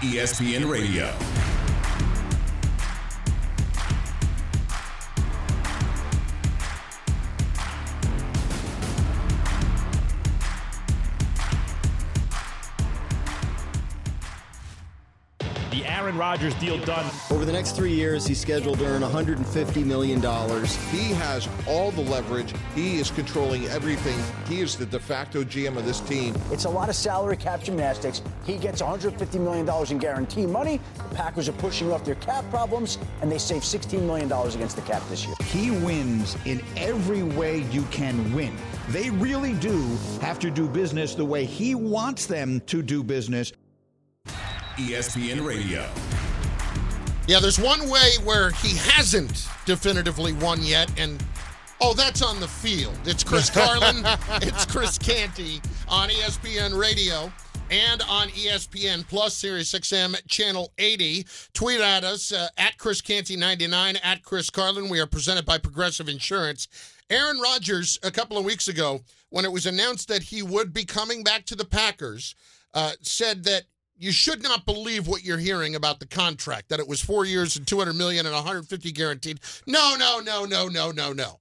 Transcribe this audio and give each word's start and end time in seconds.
ESPN 0.00 0.68
Radio. 0.68 1.12
The 15.70 15.84
Aaron 15.86 16.18
Rodgers 16.18 16.54
deal 16.56 16.78
done. 16.84 17.10
Over 17.34 17.44
the 17.44 17.52
next 17.52 17.72
three 17.72 17.92
years, 17.92 18.28
he's 18.28 18.40
scheduled 18.40 18.78
to 18.78 18.86
earn 18.86 19.02
$150 19.02 19.84
million. 19.84 20.20
He 20.92 21.12
has 21.14 21.48
all 21.66 21.90
the 21.90 22.02
leverage. 22.02 22.54
He 22.76 22.98
is 22.98 23.10
controlling 23.10 23.66
everything. 23.66 24.16
He 24.46 24.60
is 24.60 24.76
the 24.76 24.86
de 24.86 25.00
facto 25.00 25.42
GM 25.42 25.76
of 25.76 25.84
this 25.84 25.98
team. 25.98 26.36
It's 26.52 26.64
a 26.64 26.70
lot 26.70 26.88
of 26.88 26.94
salary 26.94 27.36
cap 27.36 27.60
gymnastics. 27.60 28.22
He 28.46 28.56
gets 28.56 28.80
$150 28.80 29.40
million 29.40 29.68
in 29.90 29.98
guarantee 29.98 30.46
money. 30.46 30.78
The 31.10 31.16
Packers 31.16 31.48
are 31.48 31.54
pushing 31.54 31.90
off 31.90 32.04
their 32.04 32.14
cap 32.14 32.48
problems, 32.50 32.98
and 33.20 33.32
they 33.32 33.38
save 33.38 33.62
$16 33.62 34.00
million 34.02 34.30
against 34.30 34.76
the 34.76 34.82
cap 34.82 35.02
this 35.08 35.26
year. 35.26 35.34
He 35.42 35.72
wins 35.72 36.36
in 36.44 36.62
every 36.76 37.24
way 37.24 37.62
you 37.72 37.82
can 37.90 38.32
win. 38.32 38.56
They 38.90 39.10
really 39.10 39.54
do 39.54 39.82
have 40.20 40.38
to 40.38 40.52
do 40.52 40.68
business 40.68 41.16
the 41.16 41.24
way 41.24 41.44
he 41.44 41.74
wants 41.74 42.26
them 42.26 42.60
to 42.66 42.80
do 42.80 43.02
business. 43.02 43.52
ESPN 44.76 45.44
Radio. 45.44 45.84
Yeah, 47.26 47.40
there's 47.40 47.58
one 47.58 47.88
way 47.88 48.10
where 48.22 48.50
he 48.50 48.76
hasn't 48.76 49.48
definitively 49.64 50.34
won 50.34 50.62
yet, 50.62 50.92
and 51.00 51.24
oh, 51.80 51.94
that's 51.94 52.20
on 52.20 52.38
the 52.38 52.48
field. 52.48 52.98
It's 53.06 53.24
Chris 53.24 53.48
Carlin, 53.54 54.02
it's 54.42 54.66
Chris 54.66 54.98
Canty 54.98 55.62
on 55.88 56.10
ESPN 56.10 56.78
Radio 56.78 57.32
and 57.70 58.02
on 58.10 58.28
ESPN 58.28 59.08
Plus 59.08 59.34
Sirius 59.34 59.72
XM 59.72 60.14
Channel 60.28 60.70
80. 60.76 61.26
Tweet 61.54 61.80
at 61.80 62.04
us 62.04 62.30
uh, 62.30 62.48
at 62.58 62.76
Chris 62.76 63.00
Canty 63.00 63.36
99 63.36 63.96
at 64.02 64.22
Chris 64.22 64.50
Carlin. 64.50 64.90
We 64.90 65.00
are 65.00 65.06
presented 65.06 65.46
by 65.46 65.56
Progressive 65.56 66.10
Insurance. 66.10 66.68
Aaron 67.08 67.40
Rodgers, 67.40 67.98
a 68.02 68.10
couple 68.10 68.36
of 68.36 68.44
weeks 68.44 68.68
ago, 68.68 69.00
when 69.30 69.46
it 69.46 69.52
was 69.52 69.64
announced 69.64 70.08
that 70.08 70.24
he 70.24 70.42
would 70.42 70.74
be 70.74 70.84
coming 70.84 71.22
back 71.22 71.46
to 71.46 71.56
the 71.56 71.64
Packers, 71.64 72.34
uh, 72.74 72.92
said 73.00 73.44
that 73.44 73.64
you 73.96 74.12
should 74.12 74.42
not 74.42 74.66
believe 74.66 75.06
what 75.06 75.24
you're 75.24 75.38
hearing 75.38 75.74
about 75.74 76.00
the 76.00 76.06
contract 76.06 76.68
that 76.68 76.80
it 76.80 76.88
was 76.88 77.00
four 77.00 77.24
years 77.24 77.56
and 77.56 77.66
200 77.66 77.94
million 77.94 78.26
and 78.26 78.34
150 78.34 78.92
guaranteed. 78.92 79.40
No 79.66 79.96
no 79.98 80.20
no 80.20 80.44
no 80.44 80.68
no 80.68 80.90
no 80.90 81.12
no. 81.12 81.40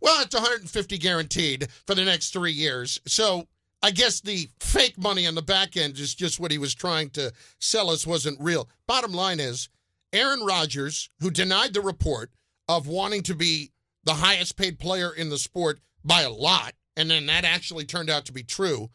Well 0.00 0.22
it's 0.22 0.34
150 0.34 0.98
guaranteed 0.98 1.68
for 1.86 1.94
the 1.94 2.04
next 2.04 2.32
three 2.32 2.52
years. 2.52 3.00
So 3.06 3.46
i 3.82 3.90
guess 3.90 4.20
the 4.20 4.48
fake 4.60 4.98
money 4.98 5.26
on 5.26 5.34
the 5.34 5.42
back 5.42 5.76
end 5.76 5.98
is 5.98 6.14
just 6.14 6.40
what 6.40 6.50
he 6.50 6.58
was 6.58 6.74
trying 6.74 7.10
to 7.10 7.32
sell 7.60 7.90
us 7.90 8.06
wasn't 8.06 8.40
real. 8.40 8.68
Bottom 8.86 9.12
line 9.12 9.40
is 9.40 9.68
aaron 10.12 10.44
rodgers 10.44 11.10
who 11.20 11.30
denied 11.30 11.74
the 11.74 11.80
report 11.80 12.30
of 12.68 12.86
wanting 12.86 13.22
to 13.22 13.34
be 13.34 13.70
the 14.04 14.14
highest 14.14 14.56
paid 14.56 14.78
player 14.78 15.12
in 15.12 15.28
the 15.30 15.38
sport 15.38 15.80
by 16.04 16.22
a 16.22 16.30
lot 16.30 16.72
and 16.96 17.10
then 17.10 17.26
that 17.26 17.44
actually 17.44 17.84
turned 17.84 18.08
out 18.08 18.24
to 18.24 18.32
be 18.32 18.42
true 18.42 18.88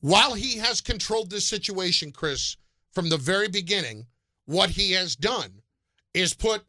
while 0.00 0.34
he 0.34 0.58
has 0.58 0.80
controlled 0.80 1.30
this 1.30 1.46
situation, 1.46 2.12
Chris, 2.12 2.56
from 2.92 3.08
the 3.08 3.16
very 3.16 3.48
beginning, 3.48 4.06
what 4.46 4.70
he 4.70 4.92
has 4.92 5.16
done 5.16 5.62
is 6.14 6.34
put 6.34 6.64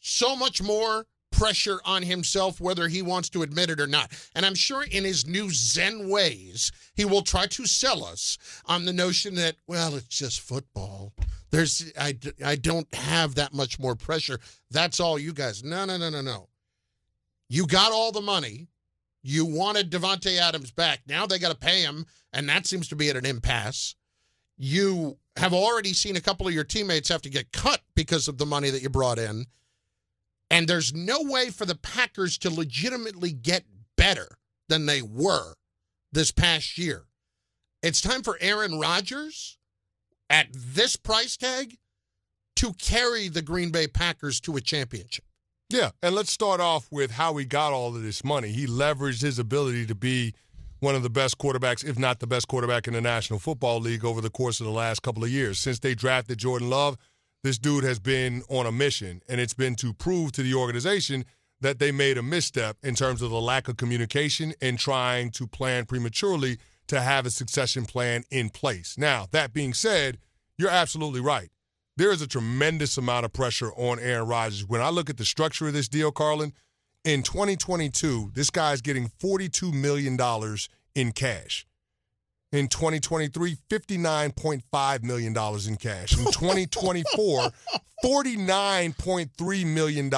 so 0.00 0.34
much 0.34 0.62
more 0.62 1.06
pressure 1.30 1.78
on 1.84 2.02
himself, 2.02 2.60
whether 2.60 2.88
he 2.88 3.02
wants 3.02 3.28
to 3.28 3.42
admit 3.42 3.70
it 3.70 3.80
or 3.80 3.86
not. 3.86 4.10
And 4.34 4.44
I'm 4.44 4.54
sure 4.54 4.82
in 4.82 5.04
his 5.04 5.26
new 5.26 5.50
Zen 5.50 6.08
ways, 6.08 6.72
he 6.94 7.04
will 7.04 7.22
try 7.22 7.46
to 7.46 7.66
sell 7.66 8.04
us 8.04 8.38
on 8.64 8.84
the 8.84 8.92
notion 8.92 9.34
that, 9.36 9.56
well, 9.66 9.94
it's 9.94 10.08
just 10.08 10.40
football. 10.40 11.12
There's, 11.50 11.92
I, 11.98 12.16
I 12.44 12.56
don't 12.56 12.92
have 12.94 13.34
that 13.36 13.54
much 13.54 13.78
more 13.78 13.94
pressure. 13.94 14.40
That's 14.70 15.00
all 15.00 15.18
you 15.18 15.32
guys. 15.32 15.62
No, 15.62 15.84
no, 15.84 15.96
no, 15.96 16.10
no, 16.10 16.22
no. 16.22 16.48
You 17.48 17.66
got 17.66 17.92
all 17.92 18.12
the 18.12 18.20
money. 18.20 18.68
You 19.22 19.44
wanted 19.44 19.90
Davante 19.90 20.38
Adams 20.38 20.70
back. 20.70 21.00
Now 21.06 21.26
they 21.26 21.38
got 21.38 21.50
to 21.50 21.56
pay 21.56 21.82
him, 21.82 22.06
and 22.32 22.48
that 22.48 22.66
seems 22.66 22.88
to 22.88 22.96
be 22.96 23.10
at 23.10 23.16
an 23.16 23.26
impasse. 23.26 23.94
You 24.56 25.18
have 25.36 25.54
already 25.54 25.92
seen 25.92 26.16
a 26.16 26.20
couple 26.20 26.46
of 26.46 26.54
your 26.54 26.64
teammates 26.64 27.08
have 27.08 27.22
to 27.22 27.30
get 27.30 27.52
cut 27.52 27.80
because 27.94 28.28
of 28.28 28.38
the 28.38 28.46
money 28.46 28.70
that 28.70 28.82
you 28.82 28.88
brought 28.88 29.18
in. 29.18 29.46
And 30.50 30.66
there's 30.66 30.94
no 30.94 31.22
way 31.22 31.50
for 31.50 31.64
the 31.64 31.76
Packers 31.76 32.38
to 32.38 32.50
legitimately 32.50 33.32
get 33.32 33.64
better 33.96 34.38
than 34.68 34.86
they 34.86 35.02
were 35.02 35.54
this 36.12 36.32
past 36.32 36.78
year. 36.78 37.04
It's 37.82 38.00
time 38.00 38.22
for 38.22 38.38
Aaron 38.40 38.78
Rodgers 38.78 39.58
at 40.30 40.48
this 40.52 40.96
price 40.96 41.36
tag 41.36 41.76
to 42.56 42.72
carry 42.72 43.28
the 43.28 43.42
Green 43.42 43.70
Bay 43.70 43.86
Packers 43.86 44.40
to 44.40 44.56
a 44.56 44.60
championship. 44.60 45.24
Yeah, 45.70 45.90
and 46.02 46.14
let's 46.14 46.32
start 46.32 46.60
off 46.60 46.90
with 46.90 47.12
how 47.12 47.36
he 47.36 47.44
got 47.44 47.72
all 47.72 47.94
of 47.94 48.02
this 48.02 48.24
money. 48.24 48.48
He 48.48 48.66
leveraged 48.66 49.20
his 49.20 49.38
ability 49.38 49.86
to 49.86 49.94
be 49.94 50.34
one 50.80 50.94
of 50.94 51.02
the 51.02 51.10
best 51.10 51.38
quarterbacks, 51.38 51.84
if 51.84 51.98
not 51.98 52.20
the 52.20 52.26
best 52.26 52.48
quarterback 52.48 52.86
in 52.86 52.94
the 52.94 53.00
National 53.00 53.38
Football 53.38 53.80
League 53.80 54.04
over 54.04 54.20
the 54.20 54.30
course 54.30 54.60
of 54.60 54.66
the 54.66 54.72
last 54.72 55.02
couple 55.02 55.24
of 55.24 55.30
years. 55.30 55.58
Since 55.58 55.80
they 55.80 55.94
drafted 55.94 56.38
Jordan 56.38 56.70
Love, 56.70 56.96
this 57.42 57.58
dude 57.58 57.84
has 57.84 57.98
been 57.98 58.42
on 58.48 58.66
a 58.66 58.72
mission, 58.72 59.22
and 59.28 59.40
it's 59.40 59.54
been 59.54 59.74
to 59.76 59.92
prove 59.92 60.32
to 60.32 60.42
the 60.42 60.54
organization 60.54 61.24
that 61.60 61.78
they 61.78 61.90
made 61.90 62.18
a 62.18 62.22
misstep 62.22 62.76
in 62.82 62.94
terms 62.94 63.22
of 63.22 63.30
the 63.30 63.40
lack 63.40 63.68
of 63.68 63.76
communication 63.76 64.54
and 64.60 64.78
trying 64.78 65.30
to 65.30 65.46
plan 65.46 65.84
prematurely 65.84 66.58
to 66.86 67.00
have 67.00 67.26
a 67.26 67.30
succession 67.30 67.84
plan 67.84 68.24
in 68.30 68.48
place. 68.48 68.96
Now, 68.96 69.26
that 69.32 69.52
being 69.52 69.74
said, 69.74 70.18
you're 70.56 70.70
absolutely 70.70 71.20
right. 71.20 71.50
There 71.96 72.12
is 72.12 72.22
a 72.22 72.28
tremendous 72.28 72.96
amount 72.96 73.24
of 73.24 73.32
pressure 73.32 73.72
on 73.72 73.98
Aaron 73.98 74.28
Rodgers. 74.28 74.64
When 74.64 74.80
I 74.80 74.90
look 74.90 75.10
at 75.10 75.16
the 75.16 75.24
structure 75.24 75.66
of 75.66 75.72
this 75.72 75.88
deal, 75.88 76.12
Carlin, 76.12 76.52
in 77.04 77.22
2022, 77.22 78.32
this 78.34 78.50
guy's 78.50 78.80
getting 78.80 79.10
$42 79.20 79.72
million 79.72 80.18
in 80.94 81.12
cash. 81.12 81.66
In 82.50 82.68
2023, 82.68 83.56
$59.5 83.68 85.02
million 85.02 85.36
in 85.36 85.76
cash. 85.76 86.18
In 86.18 86.24
2024, 86.32 87.50
$49.3 88.04 89.66
million 89.66 90.10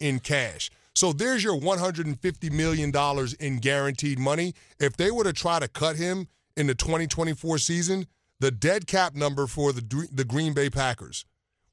in 0.00 0.18
cash. 0.20 0.70
So 0.94 1.12
there's 1.12 1.42
your 1.42 1.58
$150 1.58 2.52
million 2.52 2.92
in 3.40 3.58
guaranteed 3.58 4.18
money. 4.18 4.54
If 4.78 4.96
they 4.96 5.10
were 5.10 5.24
to 5.24 5.32
try 5.32 5.58
to 5.58 5.68
cut 5.68 5.96
him 5.96 6.28
in 6.56 6.66
the 6.68 6.74
2024 6.74 7.58
season, 7.58 8.06
the 8.40 8.50
dead 8.50 8.86
cap 8.86 9.14
number 9.14 9.46
for 9.46 9.72
the, 9.72 10.08
the 10.12 10.24
Green 10.24 10.52
Bay 10.54 10.70
Packers 10.70 11.24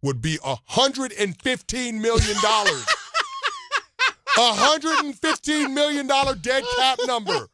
would 0.02 0.22
be 0.22 0.38
$115 0.38 2.02
million. 2.02 2.38
$115 4.38 5.74
million 5.74 6.08
dead 6.08 6.64
cap 6.78 7.00
number. 7.06 7.48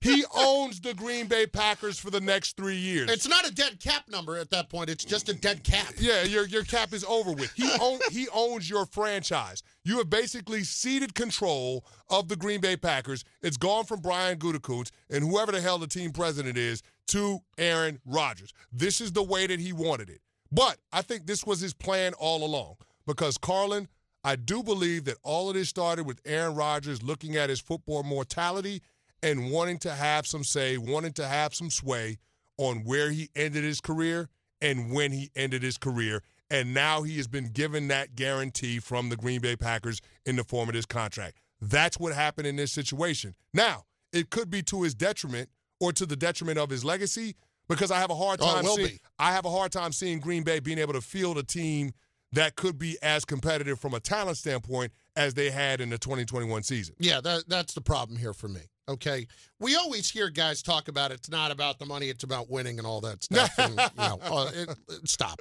He 0.00 0.22
owns 0.36 0.80
the 0.80 0.92
Green 0.92 1.26
Bay 1.28 1.46
Packers 1.46 1.98
for 1.98 2.10
the 2.10 2.20
next 2.20 2.58
three 2.58 2.76
years. 2.76 3.10
It's 3.10 3.26
not 3.26 3.48
a 3.48 3.54
dead 3.54 3.80
cap 3.80 4.04
number 4.08 4.36
at 4.36 4.50
that 4.50 4.68
point. 4.68 4.90
It's 4.90 5.04
just 5.04 5.30
a 5.30 5.34
dead 5.34 5.64
cap. 5.64 5.94
Yeah, 5.98 6.24
your 6.24 6.46
your 6.46 6.62
cap 6.62 6.92
is 6.92 7.04
over 7.04 7.32
with. 7.32 7.50
He 7.54 7.70
own, 7.80 7.98
he 8.10 8.28
owns 8.34 8.68
your 8.68 8.84
franchise. 8.84 9.62
You 9.82 9.96
have 9.98 10.10
basically 10.10 10.62
ceded 10.62 11.14
control 11.14 11.86
of 12.10 12.28
the 12.28 12.36
Green 12.36 12.60
Bay 12.60 12.76
Packers. 12.76 13.24
It's 13.42 13.56
gone 13.56 13.84
from 13.84 14.00
Brian 14.00 14.38
Gutekunst 14.38 14.90
and 15.08 15.24
whoever 15.24 15.52
the 15.52 15.60
hell 15.62 15.78
the 15.78 15.86
team 15.86 16.12
president 16.12 16.58
is 16.58 16.82
to 17.08 17.38
Aaron 17.56 17.98
Rodgers. 18.04 18.52
This 18.70 19.00
is 19.00 19.12
the 19.12 19.22
way 19.22 19.46
that 19.46 19.58
he 19.58 19.72
wanted 19.72 20.10
it. 20.10 20.20
But 20.52 20.76
I 20.92 21.00
think 21.00 21.26
this 21.26 21.46
was 21.46 21.60
his 21.60 21.72
plan 21.72 22.12
all 22.14 22.44
along 22.44 22.76
because 23.06 23.38
Carlin, 23.38 23.88
I 24.24 24.36
do 24.36 24.62
believe 24.62 25.04
that 25.04 25.18
all 25.22 25.50
of 25.50 25.54
this 25.54 25.68
started 25.68 26.06
with 26.06 26.20
Aaron 26.24 26.54
Rodgers 26.54 27.02
looking 27.02 27.36
at 27.36 27.50
his 27.50 27.60
football 27.60 28.02
mortality 28.02 28.80
and 29.22 29.50
wanting 29.50 29.78
to 29.80 29.92
have 29.92 30.26
some 30.26 30.44
say, 30.44 30.78
wanting 30.78 31.12
to 31.14 31.26
have 31.26 31.54
some 31.54 31.70
sway 31.70 32.18
on 32.56 32.84
where 32.84 33.10
he 33.10 33.28
ended 33.36 33.64
his 33.64 33.82
career 33.82 34.30
and 34.62 34.92
when 34.92 35.12
he 35.12 35.30
ended 35.36 35.62
his 35.62 35.76
career. 35.76 36.22
And 36.50 36.72
now 36.72 37.02
he 37.02 37.18
has 37.18 37.26
been 37.26 37.48
given 37.48 37.88
that 37.88 38.16
guarantee 38.16 38.78
from 38.78 39.10
the 39.10 39.16
Green 39.16 39.40
Bay 39.40 39.56
Packers 39.56 40.00
in 40.24 40.36
the 40.36 40.44
form 40.44 40.68
of 40.68 40.74
this 40.74 40.86
contract. 40.86 41.38
That's 41.60 41.98
what 41.98 42.14
happened 42.14 42.46
in 42.46 42.56
this 42.56 42.72
situation. 42.72 43.34
Now, 43.52 43.84
it 44.12 44.30
could 44.30 44.50
be 44.50 44.62
to 44.64 44.82
his 44.82 44.94
detriment 44.94 45.50
or 45.80 45.92
to 45.92 46.06
the 46.06 46.16
detriment 46.16 46.58
of 46.58 46.70
his 46.70 46.84
legacy 46.84 47.34
because 47.68 47.90
I 47.90 47.98
have 47.98 48.10
a 48.10 48.14
hard 48.14 48.40
time 48.40 48.64
oh, 48.66 48.76
seeing, 48.76 48.98
I 49.18 49.32
have 49.32 49.44
a 49.44 49.50
hard 49.50 49.72
time 49.72 49.92
seeing 49.92 50.20
Green 50.20 50.44
Bay 50.44 50.60
being 50.60 50.78
able 50.78 50.92
to 50.94 51.00
field 51.00 51.38
a 51.38 51.42
team 51.42 51.92
that 52.34 52.56
could 52.56 52.78
be 52.78 52.96
as 53.02 53.24
competitive 53.24 53.80
from 53.80 53.94
a 53.94 54.00
talent 54.00 54.36
standpoint 54.36 54.92
as 55.16 55.34
they 55.34 55.50
had 55.50 55.80
in 55.80 55.90
the 55.90 55.98
2021 55.98 56.62
season. 56.62 56.94
Yeah, 56.98 57.20
that, 57.20 57.44
that's 57.48 57.74
the 57.74 57.80
problem 57.80 58.18
here 58.18 58.32
for 58.32 58.48
me. 58.48 58.60
Okay, 58.88 59.26
we 59.60 59.76
always 59.76 60.10
hear 60.10 60.28
guys 60.28 60.62
talk 60.62 60.88
about 60.88 61.10
it's 61.10 61.30
not 61.30 61.50
about 61.50 61.78
the 61.78 61.86
money; 61.86 62.08
it's 62.10 62.22
about 62.24 62.50
winning 62.50 62.78
and 62.78 62.86
all 62.86 63.00
that 63.00 63.22
stuff. 63.24 63.50
and, 63.58 63.70
you 63.70 63.76
know, 63.96 64.18
uh, 64.22 64.50
it, 64.54 64.68
it, 64.90 65.08
stop, 65.08 65.40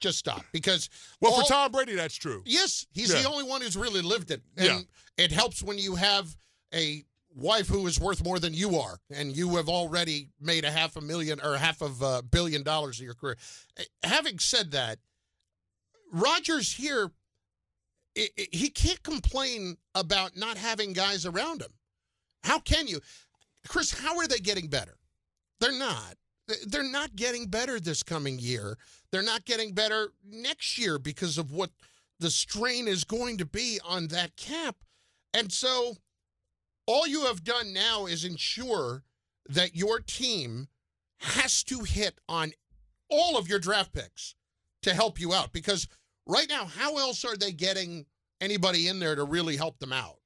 just 0.00 0.18
stop. 0.18 0.44
Because 0.52 0.88
well, 1.20 1.32
all, 1.32 1.42
for 1.42 1.48
Tom 1.52 1.72
Brady, 1.72 1.96
that's 1.96 2.14
true. 2.14 2.42
Yes, 2.46 2.86
he's 2.92 3.12
Yeah. 3.12 3.22
the 3.22 3.28
only 3.28 3.42
one 3.42 3.60
who's 3.60 3.76
really 3.76 4.02
lived 4.02 4.30
it, 4.30 4.40
and 4.56 4.66
Yeah. 4.66 5.24
it 5.24 5.32
helps 5.32 5.64
when 5.64 5.78
you 5.78 5.96
have 5.96 6.36
a 6.72 7.02
wife 7.34 7.66
who 7.66 7.86
is 7.88 7.98
worth 7.98 8.22
more 8.24 8.38
than 8.38 8.54
you 8.54 8.78
are, 8.78 8.98
and 9.10 9.36
you 9.36 9.56
have 9.56 9.68
already 9.68 10.28
made 10.40 10.64
a 10.64 10.70
half 10.70 10.94
a 10.96 11.00
million 11.00 11.40
or 11.42 11.56
half 11.56 11.82
of 11.82 12.00
a 12.02 12.22
billion 12.22 12.62
dollars 12.62 13.00
in 13.00 13.04
your 13.04 13.14
career. 13.14 13.36
Eh, 13.78 13.82
Having 14.04 14.38
said 14.38 14.70
that, 14.70 14.98
Rodgers 16.16 16.72
here, 16.72 17.10
he 18.14 18.70
can't 18.70 19.02
complain 19.02 19.76
about 19.94 20.36
not 20.36 20.56
having 20.56 20.94
guys 20.94 21.26
around 21.26 21.60
him. 21.60 21.72
How 22.42 22.58
can 22.58 22.88
you? 22.88 23.00
Chris, 23.68 23.92
how 24.00 24.16
are 24.16 24.26
they 24.26 24.38
getting 24.38 24.68
better? 24.68 24.96
They're 25.60 25.78
not. 25.78 26.14
They're 26.66 26.82
not 26.82 27.16
getting 27.16 27.48
better 27.48 27.78
this 27.78 28.02
coming 28.02 28.38
year. 28.38 28.78
They're 29.10 29.22
not 29.22 29.44
getting 29.44 29.74
better 29.74 30.12
next 30.24 30.78
year 30.78 30.98
because 30.98 31.36
of 31.36 31.52
what 31.52 31.70
the 32.18 32.30
strain 32.30 32.88
is 32.88 33.04
going 33.04 33.36
to 33.38 33.44
be 33.44 33.78
on 33.84 34.08
that 34.08 34.36
cap. 34.36 34.76
And 35.34 35.52
so 35.52 35.96
all 36.86 37.06
you 37.06 37.26
have 37.26 37.44
done 37.44 37.74
now 37.74 38.06
is 38.06 38.24
ensure 38.24 39.02
that 39.48 39.76
your 39.76 40.00
team 40.00 40.68
has 41.18 41.62
to 41.64 41.80
hit 41.80 42.20
on 42.26 42.52
all 43.10 43.36
of 43.36 43.48
your 43.48 43.58
draft 43.58 43.92
picks 43.92 44.34
to 44.82 44.94
help 44.94 45.20
you 45.20 45.34
out 45.34 45.52
because 45.52 45.88
right 46.26 46.48
now 46.48 46.64
how 46.64 46.98
else 46.98 47.24
are 47.24 47.36
they 47.36 47.52
getting 47.52 48.06
anybody 48.40 48.88
in 48.88 48.98
there 48.98 49.14
to 49.14 49.24
really 49.24 49.56
help 49.56 49.78
them 49.78 49.92
out? 49.92 50.16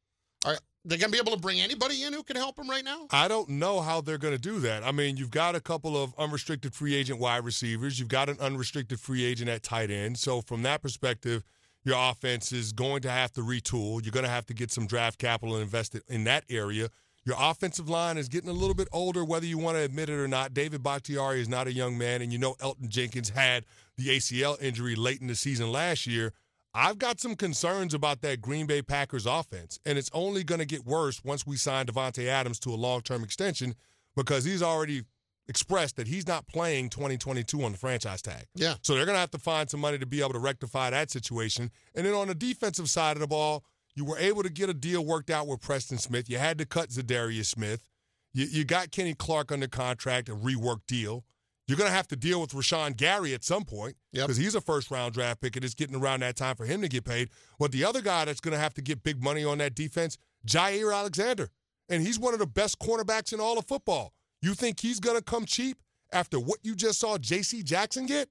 Are 0.45 0.57
they 0.85 0.97
going 0.97 1.13
to 1.13 1.17
be 1.17 1.19
able 1.19 1.33
to 1.33 1.41
bring 1.41 1.61
anybody 1.61 2.05
in 2.05 2.13
who 2.13 2.23
can 2.23 2.37
help 2.37 2.57
them 2.57 2.69
right 2.69 2.85
now? 2.85 3.07
I 3.11 3.29
don't 3.29 3.49
know 3.51 3.81
how 3.81 4.01
they're 4.01 4.19
going 4.19 4.35
to 4.35 4.41
do 4.41 4.61
that. 4.61 4.83
I 4.83 4.93
mean, 4.93 5.17
you've 5.17 5.31
got 5.31 5.55
a 5.55 5.61
couple 5.61 6.03
of 6.03 6.15
unrestricted 6.19 6.75
free 6.75 6.95
agent 6.95 7.21
wide 7.21 7.45
receivers. 7.45 7.99
You've 7.99 8.09
got 8.09 8.29
an 8.29 8.39
unrestricted 8.41 8.99
free 8.99 9.25
agent 9.25 9.51
at 9.51 9.63
tight 9.63 9.91
end. 9.91 10.19
So 10.19 10.41
from 10.41 10.63
that 10.63 10.81
perspective, 10.81 11.45
your 11.85 11.97
offense 11.99 12.53
is 12.53 12.73
going 12.73 13.03
to 13.03 13.11
have 13.11 13.33
to 13.33 13.43
retool. 13.43 14.03
You're 14.03 14.13
going 14.13 14.25
to 14.25 14.31
have 14.31 14.47
to 14.47 14.55
get 14.55 14.71
some 14.71 14.87
draft 14.87 15.19
capital 15.19 15.57
invested 15.57 16.03
in 16.09 16.25
that 16.25 16.45
area. 16.49 16.89
Your 17.25 17.37
offensive 17.39 17.89
line 17.89 18.17
is 18.17 18.29
getting 18.29 18.49
a 18.49 18.55
little 18.55 18.75
bit 18.75 18.89
older, 18.93 19.25
whether 19.25 19.45
you 19.45 19.59
want 19.59 19.77
to 19.77 19.83
admit 19.83 20.09
it 20.09 20.15
or 20.15 20.29
not. 20.29 20.55
David 20.55 20.83
Bakhtiari 20.83 21.41
is 21.41 21.49
not 21.49 21.67
a 21.67 21.73
young 21.73 21.99
man, 21.99 22.23
and 22.23 22.33
you 22.33 22.39
know 22.39 22.55
Elgton 22.61 22.89
Jenkins 22.89 23.29
had 23.29 23.67
the 24.01 24.17
ACL 24.17 24.61
injury 24.61 24.95
late 24.95 25.21
in 25.21 25.27
the 25.27 25.35
season 25.35 25.71
last 25.71 26.07
year. 26.07 26.33
I've 26.73 26.99
got 26.99 27.21
some 27.21 27.35
concerns 27.35 27.95
about 27.95 28.21
that 28.23 28.41
Green 28.41 28.67
Bay 28.67 28.81
Packers 28.81 29.27
offense, 29.27 29.81
and 29.85 29.99
it's 29.99 30.11
only 30.13 30.45
going 30.45 30.61
to 30.61 30.65
get 30.65 30.87
worse 30.87 31.23
once 31.25 31.47
we 31.47 31.57
sign 31.57 31.87
Davante 31.87 32.27
Adams 32.27 32.61
to 32.61 32.71
a 32.71 32.77
long-term 32.77 33.25
extension 33.25 33.75
because 34.15 34.45
he's 34.45 34.63
already 34.63 35.03
expressed 35.49 35.97
that 35.97 36.07
he's 36.07 36.29
not 36.29 36.47
playing 36.47 36.89
2022 36.89 37.63
on 37.63 37.73
the 37.73 37.79
franchise 37.79 38.23
tag. 38.23 38.47
Yeah. 38.55 38.75
So 38.83 38.95
they're 38.95 39.05
going 39.05 39.17
to 39.17 39.21
have 39.21 39.33
to 39.33 39.39
find 39.39 39.69
some 39.69 39.81
money 39.81 39.99
to 39.99 40.07
be 40.07 40.21
able 40.21 40.33
to 40.33 40.39
rectify 40.39 40.91
that 40.91 41.11
situation. 41.11 41.73
And 41.97 42.07
then 42.07 42.15
on 42.15 42.29
the 42.29 42.37
defensive 42.37 42.89
side 42.89 43.17
of 43.17 43.21
the 43.21 43.27
ball, 43.27 43.65
you 43.97 44.05
were 44.05 44.19
able 44.19 44.45
to 44.45 44.49
get 44.49 44.69
a 44.69 44.75
deal 44.75 45.05
worked 45.05 45.29
out 45.29 45.49
with 45.49 45.61
Preston 45.61 45.99
Smith. 45.99 46.31
You 46.31 46.39
had 46.39 46.57
to 46.59 46.67
cut 46.67 46.91
Za'Darius 46.91 47.47
Smith. 47.47 47.85
You, 48.33 48.47
you 48.47 48.65
got 48.65 48.93
Kenny 48.93 49.15
Clark 49.15 49.51
under 49.51 49.67
contract, 49.67 50.29
a 50.29 50.37
rework 50.37 50.83
deal. 50.87 51.25
You're 51.71 51.77
going 51.77 51.89
to 51.89 51.95
have 51.97 52.09
to 52.09 52.17
deal 52.17 52.41
with 52.41 52.51
Rashan 52.51 52.97
Gary 52.97 53.33
at 53.33 53.45
some 53.45 53.65
point 53.65 53.95
Yep. 54.11 54.27
because 54.27 54.37
he's 54.39 54.57
a 54.57 54.61
first 54.61 54.91
round 54.91 55.15
draft 55.15 55.41
pick 55.41 55.55
and 55.55 55.65
it's 55.65 55.75
getting 55.75 55.95
around 55.95 56.19
that 56.19 56.35
time 56.35 56.57
for 56.57 56.65
him 56.65 56.83
to 56.83 56.89
get 56.89 57.05
paid. 57.05 57.31
But 57.61 57.71
the 57.71 57.85
other 57.85 58.01
guy 58.01 58.25
that's 58.25 58.41
going 58.41 58.55
to 58.55 58.59
have 58.59 58.75
to 58.75 58.83
get 58.83 59.05
big 59.05 59.23
money 59.23 59.45
on 59.45 59.59
that 59.59 59.77
defense, 59.77 60.19
Jaire 60.45 60.93
Alexander. 60.93 61.49
And 61.89 62.03
he's 62.03 62.19
one 62.19 62.35
of 62.35 62.41
the 62.41 62.47
best 62.49 62.81
cornerbacks 62.81 63.33
in 63.33 63.39
all 63.39 63.57
of 63.57 63.69
football. 63.69 64.13
You 64.43 64.55
think 64.55 64.81
he's 64.81 64.99
going 64.99 65.17
to 65.17 65.23
come 65.23 65.45
cheap 65.45 65.79
after 66.13 66.41
what 66.41 66.59
you 66.65 66.75
just 66.75 66.99
saw 66.99 67.19
J.C. 67.19 67.63
Jackson 67.63 68.05
get? 68.07 68.29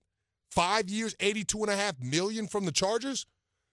Five 0.51 0.89
years, 0.89 1.15
82.5 1.15 2.03
million 2.03 2.45
from 2.45 2.65
the 2.65 2.73
Chargers? 2.73 3.25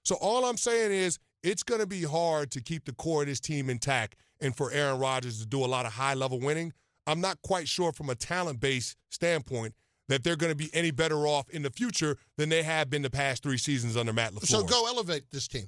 So 0.04 0.14
all 0.20 0.44
I'm 0.44 0.58
saying 0.58 0.92
is 0.92 1.18
it's 1.42 1.64
going 1.64 1.80
to 1.80 1.88
be 1.88 2.04
hard 2.04 2.52
to 2.52 2.60
keep 2.60 2.84
the 2.84 2.92
core 2.92 3.22
of 3.22 3.26
this 3.26 3.40
team 3.40 3.68
intact 3.68 4.14
and 4.40 4.56
for 4.56 4.70
Aaron 4.70 5.00
Rodgers 5.00 5.40
to 5.40 5.46
do 5.46 5.64
a 5.64 5.66
lot 5.66 5.86
of 5.86 5.94
high 5.94 6.14
level 6.14 6.38
winning. 6.38 6.72
I'm 7.06 7.20
not 7.20 7.40
quite 7.42 7.68
sure 7.68 7.92
from 7.92 8.10
a 8.10 8.14
talent 8.14 8.60
based 8.60 8.96
standpoint 9.10 9.74
that 10.08 10.22
they're 10.22 10.36
going 10.36 10.52
to 10.52 10.56
be 10.56 10.70
any 10.72 10.90
better 10.90 11.26
off 11.26 11.48
in 11.50 11.62
the 11.62 11.70
future 11.70 12.16
than 12.36 12.48
they 12.48 12.62
have 12.62 12.90
been 12.90 13.02
the 13.02 13.10
past 13.10 13.42
three 13.42 13.58
seasons 13.58 13.96
under 13.96 14.12
Matt 14.12 14.32
LaFleur. 14.32 14.46
So 14.46 14.62
go 14.62 14.86
elevate 14.86 15.24
this 15.30 15.48
team. 15.48 15.66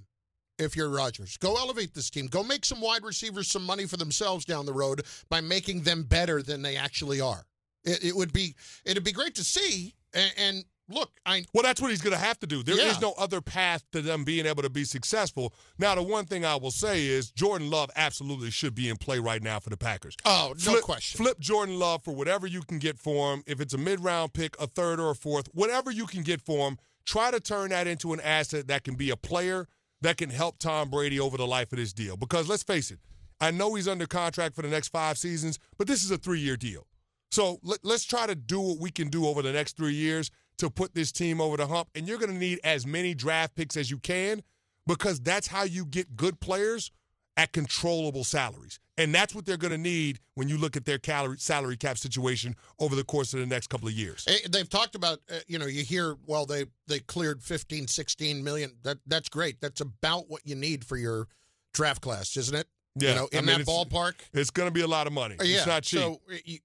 If 0.58 0.75
you're 0.75 0.88
Rodgers, 0.88 1.37
go 1.37 1.56
elevate 1.56 1.94
this 1.94 2.11
team. 2.11 2.26
Go 2.26 2.43
make 2.43 2.64
some 2.64 2.81
wide 2.81 3.05
receivers 3.05 3.49
some 3.49 3.64
money 3.64 3.87
for 3.87 3.96
themselves 3.96 4.44
down 4.44 4.67
the 4.67 4.73
road 4.73 5.02
by 5.29 5.40
making 5.40 5.82
them 5.82 6.02
better 6.02 6.43
than 6.43 6.62
they 6.62 6.76
actually 6.76 7.20
are. 7.20 7.46
It, 7.84 8.05
it 8.06 8.17
would 8.17 8.32
be 8.32 8.55
it'd 8.84 9.05
be 9.05 9.12
great 9.12 9.37
to 9.37 9.44
see. 9.44 9.94
And, 10.14 10.32
and 10.37 10.64
look, 10.88 11.11
I 11.26 11.44
Well, 11.55 11.62
that's 11.62 11.81
what 11.81 11.90
he's 11.90 12.00
going 12.00 12.14
to 12.17 12.23
have 12.23 12.38
to 12.40 12.46
do. 12.46 12.62
There 12.62 12.75
is 12.79 12.94
Yeah. 12.94 12.99
no 13.00 13.12
other 13.19 13.40
path 13.40 13.85
to 13.93 14.00
them 14.00 14.25
being 14.25 14.46
able 14.46 14.62
to 14.62 14.70
be 14.70 14.85
successful. 14.85 15.52
Now, 15.79 15.94
the 15.94 16.02
one 16.02 16.25
thing 16.26 16.44
I 16.44 16.56
will 16.56 16.70
say 16.70 17.06
is 17.06 17.31
Jordan 17.31 17.70
Love 17.70 17.90
absolutely 17.96 18.50
should 18.50 18.75
be 18.75 18.88
in 18.88 18.96
play 18.96 19.19
right 19.19 19.43
now 19.43 19.61
for 19.61 19.70
the 19.70 19.76
Packers. 19.76 20.17
oh 20.25 20.55
no 20.64 20.73
flip, 20.73 20.82
question. 20.82 21.19
Flip 21.19 21.38
Jordan 21.38 21.79
Love 21.79 22.02
for 22.02 22.14
whatever 22.14 22.46
you 22.46 22.62
can 22.62 22.79
get 22.79 22.99
for 22.99 23.35
him. 23.35 23.43
If 23.46 23.61
it's 23.61 23.75
a 23.75 23.79
mid 23.79 24.00
round 24.00 24.32
pick, 24.32 24.58
a 24.61 24.67
third 24.67 24.99
or 25.00 25.11
a 25.11 25.14
fourth, 25.14 25.49
whatever 25.52 25.90
you 25.90 26.06
can 26.06 26.23
get 26.23 26.40
for 26.40 26.69
him, 26.69 26.79
try 27.05 27.31
to 27.31 27.41
turn 27.41 27.70
that 27.70 27.87
into 27.87 28.12
an 28.12 28.20
asset 28.20 28.69
that 28.69 28.84
can 28.84 28.94
be 28.94 29.11
a 29.11 29.17
player 29.17 29.67
that 30.00 30.17
can 30.17 30.31
help 30.31 30.58
Tom 30.58 30.91
Brady 30.91 31.19
over 31.19 31.37
the 31.37 31.46
life 31.46 31.73
of 31.73 31.79
this 31.79 31.93
deal. 31.93 32.17
Because 32.17 32.49
let's 32.49 32.62
face 32.62 32.91
it, 32.91 32.99
I 33.41 33.50
know 33.50 33.75
he's 33.75 33.88
under 33.88 34.06
contract 34.06 34.55
for 34.55 34.62
the 34.62 34.69
next 34.69 34.88
five 34.88 35.19
seasons, 35.19 35.58
but 35.76 35.87
this 35.87 36.02
is 36.05 36.11
a 36.11 36.19
three 36.19 36.41
year 36.41 36.56
deal. 36.56 36.87
So 37.31 37.58
let, 37.62 37.81
let's 37.84 38.05
try 38.05 38.26
to 38.26 38.34
do 38.34 38.61
what 38.61 38.79
we 38.81 38.91
can 38.91 39.08
do 39.08 39.26
over 39.26 39.43
the 39.43 39.52
next 39.52 39.76
three 39.76 39.94
years 39.94 40.31
to 40.58 40.70
put 40.70 40.94
this 40.94 41.10
team 41.12 41.40
over 41.40 41.56
the 41.56 41.66
hump. 41.66 41.88
And 41.94 42.06
you're 42.08 42.19
going 42.19 42.32
to 42.32 42.38
need 42.38 42.60
as 42.64 42.87
many 42.87 43.14
draft 43.14 43.55
picks 43.55 43.76
as 43.76 43.90
you 43.90 43.99
can 43.99 44.43
because 44.87 45.20
that's 45.20 45.46
how 45.46 45.62
you 45.64 45.84
get 45.84 46.16
good 46.16 46.40
players 46.40 46.90
at 47.37 47.52
controllable 47.52 48.25
salaries. 48.25 48.81
And 48.96 49.14
that's 49.14 49.32
what 49.32 49.46
they're 49.46 49.56
going 49.56 49.70
to 49.70 49.78
need 49.78 50.19
when 50.34 50.49
you 50.49 50.58
look 50.58 50.76
at 50.76 50.84
their 50.84 50.99
calorie, 50.99 51.38
salary 51.38 51.76
cap 51.76 51.96
situation 51.99 52.56
over 52.81 52.96
the 52.96 53.05
course 53.05 53.32
of 53.32 53.38
the 53.38 53.46
next 53.46 53.69
couple 53.69 53.87
of 53.87 53.94
years. 53.94 54.25
Eh, 54.28 54.49
They've 54.50 54.69
talked 54.69 54.96
about, 54.96 55.20
uh, 55.31 55.37
you 55.46 55.56
know, 55.56 55.66
you 55.66 55.84
hear, 55.84 56.16
well, 56.26 56.46
they 56.46 56.64
they 56.88 56.99
cleared 56.99 57.40
15, 57.40 57.87
16 57.87 58.43
million. 58.43 58.72
That 58.82 58.99
that's 59.06 59.28
great. 59.28 59.60
That's 59.60 59.81
about 59.81 60.28
what 60.28 60.43
you 60.44 60.56
need 60.56 60.84
for 60.84 60.96
your 60.96 61.28
draft 61.72 62.00
class, 62.02 62.37
isn't 62.37 62.56
it? 62.56 62.66
Yeah, 62.96 63.10
you 63.10 63.14
know, 63.14 63.28
I 63.32 63.37
in 63.38 63.44
mean, 63.44 63.55
that 63.58 63.60
it's- 63.60 63.69
ballpark. 63.69 64.14
It's 64.32 64.50
going 64.50 64.66
to 64.66 64.72
be 64.75 64.81
a 64.81 64.88
lot 64.88 65.06
of 65.06 65.12
money. 65.12 65.37
Uh, 65.38 65.44
yeah. 65.44 65.58
It's 65.58 65.66
not 65.69 65.84
cheap. 65.84 66.00
So 66.00 66.20
y- 66.28 66.58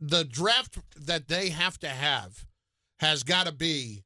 the 0.00 0.24
draft 0.24 0.78
that 0.96 1.28
they 1.28 1.50
have 1.50 1.78
to 1.78 1.88
have 1.88 2.44
has 2.98 3.22
got 3.22 3.46
to 3.46 3.52
be 3.52 4.04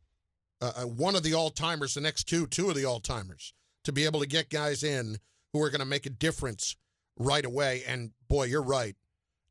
uh, 0.60 0.72
uh, 0.76 0.82
one 0.82 1.16
of 1.16 1.22
the 1.22 1.34
all 1.34 1.50
timers. 1.50 1.94
The 1.94 2.00
next 2.00 2.24
two, 2.24 2.46
two 2.46 2.68
of 2.68 2.76
the 2.76 2.84
all 2.84 3.00
timers, 3.00 3.54
to 3.84 3.92
be 3.92 4.04
able 4.04 4.20
to 4.20 4.26
get 4.26 4.50
guys 4.50 4.82
in 4.82 5.18
who 5.52 5.62
are 5.62 5.70
going 5.70 5.80
to 5.80 5.86
make 5.86 6.06
a 6.06 6.10
difference 6.10 6.76
right 7.18 7.44
away. 7.44 7.82
And 7.86 8.12
boy, 8.28 8.44
you're 8.44 8.62
right. 8.62 8.96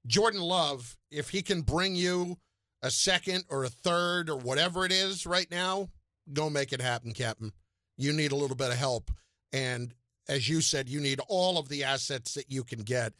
Jordan 0.08 0.42
Love, 0.42 0.98
if 1.12 1.30
he 1.30 1.42
can 1.42 1.62
bring 1.62 1.96
you 1.96 2.38
a 2.82 2.90
second 2.90 3.44
or 3.50 3.64
a 3.64 3.70
third 3.70 4.30
or 4.30 4.38
whatever 4.38 4.86
it 4.86 4.92
is 4.92 5.26
right 5.26 5.50
now, 5.52 5.90
go 6.34 6.50
make 6.50 6.74
it 6.74 6.82
happen, 6.82 7.14
Captain. 7.14 7.52
You 7.98 8.14
need 8.14 8.31
a 8.31 8.36
little 8.36 8.56
bit 8.56 8.71
of 8.71 8.78
help. 8.78 9.12
And 9.54 9.94
as 10.28 10.50
you 10.50 10.62
said, 10.62 10.90
you 10.90 11.00
need 11.00 11.19
all 11.28 11.57
of 11.57 11.69
the 11.69 11.83
assets 11.83 12.33
that 12.33 12.52
you 12.52 12.64
can 12.64 12.80
get. 12.80 13.14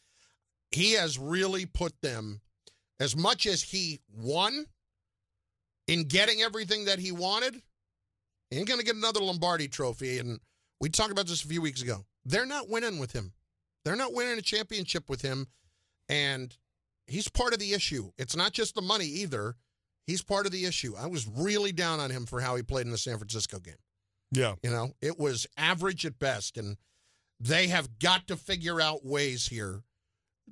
He 0.72 0.94
has 0.94 1.20
really 1.20 1.66
put 1.66 2.02
them, 2.02 2.42
as 3.00 3.16
much 3.16 3.46
as 3.46 3.62
he 3.62 4.00
won 4.16 4.66
in 5.88 6.06
getting 6.06 6.42
everything 6.42 6.86
that 6.86 7.00
he 7.00 7.12
wanted, 7.12 7.62
he 8.50 8.58
ain't 8.58 8.68
going 8.68 8.80
to 8.80 8.86
get 8.86 8.96
another 8.96 9.22
Lombardi 9.22 9.68
trophy. 9.68 10.20
And 10.20 10.40
we 10.80 10.90
talked 10.90 11.12
about 11.12 11.28
this 11.28 11.44
a 11.44 11.48
few 11.48 11.62
weeks 11.62 11.82
ago. 11.82 12.06
They're 12.26 12.46
not 12.46 12.70
winning 12.70 13.00
with 13.00 13.14
him. 13.14 13.34
They're 13.84 13.96
not 13.96 14.14
winning 14.14 14.38
a 14.38 14.42
championship 14.42 15.10
with 15.10 15.22
him. 15.22 15.48
And 16.10 16.56
he's 17.08 17.30
part 17.30 17.54
of 17.54 17.60
the 17.60 17.74
issue. 17.74 18.12
It's 18.18 18.36
not 18.36 18.52
just 18.52 18.76
the 18.76 18.82
money 18.82 19.06
either. 19.06 19.56
He's 20.06 20.22
part 20.22 20.46
of 20.46 20.52
the 20.52 20.66
issue. 20.66 20.94
I 20.98 21.08
was 21.08 21.28
really 21.28 21.72
down 21.72 22.00
on 22.00 22.10
him 22.10 22.26
for 22.26 22.42
how 22.42 22.56
he 22.56 22.64
played 22.64 22.86
in 22.86 22.92
the 22.92 22.98
San 22.98 23.18
Francisco 23.18 23.60
game. 23.60 23.76
yeah. 24.32 24.56
You 24.64 24.72
know, 24.72 24.92
it 25.02 25.20
was 25.20 25.48
average 25.58 26.06
at 26.06 26.20
best, 26.20 26.58
and 26.58 26.78
they 27.40 27.68
have 27.68 28.00
got 28.00 28.28
to 28.28 28.36
figure 28.36 28.82
out 28.82 29.06
ways 29.06 29.48
here 29.48 29.84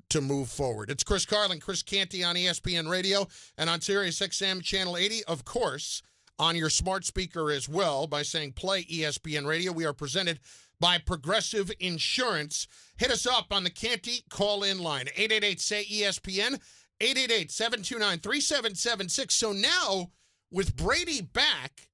to 0.09 0.21
move 0.21 0.49
forward. 0.49 0.89
It's 0.89 1.03
Chris 1.03 1.25
Carlin, 1.25 1.59
Chris 1.59 1.83
Canty 1.83 2.23
on 2.23 2.35
ESPN 2.35 2.89
Radio 2.89 3.27
and 3.57 3.69
on 3.69 3.81
Sirius 3.81 4.19
XM 4.19 4.63
Channel 4.63 4.97
80, 4.97 5.23
of 5.25 5.45
course, 5.45 6.01
on 6.37 6.55
your 6.55 6.69
smart 6.69 7.05
speaker 7.05 7.51
as 7.51 7.67
well 7.67 8.07
by 8.07 8.21
saying 8.21 8.53
play 8.53 8.83
ESPN 8.83 9.45
Radio. 9.45 9.71
We 9.71 9.85
are 9.85 9.93
presented 9.93 10.39
by 10.79 10.97
Progressive 10.97 11.71
Insurance. 11.79 12.67
Hit 12.97 13.11
us 13.11 13.27
up 13.27 13.47
on 13.51 13.63
the 13.63 13.69
Canty 13.69 14.23
call 14.29 14.63
in 14.63 14.79
line 14.79 15.07
888 15.15 15.59
say 15.59 15.83
ESPN 15.85 16.59
888 17.01 17.51
729 17.51 18.19
3776. 18.19 19.35
So 19.35 19.51
now 19.51 20.11
with 20.51 20.75
Brady 20.75 21.21
back, 21.21 21.89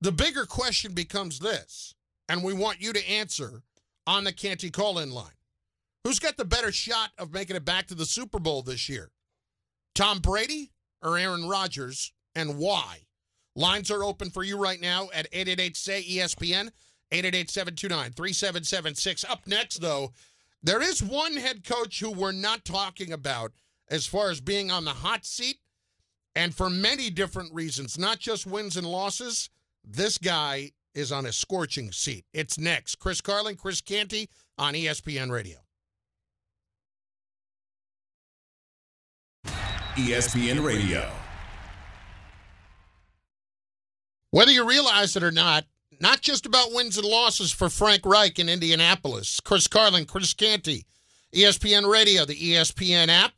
the 0.00 0.12
bigger 0.12 0.44
question 0.44 0.92
becomes 0.92 1.38
this, 1.38 1.94
and 2.28 2.44
we 2.44 2.52
want 2.52 2.80
you 2.80 2.92
to 2.92 3.08
answer 3.08 3.62
on 4.06 4.24
the 4.24 4.32
Canty 4.32 4.70
call 4.70 4.98
in 4.98 5.10
line. 5.10 5.32
Who's 6.04 6.18
got 6.18 6.36
the 6.36 6.44
better 6.44 6.70
shot 6.70 7.10
of 7.18 7.32
making 7.32 7.56
it 7.56 7.64
back 7.64 7.86
to 7.88 7.94
the 7.94 8.04
Super 8.04 8.38
Bowl 8.38 8.62
this 8.62 8.88
year? 8.88 9.10
Tom 9.94 10.18
Brady 10.18 10.70
or 11.02 11.16
Aaron 11.16 11.48
Rodgers, 11.48 12.12
and 12.34 12.58
why? 12.58 13.06
Lines 13.56 13.90
are 13.90 14.04
open 14.04 14.30
for 14.30 14.42
you 14.42 14.58
right 14.58 14.80
now 14.80 15.04
at 15.14 15.28
888 15.32 15.76
say 15.76 16.02
ESPN, 16.02 16.70
888 17.12 17.50
729 17.50 18.12
3776. 18.12 19.24
Up 19.24 19.46
next, 19.46 19.80
though, 19.80 20.12
There 20.62 20.82
is 20.82 21.02
one 21.02 21.36
head 21.36 21.64
coach 21.64 22.00
who 22.00 22.10
we're 22.10 22.32
not 22.32 22.64
talking 22.64 23.12
about 23.12 23.52
as 23.88 24.06
far 24.06 24.30
as 24.30 24.40
being 24.40 24.70
on 24.70 24.84
the 24.84 24.90
hot 24.90 25.24
seat, 25.24 25.58
and 26.34 26.54
for 26.54 26.68
many 26.68 27.10
different 27.10 27.54
reasons, 27.54 27.98
not 27.98 28.18
just 28.18 28.46
wins 28.46 28.76
and 28.76 28.86
losses. 28.86 29.50
This 29.84 30.18
guy 30.18 30.72
is 30.94 31.12
on 31.12 31.26
a 31.26 31.32
scorching 31.32 31.92
seat. 31.92 32.24
It's 32.32 32.58
next. 32.58 32.96
Chris 32.98 33.20
Carlin, 33.20 33.56
Chris 33.56 33.80
Canty 33.80 34.28
on 34.58 34.74
ESPN 34.74 35.30
Radio. 35.30 35.63
ESPN 39.96 40.64
Radio. 40.64 41.08
Whether 44.30 44.50
you 44.50 44.68
realize 44.68 45.14
it 45.16 45.22
or 45.22 45.30
not, 45.30 45.64
not 46.00 46.20
just 46.20 46.44
about 46.46 46.72
wins 46.72 46.98
and 46.98 47.06
losses 47.06 47.52
for 47.52 47.68
Frank 47.68 48.04
Reich 48.04 48.38
in 48.38 48.48
Indianapolis. 48.48 49.38
Chris 49.40 49.68
Carlin, 49.68 50.06
Chris 50.06 50.34
Canty, 50.34 50.86
ESPN 51.32 51.90
Radio, 51.90 52.24
the 52.24 52.34
ESPN 52.34 53.08
app, 53.08 53.34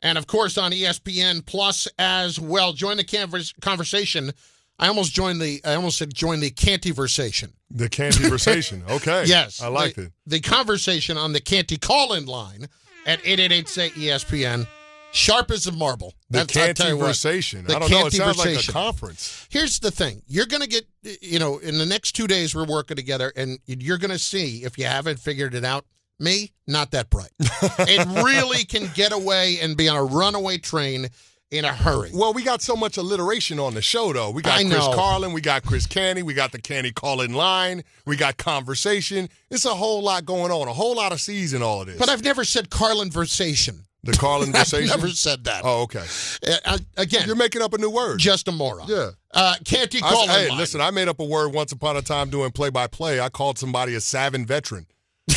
and 0.00 0.16
of 0.16 0.26
course 0.26 0.56
on 0.56 0.72
ESPN 0.72 1.44
Plus 1.44 1.86
as 1.98 2.40
well. 2.40 2.72
Join 2.72 2.96
the 2.96 3.04
convers- 3.04 3.52
conversation. 3.60 4.32
I 4.78 4.88
almost 4.88 5.12
joined 5.12 5.40
the. 5.40 5.60
I 5.64 5.74
almost 5.74 5.98
said 5.98 6.12
join 6.14 6.40
the 6.40 6.50
Cantyversation. 6.50 7.52
The 7.70 7.88
Canty 7.88 8.22
conversation. 8.22 8.82
Okay. 8.88 9.24
Yes, 9.26 9.60
I 9.62 9.68
like 9.68 9.94
the, 9.94 10.04
it. 10.04 10.12
The 10.26 10.40
conversation 10.40 11.16
on 11.16 11.32
the 11.32 11.40
Canty 11.40 11.76
call-in 11.76 12.26
line 12.26 12.68
at 13.06 13.20
eight 13.24 13.40
eight 13.40 13.52
eight 13.52 13.68
say 13.68 13.90
ESPN, 13.90 14.66
sharp 15.14 15.50
as 15.50 15.66
a 15.66 15.72
marble. 15.72 16.14
The 16.28 16.38
That's- 16.38 16.56
I'll 16.56 16.74
tell 16.74 16.88
you 16.88 16.96
what. 16.96 17.02
conversation. 17.04 17.64
I 17.68 17.78
don't 17.78 17.90
know. 17.90 18.06
It 18.06 18.12
sounds 18.12 18.38
like 18.38 18.68
a 18.68 18.72
conference. 18.72 19.46
Here's 19.50 19.78
the 19.78 19.90
thing. 19.90 20.22
You're 20.26 20.46
going 20.46 20.62
to 20.62 20.68
get, 20.68 20.86
you 21.22 21.38
know, 21.38 21.58
in 21.58 21.78
the 21.78 21.86
next 21.86 22.12
two 22.12 22.26
days, 22.26 22.54
we're 22.54 22.66
working 22.66 22.96
together, 22.96 23.32
and 23.36 23.58
you're 23.66 23.98
going 23.98 24.10
to 24.10 24.18
see, 24.18 24.64
if 24.64 24.76
you 24.76 24.84
haven't 24.84 25.18
figured 25.18 25.54
it 25.54 25.64
out, 25.64 25.86
me, 26.18 26.52
not 26.66 26.90
that 26.92 27.10
bright. 27.10 27.32
it 27.40 28.24
really 28.24 28.64
can 28.64 28.90
get 28.94 29.12
away 29.12 29.58
and 29.60 29.76
be 29.76 29.88
on 29.88 29.96
a 29.96 30.04
runaway 30.04 30.58
train 30.58 31.08
in 31.50 31.64
a 31.64 31.72
hurry. 31.72 32.10
Well, 32.12 32.32
we 32.32 32.42
got 32.42 32.62
so 32.62 32.74
much 32.74 32.96
alliteration 32.96 33.60
on 33.60 33.74
the 33.74 33.82
show, 33.82 34.12
though. 34.12 34.30
We 34.30 34.42
got 34.42 34.60
Chris. 34.64 34.84
Carlin, 34.94 35.32
we 35.32 35.40
got 35.40 35.64
Chris 35.64 35.86
Canty, 35.86 36.22
we 36.22 36.34
got 36.34 36.52
the 36.52 36.60
Canty 36.60 36.92
call 36.92 37.20
in 37.20 37.32
line, 37.32 37.82
we 38.06 38.16
got 38.16 38.36
conversation. 38.36 39.28
It's 39.50 39.64
a 39.64 39.74
whole 39.74 40.02
lot 40.02 40.24
going 40.24 40.50
on, 40.50 40.66
a 40.68 40.72
whole 40.72 40.96
lot 40.96 41.12
of 41.12 41.20
C's 41.20 41.52
in 41.52 41.62
all 41.62 41.82
of 41.82 41.86
this. 41.86 41.98
But 41.98 42.08
I've 42.08 42.24
never 42.24 42.44
said 42.44 42.70
Carlin 42.70 43.10
versation. 43.10 43.80
The 44.04 44.12
Carlin 44.12 44.48
I've 44.54 44.54
conversation. 44.54 44.88
never 44.88 45.08
said 45.08 45.44
that. 45.44 45.62
Oh, 45.64 45.82
okay. 45.82 46.04
Uh, 46.46 46.56
uh, 46.64 46.78
again, 46.96 47.26
You're 47.26 47.36
making 47.36 47.62
up 47.62 47.72
a 47.74 47.78
new 47.78 47.90
word. 47.90 48.18
just 48.18 48.48
a 48.48 48.52
moron. 48.52 48.86
Yeah. 48.88 49.10
Uh, 49.32 49.54
Canty 49.64 49.98
I- 50.02 50.08
call 50.10 50.26
hey, 50.28 50.48
line. 50.48 50.58
listen, 50.58 50.80
I 50.80 50.90
made 50.90 51.08
up 51.08 51.20
a 51.20 51.24
word 51.24 51.52
once 51.54 51.72
upon 51.72 51.96
a 51.96 52.02
time 52.02 52.30
doing 52.30 52.50
play 52.52 52.70
by 52.70 52.86
play. 52.86 53.20
I 53.20 53.28
called 53.28 53.58
somebody 53.58 53.94
a 53.94 54.00
Savin 54.00 54.46
veteran. 54.46 54.86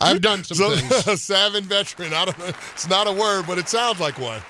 I've 0.00 0.20
done 0.20 0.44
some 0.44 0.56
So, 0.56 0.76
things. 0.76 1.06
a 1.06 1.16
Savin 1.16 1.64
veteran. 1.64 2.12
I 2.14 2.24
don't 2.24 2.38
know. 2.38 2.46
It's 2.72 2.88
not 2.88 3.06
a 3.06 3.12
word, 3.12 3.46
but 3.46 3.58
it 3.58 3.68
sounds 3.68 4.00
like 4.00 4.18
one. 4.18 4.40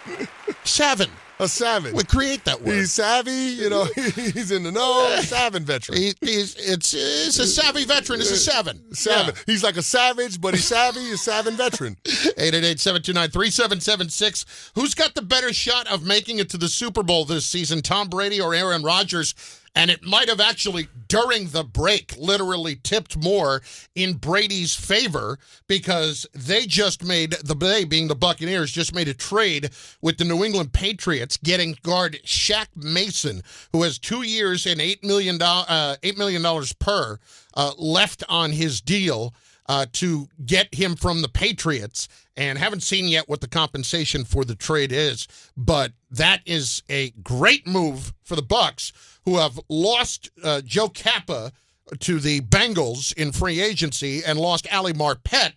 Seven. 0.64 1.10
A 1.40 1.48
Savin. 1.48 1.94
We 1.94 2.04
create 2.04 2.44
that 2.44 2.60
word. 2.60 2.74
He's 2.74 2.92
savvy, 2.92 3.30
you 3.30 3.70
know, 3.70 3.84
he's 3.94 4.50
in 4.50 4.62
the 4.62 4.70
know. 4.70 5.16
Savin 5.22 5.64
veteran. 5.64 5.96
He, 5.96 6.12
he's 6.20 6.54
it's 6.56 6.92
it's 6.92 7.38
a 7.38 7.46
savvy 7.46 7.86
veteran. 7.86 8.20
It's 8.20 8.30
a 8.30 8.36
seven. 8.36 8.94
Savin. 8.94 9.34
He's 9.46 9.64
like 9.64 9.78
a 9.78 9.82
savage, 9.82 10.38
but 10.38 10.52
he's 10.52 10.66
savvy. 10.66 11.00
He's 11.00 11.22
Savin 11.22 11.56
veteran. 11.56 11.96
888-729-3776. 12.04 14.72
Who's 14.74 14.94
got 14.94 15.14
the 15.14 15.22
better 15.22 15.54
shot 15.54 15.86
of 15.86 16.04
making 16.04 16.40
it 16.40 16.50
to 16.50 16.58
the 16.58 16.68
Super 16.68 17.02
Bowl 17.02 17.24
this 17.24 17.46
season, 17.46 17.80
Tom 17.80 18.08
Brady 18.08 18.38
or 18.40 18.54
Aaron 18.54 18.82
Rodgers? 18.82 19.34
And 19.74 19.90
it 19.90 20.02
might 20.02 20.28
have 20.28 20.40
actually, 20.40 20.88
during 21.06 21.48
the 21.48 21.62
break, 21.62 22.16
literally 22.18 22.76
tipped 22.76 23.16
more 23.16 23.62
in 23.94 24.14
Brady's 24.14 24.74
favor 24.74 25.38
because 25.68 26.26
they 26.34 26.66
just 26.66 27.04
made, 27.04 27.32
the 27.44 27.54
they 27.54 27.84
being 27.84 28.08
the 28.08 28.16
Buccaneers, 28.16 28.72
just 28.72 28.94
made 28.94 29.06
a 29.08 29.14
trade 29.14 29.70
with 30.02 30.18
the 30.18 30.24
New 30.24 30.44
England 30.44 30.72
Patriots, 30.72 31.36
getting 31.36 31.76
guard 31.82 32.18
Shaq 32.24 32.66
Mason, 32.74 33.42
who 33.72 33.82
has 33.82 33.98
two 33.98 34.22
years 34.22 34.66
and 34.66 34.80
$8 34.80 35.04
million, 35.04 35.40
uh, 35.40 35.96
$8 36.02 36.18
million 36.18 36.64
per 36.78 37.18
uh, 37.54 37.72
left 37.78 38.24
on 38.28 38.50
his 38.50 38.80
deal 38.80 39.34
uh, 39.70 39.86
to 39.92 40.28
get 40.44 40.74
him 40.74 40.96
from 40.96 41.22
the 41.22 41.28
Patriots, 41.28 42.08
and 42.36 42.58
haven't 42.58 42.82
seen 42.82 43.06
yet 43.06 43.28
what 43.28 43.40
the 43.40 43.46
compensation 43.46 44.24
for 44.24 44.44
the 44.44 44.56
trade 44.56 44.90
is. 44.90 45.28
But 45.56 45.92
that 46.10 46.40
is 46.44 46.82
a 46.90 47.10
great 47.22 47.68
move 47.68 48.12
for 48.24 48.34
the 48.34 48.42
Bucs, 48.42 48.90
who 49.24 49.36
have 49.36 49.58
lost 49.68 50.30
uh, 50.42 50.60
Joe 50.62 50.88
Cappa 50.88 51.52
to 51.98 52.20
the 52.20 52.40
Bengals 52.42 53.12
in 53.14 53.32
free 53.32 53.60
agency 53.60 54.22
and 54.24 54.38
lost 54.38 54.66
Ali 54.72 54.92
Marpet 54.92 55.52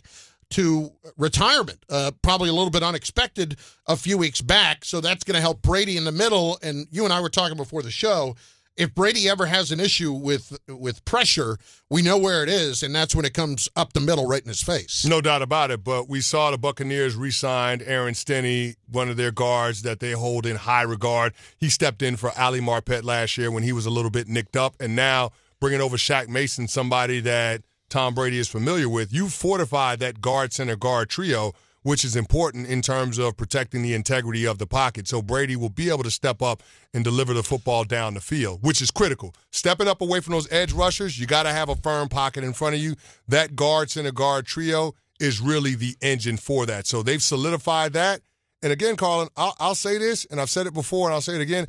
to 0.51 0.91
retirement. 1.17 1.83
Uh, 1.89 2.11
probably 2.21 2.49
a 2.49 2.53
little 2.53 2.69
bit 2.69 2.83
unexpected 2.83 3.57
a 3.87 3.95
few 3.95 4.17
weeks 4.17 4.41
back. 4.41 4.85
So 4.85 5.01
that's 5.01 5.23
going 5.23 5.35
to 5.35 5.41
help 5.41 5.61
Brady 5.61 5.97
in 5.97 6.05
the 6.05 6.11
middle. 6.11 6.59
And 6.61 6.87
you 6.91 7.03
and 7.03 7.13
I 7.13 7.21
were 7.21 7.29
talking 7.29 7.57
before 7.57 7.81
the 7.81 7.91
show. 7.91 8.35
If 8.75 8.95
Brady 8.95 9.29
ever 9.29 9.45
has 9.45 9.71
an 9.71 9.79
issue 9.79 10.11
with 10.11 10.57
with 10.67 11.05
pressure, 11.05 11.57
we 11.91 12.01
know 12.01 12.17
where 12.17 12.41
it 12.41 12.49
is, 12.49 12.81
and 12.81 12.93
that's 12.93 13.15
when 13.15 13.23
it 13.23 13.33
comes 13.33 13.69
up 13.75 13.93
the 13.93 13.99
middle, 13.99 14.27
right 14.27 14.41
in 14.41 14.47
his 14.47 14.63
face. 14.63 15.05
No 15.05 15.21
doubt 15.21 15.43
about 15.43 15.69
it. 15.69 15.83
But 15.83 16.09
we 16.09 16.21
saw 16.21 16.49
the 16.49 16.57
Buccaneers 16.57 17.15
re-signed 17.15 17.83
Aaron 17.85 18.15
Stinnie, 18.15 18.75
one 18.91 19.09
of 19.09 19.17
their 19.17 19.31
guards 19.31 19.83
that 19.83 19.99
they 19.99 20.13
hold 20.13 20.47
in 20.47 20.55
high 20.55 20.81
regard. 20.81 21.33
He 21.57 21.69
stepped 21.69 22.01
in 22.01 22.15
for 22.15 22.31
Ali 22.37 22.61
Marpet 22.61 23.03
last 23.03 23.37
year 23.37 23.51
when 23.51 23.61
he 23.61 23.73
was 23.73 23.85
a 23.85 23.91
little 23.91 24.11
bit 24.11 24.27
nicked 24.27 24.57
up, 24.57 24.75
and 24.79 24.95
now 24.95 25.31
bringing 25.59 25.81
over 25.81 25.95
Shaq 25.95 26.27
Mason, 26.27 26.67
somebody 26.67 27.19
that 27.19 27.61
Tom 27.89 28.15
Brady 28.15 28.39
is 28.39 28.47
familiar 28.47 28.89
with. 28.89 29.13
You 29.13 29.29
fortified 29.29 29.99
that 29.99 30.19
guard 30.19 30.51
center 30.51 30.75
guard 30.75 31.09
trio, 31.09 31.53
which 31.83 32.03
is 32.03 32.15
important 32.15 32.67
in 32.67 32.81
terms 32.81 33.17
of 33.17 33.37
protecting 33.37 33.81
the 33.81 33.93
integrity 33.93 34.45
of 34.45 34.57
the 34.57 34.65
pocket. 34.65 35.07
So 35.07 35.21
Brady 35.21 35.55
will 35.55 35.69
be 35.69 35.89
able 35.89 36.03
to 36.03 36.11
step 36.11 36.41
up 36.41 36.63
and 36.93 37.03
deliver 37.03 37.33
the 37.33 37.43
football 37.43 37.83
down 37.83 38.13
the 38.13 38.21
field, 38.21 38.59
which 38.63 38.81
is 38.81 38.89
critical. 38.89 39.35
Stepping 39.51 39.87
up 39.87 40.01
away 40.01 40.19
from 40.19 40.33
those 40.33 40.51
edge 40.51 40.73
rushers, 40.73 41.19
you 41.19 41.27
got 41.27 41.43
to 41.43 41.51
have 41.51 41.69
a 41.69 41.75
firm 41.75 42.09
pocket 42.09 42.43
in 42.43 42.53
front 42.53 42.75
of 42.75 42.81
you. 42.81 42.95
That 43.27 43.55
guard 43.55 43.91
center 43.91 44.11
guard 44.11 44.45
trio 44.45 44.95
is 45.19 45.39
really 45.39 45.75
the 45.75 45.95
engine 46.01 46.37
for 46.37 46.65
that. 46.65 46.87
So 46.87 47.03
they've 47.03 47.21
solidified 47.21 47.93
that. 47.93 48.21
And 48.61 48.71
again, 48.71 48.95
Carlin, 48.95 49.27
I'll, 49.35 49.55
I'll 49.59 49.75
say 49.75 49.97
this, 49.97 50.25
and 50.25 50.39
I've 50.39 50.49
said 50.49 50.67
it 50.67 50.73
before, 50.73 51.07
and 51.07 51.13
I'll 51.13 51.21
say 51.21 51.35
it 51.35 51.41
again. 51.41 51.67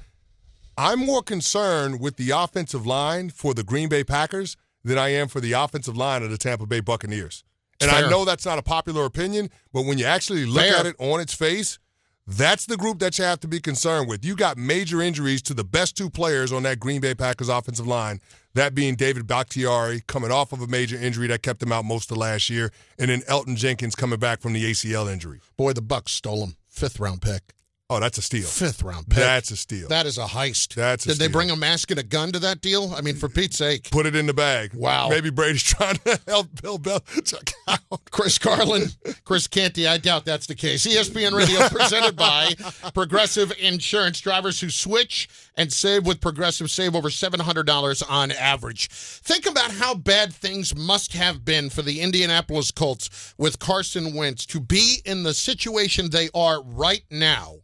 I'm 0.76 1.00
more 1.00 1.22
concerned 1.22 2.00
with 2.00 2.16
the 2.16 2.30
offensive 2.30 2.86
line 2.86 3.30
for 3.30 3.54
the 3.54 3.62
Green 3.62 3.88
Bay 3.88 4.04
Packers 4.04 4.56
than 4.84 4.98
I 4.98 5.08
am 5.08 5.28
for 5.28 5.40
the 5.40 5.52
offensive 5.52 5.96
line 5.96 6.22
of 6.22 6.30
the 6.30 6.38
Tampa 6.38 6.66
Bay 6.66 6.80
Buccaneers. 6.80 7.44
And 7.80 7.90
Fair. 7.90 8.04
I 8.04 8.10
know 8.10 8.24
that's 8.24 8.46
not 8.46 8.58
a 8.58 8.62
popular 8.62 9.04
opinion, 9.04 9.50
but 9.72 9.84
when 9.84 9.98
you 9.98 10.04
actually 10.04 10.46
look 10.46 10.64
Fair. 10.64 10.76
at 10.76 10.86
it 10.86 10.96
on 10.98 11.20
its 11.20 11.34
face, 11.34 11.78
that's 12.26 12.66
the 12.66 12.76
group 12.76 13.00
that 13.00 13.18
you 13.18 13.24
have 13.24 13.40
to 13.40 13.48
be 13.48 13.60
concerned 13.60 14.08
with. 14.08 14.24
You 14.24 14.34
got 14.34 14.56
major 14.56 15.02
injuries 15.02 15.42
to 15.42 15.54
the 15.54 15.64
best 15.64 15.96
two 15.96 16.08
players 16.08 16.52
on 16.52 16.62
that 16.62 16.80
Green 16.80 17.00
Bay 17.00 17.14
Packers 17.14 17.48
offensive 17.48 17.86
line, 17.86 18.20
that 18.54 18.74
being 18.74 18.94
David 18.94 19.26
Bakhtiari 19.26 20.02
coming 20.06 20.30
off 20.30 20.52
of 20.52 20.60
a 20.60 20.66
major 20.66 20.96
injury 20.96 21.26
that 21.28 21.42
kept 21.42 21.62
him 21.62 21.72
out 21.72 21.84
most 21.84 22.10
of 22.10 22.16
last 22.16 22.48
year, 22.48 22.70
and 22.98 23.10
then 23.10 23.20
Elgton 23.22 23.56
Jenkins 23.56 23.94
coming 23.94 24.18
back 24.18 24.40
from 24.40 24.54
the 24.54 24.64
ACL 24.70 25.12
injury. 25.12 25.40
Boy, 25.56 25.72
the 25.72 25.82
Bucs 25.82 26.10
stole 26.10 26.44
him. 26.44 26.56
Fifth 26.68 26.98
round 26.98 27.20
pick. 27.20 27.53
Oh, 27.90 28.00
that's 28.00 28.16
a 28.16 28.22
steal. 28.22 28.46
Fifth 28.46 28.82
round 28.82 29.10
pick. 29.10 29.18
That's 29.18 29.50
a 29.50 29.56
steal. 29.56 29.88
that 29.88 30.06
is 30.06 30.16
a 30.16 30.24
heist. 30.24 30.74
That's 30.74 31.04
a 31.04 31.10
Did 31.10 31.18
they 31.18 31.28
bring 31.28 31.50
a 31.50 31.56
mask 31.56 31.90
and 31.90 32.00
a 32.00 32.02
gun 32.02 32.32
to 32.32 32.38
that 32.38 32.62
deal? 32.62 32.94
I 32.96 33.02
mean, 33.02 33.14
for 33.14 33.28
Pete's 33.28 33.58
sake. 33.58 33.90
Put 33.90 34.06
it 34.06 34.16
in 34.16 34.24
the 34.24 34.32
bag. 34.32 34.72
Wow. 34.72 35.10
Maybe 35.10 35.28
Brady's 35.28 35.62
trying 35.64 35.96
to 35.98 36.18
help 36.26 36.62
Bill 36.62 36.78
Belichick 36.78 37.52
out. 37.68 37.80
Chris 38.10 38.38
Carlin, 38.38 38.88
Chris 39.24 39.46
Canty, 39.46 39.86
I 39.86 39.98
doubt 39.98 40.24
that's 40.24 40.46
the 40.46 40.54
case. 40.54 40.86
ESPN 40.86 41.36
Radio 41.36 41.68
presented 41.68 42.16
by 42.16 42.54
Progressive 42.94 43.52
Insurance. 43.60 44.18
Drivers 44.18 44.60
who 44.60 44.70
switch 44.70 45.28
and 45.54 45.70
save 45.70 46.06
with 46.06 46.22
Progressive 46.22 46.70
save 46.70 46.96
over 46.96 47.10
$700 47.10 48.02
on 48.08 48.32
average. 48.32 48.88
Think 48.88 49.44
about 49.44 49.70
how 49.72 49.94
bad 49.94 50.32
things 50.32 50.74
must 50.74 51.12
have 51.12 51.44
been 51.44 51.68
for 51.68 51.82
the 51.82 52.00
Indianapolis 52.00 52.70
Colts 52.70 53.34
with 53.36 53.58
Carson 53.58 54.14
Wentz 54.14 54.46
to 54.46 54.58
be 54.58 55.02
in 55.04 55.22
the 55.22 55.34
situation 55.34 56.08
they 56.08 56.30
are 56.34 56.62
right 56.62 57.04
now 57.10 57.56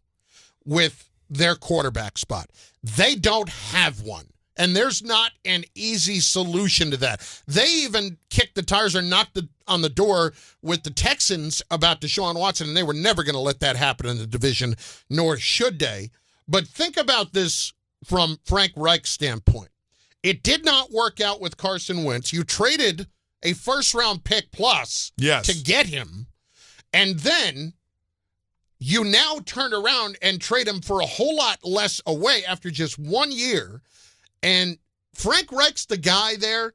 with 0.65 1.09
their 1.29 1.55
quarterback 1.55 2.19
spot. 2.19 2.51
They 2.83 3.15
don't 3.15 3.49
have 3.49 4.01
one. 4.03 4.27
And 4.57 4.77
there's 4.77 5.03
not 5.03 5.33
an 5.47 5.65
easy 5.75 6.21
solution 6.21 6.91
to 6.91 6.97
that. 6.99 7.43
They 7.47 7.67
even 7.67 8.19
kicked 8.29 8.57
the 8.57 8.63
tires 8.63 8.95
or 8.95 9.01
knocked 9.01 9.35
the, 9.35 9.49
on 9.67 9.81
the 9.81 9.89
door 9.89 10.35
with 10.61 10.83
the 10.83 10.91
Texans 10.91 11.63
about 11.71 12.01
Deshaun 12.03 12.39
Watson, 12.39 12.69
and 12.69 12.77
they 12.77 12.83
were 12.83 12.93
never 12.93 13.23
going 13.23 13.35
to 13.37 13.41
let 13.41 13.61
that 13.61 13.77
happen 13.77 14.07
in 14.07 14.19
the 14.19 14.27
division, 14.27 14.75
nor 15.09 15.39
should 15.39 15.79
they. 15.79 16.11
But 16.47 16.67
think 16.67 16.99
about 16.99 17.33
this 17.33 17.73
from 18.05 18.39
Frank 18.45 18.73
Reich's 18.77 19.11
standpoint. 19.11 19.71
It 20.23 20.43
did 20.43 20.63
not 20.65 20.91
work 20.93 21.21
out 21.21 21.41
with 21.41 21.57
Carson 21.57 22.05
Wentz. 22.05 22.31
You 22.33 22.45
traded 22.45 23.07
a 23.43 23.55
first 23.55 23.95
round 23.95 24.25
pick 24.25 24.53
plus 24.53 25.13
Yes. 25.17 25.47
to 25.47 25.55
get 25.63 25.87
him, 25.87 26.27
and 26.93 27.21
then 27.21 27.73
you 28.81 29.05
now 29.05 29.39
turn 29.45 29.75
around 29.75 30.19
and 30.23 30.41
trade 30.41 30.67
him 30.67 30.81
for 30.81 31.01
a 31.01 31.07
whole 31.07 31.37
lot 31.37 31.59
less 31.63 32.01
away 32.07 32.43
after 32.49 32.71
just 32.71 32.99
one 32.99 33.31
year. 33.31 33.83
And 34.43 34.79
Frank 35.15 35.53
Reich's 35.53 35.87
the 35.87 35.99
guy 35.99 36.37
there 36.37 36.73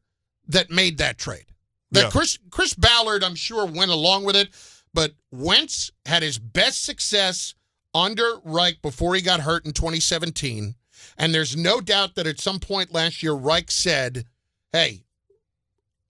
that 0.48 0.70
made 0.70 1.00
that 1.00 1.18
trade. 1.18 1.48
That 1.92 2.06
Yeah. 2.06 2.10
Chris 2.12 2.38
Chris 2.52 2.74
Ballard, 2.76 3.24
I'm 3.24 3.36
sure, 3.36 3.66
went 3.66 3.92
along 3.92 4.24
with 4.24 4.36
it, 4.36 4.50
but 4.94 5.14
Wentz 5.32 5.92
had 6.06 6.22
his 6.22 6.38
best 6.38 6.84
success 6.84 7.56
under 7.94 8.40
Reich 8.44 8.82
before 8.84 9.16
he 9.16 9.22
got 9.22 9.40
hurt 9.40 9.66
in 9.66 9.74
2017. 9.74 10.76
And 11.18 11.34
there's 11.34 11.56
no 11.56 11.82
doubt 11.82 12.16
that 12.16 12.28
at 12.28 12.40
some 12.40 12.60
point 12.60 12.94
last 12.94 13.24
year, 13.24 13.34
Reich 13.34 13.72
said, 13.72 14.26
Hey, 14.72 15.06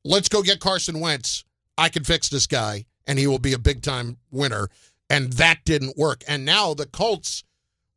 let's 0.04 0.28
go 0.28 0.42
get 0.42 0.60
Carson 0.60 1.00
Wentz. 1.00 1.46
I 1.78 1.90
can 1.90 2.04
fix 2.04 2.28
this 2.28 2.48
guy, 2.48 2.86
and 3.06 3.20
he 3.20 3.28
will 3.28 3.40
be 3.40 3.54
a 3.54 3.60
big 3.60 3.82
time 3.82 4.18
winner. 4.32 4.70
And 5.10 5.34
that 5.34 5.64
didn't 5.66 5.98
work. 5.98 6.24
And 6.28 6.46
now 6.46 6.74
the 6.74 6.86
Colts, 6.86 7.44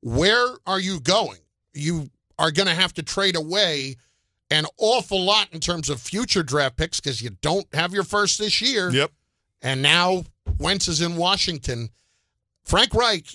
where 0.03 0.47
are 0.67 0.81
you 0.81 1.01
going? 1.01 1.39
You 1.73 2.11
are 2.39 2.51
going 2.51 2.69
to 2.69 2.75
have 2.75 2.93
to 2.95 3.03
trade 3.03 3.37
away 3.37 3.97
an 4.51 4.65
awful 4.79 5.23
lot 5.23 5.49
in 5.53 5.61
terms 5.61 5.91
of 5.91 6.01
future 6.01 6.43
draft 6.43 6.77
picks 6.77 7.01
because 7.01 7.21
you 7.21 7.31
don't 7.41 7.67
have 7.75 7.93
your 7.93 8.05
first 8.05 8.39
this 8.39 8.61
year. 8.61 8.91
Yep. 8.91 9.11
And 9.63 9.83
now 9.83 10.25
Wentz 10.59 10.89
is 10.89 11.01
in 11.01 11.17
Washington. 11.17 11.91
Frank 12.65 12.95
Reich, 12.95 13.27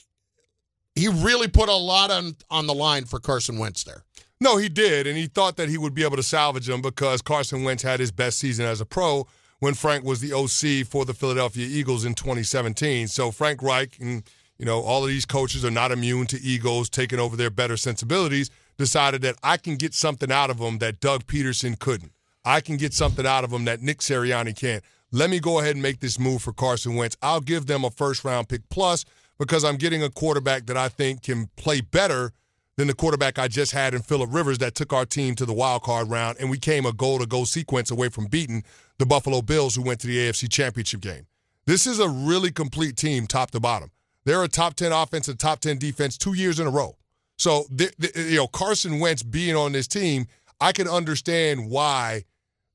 he 0.96 1.08
really 1.08 1.48
put 1.48 1.70
a 1.70 1.76
lot 1.76 2.12
on, 2.12 2.36
on 2.50 2.68
the 2.68 2.74
line 2.74 3.06
for 3.06 3.20
Carson 3.20 3.58
Wentz 3.58 3.84
there. 3.84 4.04
No, 4.40 4.58
he 4.58 4.68
did, 4.68 5.08
and 5.08 5.18
he 5.18 5.28
thought 5.28 5.56
that 5.56 5.70
he 5.70 5.78
would 5.78 5.94
be 5.94 6.04
able 6.04 6.18
to 6.18 6.24
salvage 6.24 6.68
him 6.68 6.82
because 6.82 7.22
Carson 7.22 7.64
Wentz 7.64 7.82
had 7.82 8.00
his 8.00 8.12
best 8.12 8.40
season 8.40 8.66
as 8.66 8.82
a 8.82 8.86
pro 8.86 9.26
when 9.64 9.74
Frank 9.74 10.04
was 10.04 10.20
the 10.20 10.34
OC 10.34 10.86
for 10.86 11.06
the 11.06 11.14
Philadelphia 11.14 11.66
Eagles 11.66 12.04
in 12.04 12.14
2017. 12.16 13.08
So 13.08 13.32
Frank 13.32 13.64
Reich 13.64 13.98
and 14.02 14.22
you 14.58 14.66
know 14.66 14.82
all 14.82 15.04
of 15.04 15.08
these 15.10 15.24
coaches 15.24 15.64
are 15.64 15.72
not 15.72 15.90
immune 15.90 16.28
to 16.28 16.42
egos 16.42 16.90
taking 16.90 17.18
over 17.18 17.38
their 17.38 17.50
better 17.50 17.78
sensibilities. 17.78 18.50
Decided 18.78 19.22
that 19.22 19.38
I 19.42 19.56
can 19.56 19.78
get 19.78 19.94
something 19.94 20.34
out 20.34 20.50
of 20.50 20.58
them 20.58 20.80
that 20.80 21.00
Doug 21.00 21.28
Pederson 21.28 21.80
couldn't. 21.80 22.12
I 22.44 22.60
can 22.60 22.76
get 22.76 22.94
something 22.94 23.26
out 23.26 23.46
of 23.46 23.52
them 23.52 23.64
that 23.64 23.82
Nick 23.82 24.00
Sirianni 24.00 24.54
can't. 24.54 24.84
Let 25.14 25.30
me 25.30 25.40
go 25.40 25.60
ahead 25.60 25.78
and 25.78 25.82
make 25.82 26.02
this 26.02 26.20
move 26.20 26.42
for 26.42 26.52
Carson 26.52 26.96
Wentz. 26.96 27.16
I'll 27.22 27.40
give 27.40 27.68
them 27.68 27.86
a 27.86 27.90
first 27.90 28.26
round 28.26 28.50
pick 28.50 28.68
plus 28.68 29.06
because 29.40 29.64
I'm 29.64 29.78
getting 29.78 30.04
a 30.04 30.10
quarterback 30.10 30.66
that 30.66 30.76
I 30.76 30.90
think 30.90 31.24
can 31.24 31.50
play 31.56 31.80
better 31.80 32.34
than 32.76 32.88
the 32.88 32.94
quarterback 32.94 33.40
I 33.40 33.48
just 33.48 33.72
had 33.72 33.94
in 33.94 34.02
Philip 34.02 34.34
Rivers 34.34 34.58
that 34.58 34.76
took 34.76 34.92
our 34.92 35.06
team 35.06 35.36
to 35.36 35.46
the 35.46 35.54
wild 35.54 35.84
card 35.84 36.10
round, 36.10 36.38
and 36.40 36.50
we 36.50 36.58
came 36.58 36.86
a 36.86 36.92
goal 36.92 37.20
to 37.20 37.26
goal 37.26 37.46
sequence 37.46 37.92
away 37.92 38.10
from 38.10 38.26
beating 38.26 38.64
the 38.98 39.06
Buffalo 39.06 39.42
Bills, 39.42 39.76
who 39.76 39.82
went 39.82 40.00
to 40.02 40.08
the 40.08 40.18
AFC 40.18 40.50
Championship 40.50 41.02
game. 41.02 41.28
This 41.66 41.88
is 41.88 42.00
a 42.00 42.10
really 42.10 42.52
complete 42.52 42.98
team, 42.98 43.28
top 43.28 43.52
to 43.52 43.60
bottom. 43.60 43.92
They're 44.26 44.44
a 44.44 44.48
top 44.48 44.76
10 44.76 44.92
offense 44.92 45.28
and 45.28 45.40
top 45.40 45.60
10 45.60 45.78
defense 45.78 46.18
two 46.18 46.34
years 46.34 46.60
in 46.60 46.68
a 46.68 46.70
row. 46.70 46.98
So, 47.38 47.66
th- 47.76 47.96
th- 48.00 48.16
you 48.16 48.38
know, 48.38 48.48
Carson 48.48 49.00
Wentz 49.00 49.24
being 49.24 49.56
on 49.56 49.72
this 49.72 49.88
team, 49.88 50.28
I 50.62 50.72
can 50.72 50.88
understand 50.88 51.70
why 51.70 52.26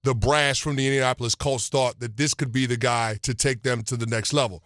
the 0.04 0.14
brass 0.14 0.58
from 0.58 0.76
the 0.76 0.86
Indianapolis 0.86 1.34
Colts 1.34 1.68
thought 1.68 2.00
that 2.00 2.16
this 2.16 2.34
could 2.34 2.52
be 2.52 2.66
the 2.66 2.76
guy 2.76 3.18
to 3.22 3.34
take 3.34 3.62
them 3.62 3.82
to 3.84 3.96
the 3.96 4.06
next 4.06 4.32
level. 4.32 4.62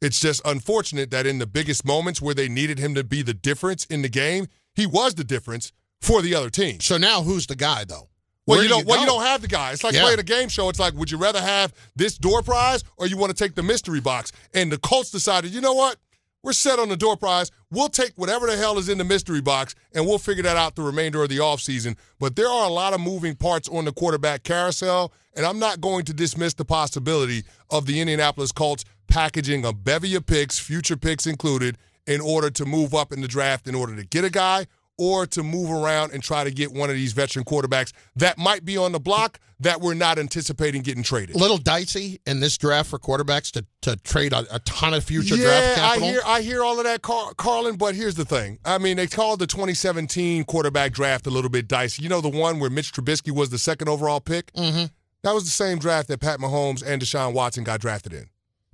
It's 0.00 0.20
just 0.20 0.40
unfortunate 0.44 1.10
that 1.10 1.26
in 1.26 1.38
the 1.38 1.46
biggest 1.46 1.84
moments 1.84 2.22
where 2.22 2.34
they 2.34 2.48
needed 2.48 2.78
him 2.78 2.94
to 2.94 3.04
be 3.04 3.22
the 3.22 3.34
difference 3.34 3.84
in 3.86 4.02
the 4.02 4.08
game, 4.08 4.46
he 4.74 4.86
was 4.86 5.14
the 5.14 5.24
difference 5.24 5.72
for 6.00 6.22
the 6.22 6.34
other 6.34 6.50
team. 6.50 6.80
So 6.80 6.96
now 6.96 7.22
who's 7.22 7.46
the 7.46 7.56
guy, 7.56 7.84
though? 7.84 8.09
Well, 8.46 8.56
Where 8.56 8.62
you 8.64 8.68
do 8.68 8.74
don't. 8.76 8.86
well, 8.86 9.00
you 9.00 9.06
don't 9.06 9.22
have 9.22 9.42
the 9.42 9.48
guy. 9.48 9.72
It's 9.72 9.84
like 9.84 9.94
Yeah. 9.94 10.02
playing 10.02 10.18
a 10.18 10.22
game 10.24 10.48
show. 10.48 10.68
It's 10.68 10.78
like, 10.78 10.94
would 10.94 11.10
you 11.10 11.18
rather 11.18 11.40
have 11.40 11.72
this 11.94 12.16
door 12.18 12.42
prize 12.42 12.82
or 12.96 13.06
you 13.06 13.16
want 13.16 13.36
to 13.36 13.44
take 13.44 13.54
the 13.54 13.62
mystery 13.62 14.00
box? 14.00 14.32
And 14.54 14.72
the 14.72 14.78
Colts 14.78 15.10
decided, 15.10 15.52
you 15.52 15.60
know 15.60 15.74
what? 15.74 15.96
We're 16.42 16.54
set 16.54 16.78
on 16.78 16.88
the 16.88 16.96
door 16.96 17.16
prize. 17.18 17.50
We'll 17.70 17.90
take 17.90 18.12
whatever 18.16 18.46
the 18.46 18.56
hell 18.56 18.78
is 18.78 18.88
in 18.88 18.96
the 18.96 19.04
mystery 19.04 19.42
box, 19.42 19.74
and 19.94 20.06
we'll 20.06 20.18
figure 20.18 20.42
that 20.44 20.56
out 20.56 20.74
the 20.74 20.80
remainder 20.82 21.22
of 21.22 21.28
the 21.28 21.36
offseason. 21.36 21.96
But 22.18 22.34
there 22.34 22.48
are 22.48 22.64
a 22.64 22.72
lot 22.72 22.94
of 22.94 23.00
moving 23.00 23.34
parts 23.36 23.68
on 23.68 23.84
the 23.84 23.92
quarterback 23.92 24.42
carousel, 24.42 25.12
and 25.36 25.44
I'm 25.44 25.58
not 25.58 25.82
going 25.82 26.06
to 26.06 26.14
dismiss 26.14 26.54
the 26.54 26.64
possibility 26.64 27.44
of 27.68 27.84
the 27.84 28.00
Indianapolis 28.00 28.52
Colts 28.52 28.86
packaging 29.06 29.66
a 29.66 29.74
bevy 29.74 30.14
of 30.14 30.24
picks, 30.24 30.58
future 30.58 30.96
picks 30.96 31.26
included, 31.26 31.76
in 32.06 32.22
order 32.22 32.48
to 32.50 32.64
move 32.64 32.94
up 32.94 33.12
in 33.12 33.20
the 33.20 33.28
draft, 33.28 33.68
in 33.68 33.74
order 33.74 33.94
to 33.94 34.04
get 34.06 34.24
a 34.24 34.30
guy 34.30 34.66
or 35.00 35.26
to 35.26 35.42
move 35.42 35.70
around 35.70 36.12
and 36.12 36.22
try 36.22 36.44
to 36.44 36.50
get 36.50 36.70
one 36.70 36.90
of 36.90 36.94
these 36.94 37.14
veteran 37.14 37.42
quarterbacks 37.42 37.92
that 38.16 38.36
might 38.36 38.66
be 38.66 38.76
on 38.76 38.92
the 38.92 39.00
block 39.00 39.40
that 39.60 39.80
we're 39.80 39.94
not 39.94 40.18
anticipating 40.18 40.82
getting 40.82 41.02
traded. 41.02 41.36
A 41.36 41.38
little 41.38 41.56
dicey 41.56 42.20
in 42.26 42.40
this 42.40 42.58
draft 42.58 42.90
for 42.90 42.98
quarterbacks 42.98 43.50
to, 43.52 43.64
to 43.80 43.96
trade 43.96 44.34
a, 44.34 44.44
a 44.54 44.58
ton 44.60 44.92
of 44.92 45.02
future 45.02 45.36
yeah, 45.36 45.44
draft 45.44 45.74
capital. 45.76 46.08
I 46.08 46.10
hear 46.10 46.20
I 46.26 46.40
hear 46.42 46.62
all 46.62 46.78
of 46.78 46.84
that, 46.84 47.00
Car- 47.00 47.32
Carlin. 47.34 47.76
But 47.76 47.94
here's 47.94 48.14
the 48.14 48.26
thing. 48.26 48.58
I 48.64 48.76
mean, 48.76 48.98
they 48.98 49.06
called 49.06 49.38
the 49.38 49.46
2017 49.46 50.44
quarterback 50.44 50.92
draft 50.92 51.26
a 51.26 51.30
little 51.30 51.50
bit 51.50 51.66
dicey. 51.66 52.02
You 52.02 52.10
know, 52.10 52.20
the 52.20 52.28
one 52.28 52.60
where 52.60 52.70
Mitch 52.70 52.92
Trubisky 52.92 53.32
was 53.32 53.48
the 53.48 53.58
second 53.58 53.88
overall 53.88 54.20
pick. 54.20 54.52
mm-hmm. 54.52 54.84
That 55.22 55.34
was 55.34 55.44
the 55.44 55.50
same 55.50 55.78
draft 55.78 56.08
that 56.08 56.20
Pat 56.20 56.38
Mahomes 56.38 56.82
and 56.84 57.00
Deshaun 57.00 57.34
Watson 57.34 57.64
got 57.64 57.80
drafted 57.80 58.14
in. 58.14 58.30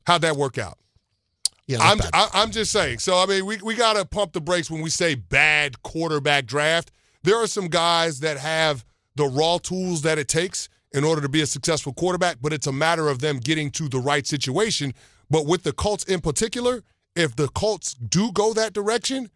How'd 0.07 0.23
that 0.23 0.37
work 0.37 0.59
out? 0.59 0.79
Yeah, 1.67 1.79
I'm 1.81 1.99
bad. 1.99 2.11
I, 2.13 2.29
I'm 2.33 2.51
just 2.51 2.71
saying. 2.71 3.01
So 3.01 3.17
I 3.19 3.27
mean, 3.27 3.45
we 3.47 3.59
we 3.59 3.75
gotta 3.75 4.05
pump 4.05 4.33
the 4.33 4.41
brakes 4.41 4.71
when 4.71 4.83
we 4.83 4.91
say 4.91 5.15
bad 5.15 5.83
quarterback 5.83 6.47
draft. 6.47 6.93
There 7.23 7.37
are 7.37 7.49
some 7.49 7.69
guys 7.69 8.21
that 8.21 8.37
have 8.37 8.85
the 9.17 9.27
raw 9.27 9.59
tools 9.59 10.03
that 10.03 10.19
it 10.19 10.29
takes 10.29 10.69
in 10.93 11.03
order 11.05 11.21
to 11.21 11.29
be 11.29 11.41
a 11.43 11.47
successful 11.47 11.93
quarterback, 11.93 12.39
but 12.41 12.53
it's 12.53 12.67
a 12.67 12.73
matter 12.73 13.09
of 13.09 13.19
them 13.19 13.39
getting 13.39 13.71
to 13.73 13.89
the 13.89 13.99
right 13.99 14.27
situation. 14.27 14.95
But 15.29 15.47
with 15.47 15.65
the 15.65 15.73
Colts 15.73 16.05
in 16.05 16.21
particular, 16.21 16.85
if 17.17 17.35
the 17.35 17.49
Colts 17.49 17.95
do 17.95 18.31
go 18.31 18.53
that 18.55 18.73
direction, 18.73 19.31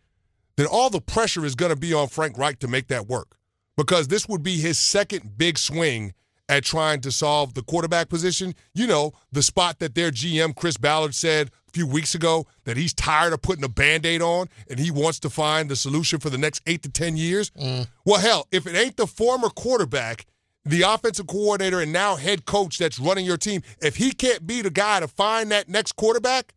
then 0.56 0.66
all 0.66 0.90
the 0.90 1.00
pressure 1.00 1.44
is 1.44 1.54
going 1.54 1.70
to 1.70 1.76
be 1.78 1.92
on 1.92 2.08
Frank 2.08 2.38
Reich 2.38 2.60
to 2.60 2.68
make 2.68 2.88
that 2.88 3.08
work 3.08 3.36
because 3.76 4.08
this 4.08 4.28
would 4.28 4.42
be 4.42 4.58
his 4.58 4.78
second 4.78 5.36
big 5.36 5.58
swing 5.58 6.14
at 6.48 6.64
trying 6.64 7.00
to 7.00 7.10
solve 7.10 7.54
the 7.54 7.62
quarterback 7.62 8.08
position. 8.08 8.54
You 8.74 8.86
know, 8.86 9.12
the 9.32 9.42
spot 9.42 9.78
that 9.78 9.94
their 9.94 10.10
GM, 10.10 10.54
Chris 10.54 10.76
Ballard, 10.76 11.14
said 11.14 11.50
few 11.70 11.86
weeks 11.86 12.14
ago 12.14 12.46
that 12.64 12.76
he's 12.76 12.92
tired 12.92 13.32
of 13.32 13.42
putting 13.42 13.64
a 13.64 13.68
band 13.68 14.06
aid 14.06 14.22
on 14.22 14.48
and 14.68 14.78
he 14.78 14.90
wants 14.90 15.18
to 15.20 15.30
find 15.30 15.68
the 15.68 15.76
solution 15.76 16.20
for 16.20 16.30
the 16.30 16.38
next 16.38 16.62
eight 16.66 16.82
to 16.82 16.90
10 16.90 17.16
years. 17.16 17.50
Mm. 17.50 17.88
Well, 18.04 18.20
hell, 18.20 18.46
if 18.52 18.66
it 18.66 18.76
ain't 18.76 18.96
the 18.96 19.06
former 19.06 19.48
quarterback, 19.48 20.26
the 20.64 20.82
offensive 20.82 21.26
coordinator 21.26 21.80
and 21.80 21.92
now 21.92 22.16
head 22.16 22.44
coach 22.44 22.78
that's 22.78 22.98
running 22.98 23.24
your 23.24 23.36
team, 23.36 23.62
if 23.80 23.96
he 23.96 24.12
can't 24.12 24.46
be 24.46 24.62
the 24.62 24.70
guy 24.70 25.00
to 25.00 25.08
find 25.08 25.50
that 25.50 25.68
next 25.68 25.92
quarterback, 25.92 26.54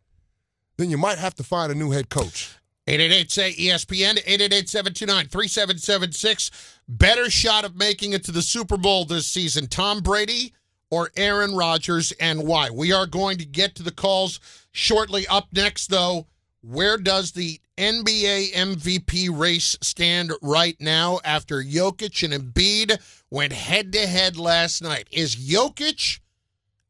then 0.76 0.90
you 0.90 0.98
might 0.98 1.18
have 1.18 1.34
to 1.36 1.42
find 1.42 1.72
a 1.72 1.74
new 1.74 1.90
head 1.90 2.10
coach. 2.10 2.56
888 2.86 3.30
say 3.30 3.52
ESPN, 3.54 4.18
888 4.26 4.68
729 4.68 5.28
3776. 5.28 6.50
Better 6.86 7.30
shot 7.30 7.64
of 7.64 7.76
making 7.76 8.12
it 8.12 8.24
to 8.24 8.32
the 8.32 8.42
Super 8.42 8.76
Bowl 8.76 9.06
this 9.06 9.26
season, 9.26 9.68
Tom 9.68 10.00
Brady 10.00 10.52
or 10.90 11.10
Aaron 11.16 11.54
Rodgers, 11.54 12.12
and 12.20 12.46
why? 12.46 12.70
We 12.70 12.92
are 12.92 13.06
going 13.06 13.38
to 13.38 13.44
get 13.44 13.74
to 13.76 13.82
the 13.82 13.90
calls 13.90 14.40
shortly. 14.72 15.26
Up 15.26 15.48
next, 15.52 15.88
though, 15.88 16.26
where 16.62 16.96
does 16.96 17.32
the 17.32 17.60
NBA 17.76 18.52
MVP 18.52 19.36
race 19.36 19.76
stand 19.82 20.32
right 20.40 20.76
now 20.80 21.20
after 21.24 21.62
Jokic 21.62 22.22
and 22.22 22.32
Embiid 22.32 22.98
went 23.30 23.52
head 23.52 23.92
to 23.92 24.06
head 24.06 24.36
last 24.36 24.82
night? 24.82 25.08
Is 25.10 25.36
Jokic 25.36 26.20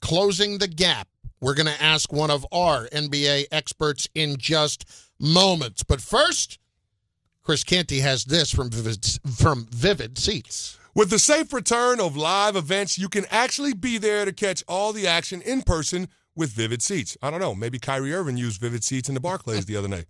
closing 0.00 0.58
the 0.58 0.68
gap? 0.68 1.08
We're 1.40 1.54
going 1.54 1.66
to 1.66 1.82
ask 1.82 2.12
one 2.12 2.30
of 2.30 2.46
our 2.52 2.86
NBA 2.88 3.46
experts 3.50 4.08
in 4.14 4.36
just 4.36 4.86
moments. 5.18 5.82
But 5.82 6.00
first, 6.00 6.58
Chris 7.42 7.64
Canty 7.64 8.00
has 8.00 8.24
this 8.24 8.50
from 8.50 8.70
Vivid, 8.70 9.04
from 9.36 9.66
Vivid 9.70 10.18
Seats. 10.18 10.78
With 10.96 11.10
the 11.10 11.18
safe 11.18 11.52
return 11.52 11.98
of 11.98 12.16
live 12.16 12.54
events, 12.54 12.96
you 12.98 13.08
can 13.08 13.26
actually 13.28 13.74
be 13.74 13.98
there 13.98 14.24
to 14.24 14.32
catch 14.32 14.62
all 14.68 14.92
the 14.92 15.08
action 15.08 15.42
in 15.42 15.62
person 15.62 16.06
with 16.36 16.50
Vivid 16.52 16.82
Seats. 16.82 17.16
I 17.20 17.32
don't 17.32 17.40
know, 17.40 17.52
maybe 17.52 17.80
Kyrie 17.80 18.14
Irving 18.14 18.36
used 18.36 18.60
Vivid 18.60 18.84
Seats 18.84 19.08
in 19.08 19.16
the 19.16 19.20
Barclays 19.20 19.66
the 19.66 19.76
other 19.76 19.88
night. 19.88 20.04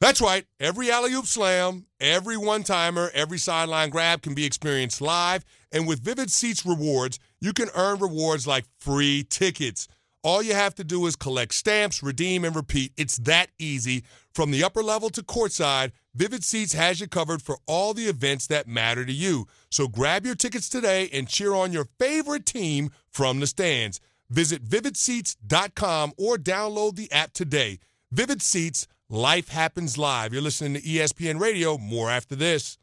That's 0.00 0.22
right, 0.22 0.46
every 0.58 0.90
alley 0.90 1.12
oop 1.12 1.26
slam, 1.26 1.84
every 2.00 2.38
one 2.38 2.62
timer, 2.62 3.10
every 3.12 3.36
sideline 3.36 3.90
grab 3.90 4.22
can 4.22 4.32
be 4.32 4.46
experienced 4.46 5.02
live. 5.02 5.44
And 5.70 5.86
with 5.86 6.00
Vivid 6.00 6.30
Seats 6.30 6.64
rewards, 6.64 7.18
you 7.42 7.52
can 7.52 7.68
earn 7.74 7.98
rewards 7.98 8.46
like 8.46 8.64
free 8.78 9.26
tickets. 9.28 9.88
All 10.24 10.42
you 10.42 10.54
have 10.54 10.74
to 10.76 10.84
do 10.84 11.06
is 11.06 11.16
collect 11.16 11.52
stamps, 11.52 12.02
redeem, 12.02 12.46
and 12.46 12.56
repeat. 12.56 12.92
It's 12.96 13.18
that 13.18 13.50
easy. 13.58 14.04
From 14.34 14.50
the 14.50 14.64
upper 14.64 14.82
level 14.82 15.10
to 15.10 15.22
courtside, 15.22 15.92
Vivid 16.14 16.42
Seats 16.42 16.72
has 16.72 16.98
you 16.98 17.06
covered 17.06 17.42
for 17.42 17.58
all 17.66 17.92
the 17.92 18.06
events 18.06 18.46
that 18.46 18.66
matter 18.66 19.04
to 19.04 19.12
you. 19.12 19.46
So 19.70 19.86
grab 19.86 20.24
your 20.24 20.34
tickets 20.34 20.70
today 20.70 21.10
and 21.12 21.28
cheer 21.28 21.52
on 21.52 21.72
your 21.72 21.86
favorite 21.98 22.46
team 22.46 22.90
from 23.10 23.40
the 23.40 23.46
stands. 23.46 24.00
Visit 24.30 24.64
vividseats.com 24.64 26.14
or 26.16 26.36
download 26.36 26.96
the 26.96 27.12
app 27.12 27.34
today. 27.34 27.78
Vivid 28.10 28.40
Seats, 28.40 28.86
life 29.10 29.48
happens 29.48 29.98
live. 29.98 30.32
You're 30.32 30.40
listening 30.40 30.74
to 30.74 30.80
ESPN 30.80 31.38
Radio. 31.38 31.76
More 31.76 32.10
after 32.10 32.34
this. 32.34 32.78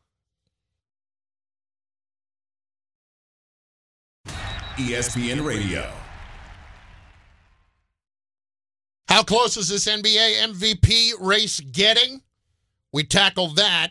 ESPN 4.78 5.44
Radio. 5.44 5.92
How 9.12 9.24
close 9.24 9.58
is 9.58 9.68
this 9.68 9.88
NBA 9.88 10.40
MVP 10.40 11.16
race 11.20 11.60
getting? 11.60 12.22
We 12.94 13.04
tackle 13.04 13.50
that 13.56 13.90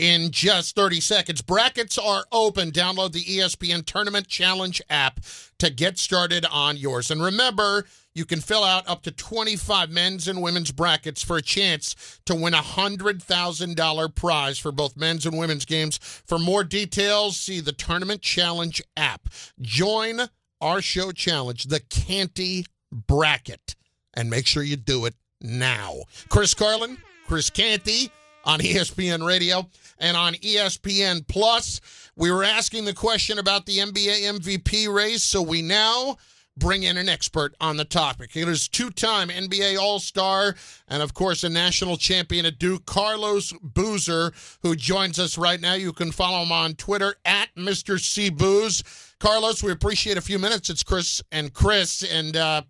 in 0.00 0.32
just 0.32 0.74
30 0.74 1.00
seconds. 1.00 1.40
Brackets 1.40 1.96
are 1.98 2.24
open. 2.32 2.72
Download 2.72 3.12
the 3.12 3.22
ESPN 3.22 3.86
Tournament 3.86 4.26
Challenge 4.26 4.82
app 4.90 5.20
to 5.60 5.70
get 5.70 5.98
started 5.98 6.44
on 6.50 6.76
yours. 6.76 7.12
And 7.12 7.22
remember, 7.22 7.86
you 8.12 8.24
can 8.24 8.40
fill 8.40 8.64
out 8.64 8.88
up 8.88 9.02
to 9.02 9.12
25 9.12 9.88
men's 9.88 10.26
and 10.26 10.42
women's 10.42 10.72
brackets 10.72 11.22
for 11.22 11.36
a 11.36 11.42
chance 11.42 12.18
to 12.26 12.34
win 12.34 12.52
a 12.52 12.56
$100,000 12.56 14.14
prize 14.16 14.58
for 14.58 14.72
both 14.72 14.96
men's 14.96 15.24
and 15.24 15.38
women's 15.38 15.64
games. 15.64 15.96
For 16.26 16.40
more 16.40 16.64
details, 16.64 17.36
see 17.36 17.60
the 17.60 17.70
Tournament 17.70 18.20
Challenge 18.20 18.82
app. 18.96 19.28
Join 19.60 20.22
our 20.60 20.82
show 20.82 21.12
challenge, 21.12 21.66
the 21.66 21.78
Canty 21.88 22.66
Bracket, 22.90 23.76
and 24.16 24.30
make 24.30 24.46
sure 24.46 24.62
you 24.62 24.76
do 24.76 25.04
it 25.04 25.14
now. 25.40 25.94
Chris 26.28 26.54
Carlin, 26.54 26.98
Chris 27.26 27.50
Canty 27.50 28.10
on 28.44 28.60
ESPN 28.60 29.26
Radio 29.26 29.68
and 29.98 30.16
on 30.16 30.34
ESPN 30.34 31.26
Plus. 31.26 31.80
We 32.16 32.30
were 32.30 32.44
asking 32.44 32.84
the 32.84 32.94
question 32.94 33.38
about 33.38 33.66
the 33.66 33.78
NBA 33.78 34.38
MVP 34.38 34.92
race, 34.92 35.22
so 35.22 35.42
we 35.42 35.62
now 35.62 36.16
bring 36.56 36.84
in 36.84 36.96
an 36.96 37.08
expert 37.08 37.54
on 37.60 37.76
the 37.76 37.84
topic. 37.84 38.34
It 38.34 38.48
is 38.48 38.66
two-time 38.66 39.28
NBA 39.28 39.78
All-Star 39.78 40.54
and 40.88 41.02
of 41.02 41.12
course 41.12 41.44
a 41.44 41.50
national 41.50 41.98
champion 41.98 42.46
at 42.46 42.58
Duke, 42.58 42.86
Carlos 42.86 43.52
Boozer, 43.62 44.32
who 44.62 44.74
joins 44.74 45.18
us 45.18 45.36
right 45.36 45.60
now. 45.60 45.74
You 45.74 45.92
can 45.92 46.12
follow 46.12 46.42
him 46.42 46.52
on 46.52 46.74
Twitter 46.74 47.16
at 47.26 47.54
Mr. 47.56 48.00
C 48.00 48.30
Booze. 48.30 48.82
Carlos, 49.18 49.62
we 49.62 49.70
appreciate 49.70 50.16
a 50.16 50.22
few 50.22 50.38
minutes. 50.38 50.70
It's 50.70 50.82
Chris 50.82 51.22
and 51.30 51.52
Chris, 51.52 52.02
and 52.02 52.36
uh, 52.36 52.62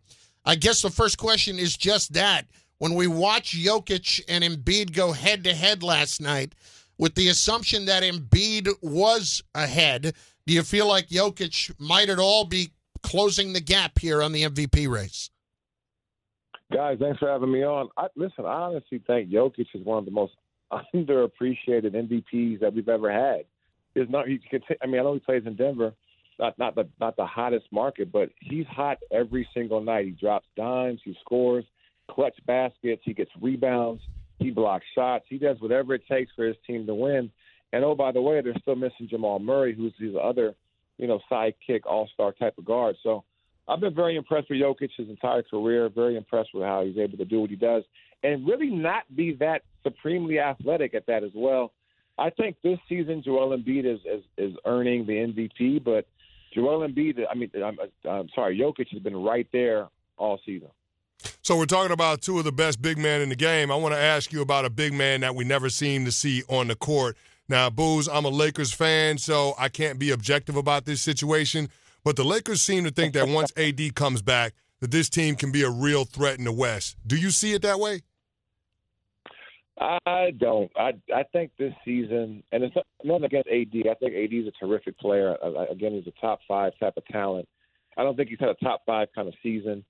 I 0.46 0.54
guess 0.54 0.80
the 0.80 0.90
first 0.90 1.18
question 1.18 1.58
is 1.58 1.76
just 1.76 2.14
that. 2.14 2.46
When 2.78 2.94
we 2.94 3.06
watch 3.06 3.56
Jokic 3.56 4.20
and 4.28 4.44
Embiid 4.44 4.94
go 4.94 5.12
head 5.12 5.42
to 5.44 5.54
head 5.54 5.82
last 5.82 6.20
night, 6.20 6.54
with 6.98 7.14
the 7.14 7.28
assumption 7.28 7.86
that 7.86 8.02
Embiid 8.02 8.68
was 8.80 9.42
ahead, 9.54 10.14
do 10.46 10.54
you 10.54 10.62
feel 10.62 10.86
like 10.86 11.08
Jokic 11.08 11.72
might 11.80 12.08
at 12.08 12.18
all 12.18 12.44
be 12.44 12.70
closing 13.02 13.52
the 13.52 13.60
gap 13.60 13.98
here 13.98 14.22
on 14.22 14.32
the 14.32 14.44
MVP 14.44 14.88
race? 14.88 15.30
Guys, 16.72 16.98
thanks 17.00 17.18
for 17.18 17.28
having 17.28 17.50
me 17.50 17.64
on. 17.64 17.88
I, 17.96 18.06
listen, 18.14 18.44
I 18.44 18.54
honestly 18.54 19.02
think 19.06 19.30
Jokic 19.30 19.66
is 19.74 19.84
one 19.84 19.98
of 19.98 20.04
the 20.04 20.10
most 20.10 20.34
underappreciated 20.72 21.92
MVPs 21.92 22.60
that 22.60 22.72
we've 22.72 22.88
ever 22.88 23.10
had. 23.10 23.44
There's 23.94 24.10
not. 24.10 24.26
I 24.26 24.86
mean, 24.86 25.00
I 25.00 25.02
know 25.02 25.14
he 25.14 25.20
plays 25.20 25.44
in 25.46 25.56
Denver, 25.56 25.94
not 26.38 26.58
not 26.58 26.74
the 26.74 26.88
not 27.00 27.16
the 27.16 27.26
hottest 27.26 27.66
market, 27.70 28.12
but 28.12 28.30
he's 28.40 28.66
hot 28.66 28.98
every 29.10 29.48
single 29.54 29.80
night. 29.80 30.04
He 30.04 30.10
drops 30.12 30.46
dimes, 30.56 31.00
he 31.04 31.16
scores, 31.20 31.64
clutch 32.10 32.36
baskets, 32.46 33.02
he 33.04 33.14
gets 33.14 33.30
rebounds, 33.40 34.02
he 34.38 34.50
blocks 34.50 34.84
shots, 34.94 35.24
he 35.28 35.38
does 35.38 35.56
whatever 35.60 35.94
it 35.94 36.02
takes 36.10 36.32
for 36.34 36.46
his 36.46 36.56
team 36.66 36.86
to 36.86 36.94
win. 36.94 37.30
And 37.72 37.84
oh, 37.84 37.94
by 37.94 38.12
the 38.12 38.20
way, 38.20 38.40
they're 38.40 38.54
still 38.60 38.76
missing 38.76 39.08
Jamal 39.08 39.38
Murray, 39.38 39.74
who's 39.74 39.94
his 39.98 40.14
other, 40.20 40.54
you 40.98 41.06
know, 41.06 41.20
sidekick, 41.30 41.80
all-star 41.84 42.32
type 42.32 42.56
of 42.58 42.64
guard. 42.64 42.96
So 43.02 43.24
I've 43.68 43.80
been 43.80 43.94
very 43.94 44.16
impressed 44.16 44.48
with 44.48 44.60
Jokic 44.60 44.90
his 44.96 45.08
entire 45.08 45.42
career. 45.42 45.88
Very 45.88 46.16
impressed 46.16 46.50
with 46.54 46.62
how 46.62 46.84
he's 46.84 46.98
able 46.98 47.18
to 47.18 47.24
do 47.24 47.40
what 47.40 47.50
he 47.50 47.56
does, 47.56 47.82
and 48.22 48.46
really 48.46 48.70
not 48.70 49.04
be 49.14 49.34
that 49.34 49.62
supremely 49.82 50.38
athletic 50.38 50.94
at 50.94 51.06
that 51.06 51.24
as 51.24 51.32
well. 51.34 51.72
I 52.18 52.30
think 52.30 52.56
this 52.62 52.78
season 52.88 53.22
Joel 53.24 53.56
Embiid 53.56 53.84
is 53.84 54.00
is, 54.00 54.22
is 54.38 54.56
earning 54.64 55.06
the 55.06 55.12
MVP, 55.12 55.84
but 55.84 56.06
Joel 56.56 56.88
Embiid, 56.88 57.22
I 57.30 57.34
mean, 57.34 57.50
I'm, 57.54 57.78
I'm 58.08 58.28
sorry, 58.34 58.58
Jokic 58.58 58.88
has 58.90 59.02
been 59.02 59.16
right 59.16 59.46
there 59.52 59.88
all 60.16 60.40
season. 60.46 60.68
So 61.42 61.58
we're 61.58 61.66
talking 61.66 61.92
about 61.92 62.22
two 62.22 62.38
of 62.38 62.44
the 62.44 62.52
best 62.52 62.80
big 62.80 62.96
men 62.96 63.20
in 63.20 63.28
the 63.28 63.36
game. 63.36 63.70
I 63.70 63.76
want 63.76 63.94
to 63.94 64.00
ask 64.00 64.32
you 64.32 64.40
about 64.40 64.64
a 64.64 64.70
big 64.70 64.94
man 64.94 65.20
that 65.20 65.34
we 65.34 65.44
never 65.44 65.68
seem 65.68 66.06
to 66.06 66.12
see 66.12 66.42
on 66.48 66.68
the 66.68 66.74
court. 66.74 67.16
Now, 67.46 67.68
Booze, 67.68 68.08
I'm 68.08 68.24
a 68.24 68.30
Lakers 68.30 68.72
fan, 68.72 69.18
so 69.18 69.54
I 69.58 69.68
can't 69.68 69.98
be 69.98 70.10
objective 70.10 70.56
about 70.56 70.86
this 70.86 71.02
situation. 71.02 71.68
But 72.02 72.16
the 72.16 72.24
Lakers 72.24 72.62
seem 72.62 72.84
to 72.84 72.90
think 72.90 73.12
that 73.14 73.28
once 73.28 73.52
AD 73.56 73.94
comes 73.94 74.22
back, 74.22 74.54
that 74.80 74.90
this 74.90 75.10
team 75.10 75.36
can 75.36 75.52
be 75.52 75.62
a 75.62 75.70
real 75.70 76.04
threat 76.06 76.38
in 76.38 76.44
the 76.44 76.52
West. 76.52 76.96
Do 77.06 77.16
you 77.16 77.30
see 77.30 77.52
it 77.52 77.62
that 77.62 77.78
way? 77.78 78.00
I 79.78 80.32
don't. 80.38 80.70
I 80.76 80.92
I 81.14 81.22
think 81.32 81.50
this 81.58 81.74
season, 81.84 82.42
and 82.52 82.64
it's 82.64 82.74
nothing 83.04 83.24
against 83.24 83.48
AD. 83.48 83.90
I 83.90 83.94
think 83.94 84.14
AD 84.14 84.32
is 84.32 84.46
a 84.46 84.64
terrific 84.64 84.98
player. 84.98 85.36
Again, 85.70 85.92
he's 85.92 86.06
a 86.06 86.20
top 86.20 86.40
five 86.48 86.72
type 86.80 86.94
of 86.96 87.04
talent. 87.06 87.46
I 87.96 88.02
don't 88.02 88.16
think 88.16 88.30
he's 88.30 88.40
had 88.40 88.48
a 88.48 88.54
top 88.54 88.82
five 88.86 89.08
kind 89.14 89.28
of 89.28 89.34
season. 89.42 89.84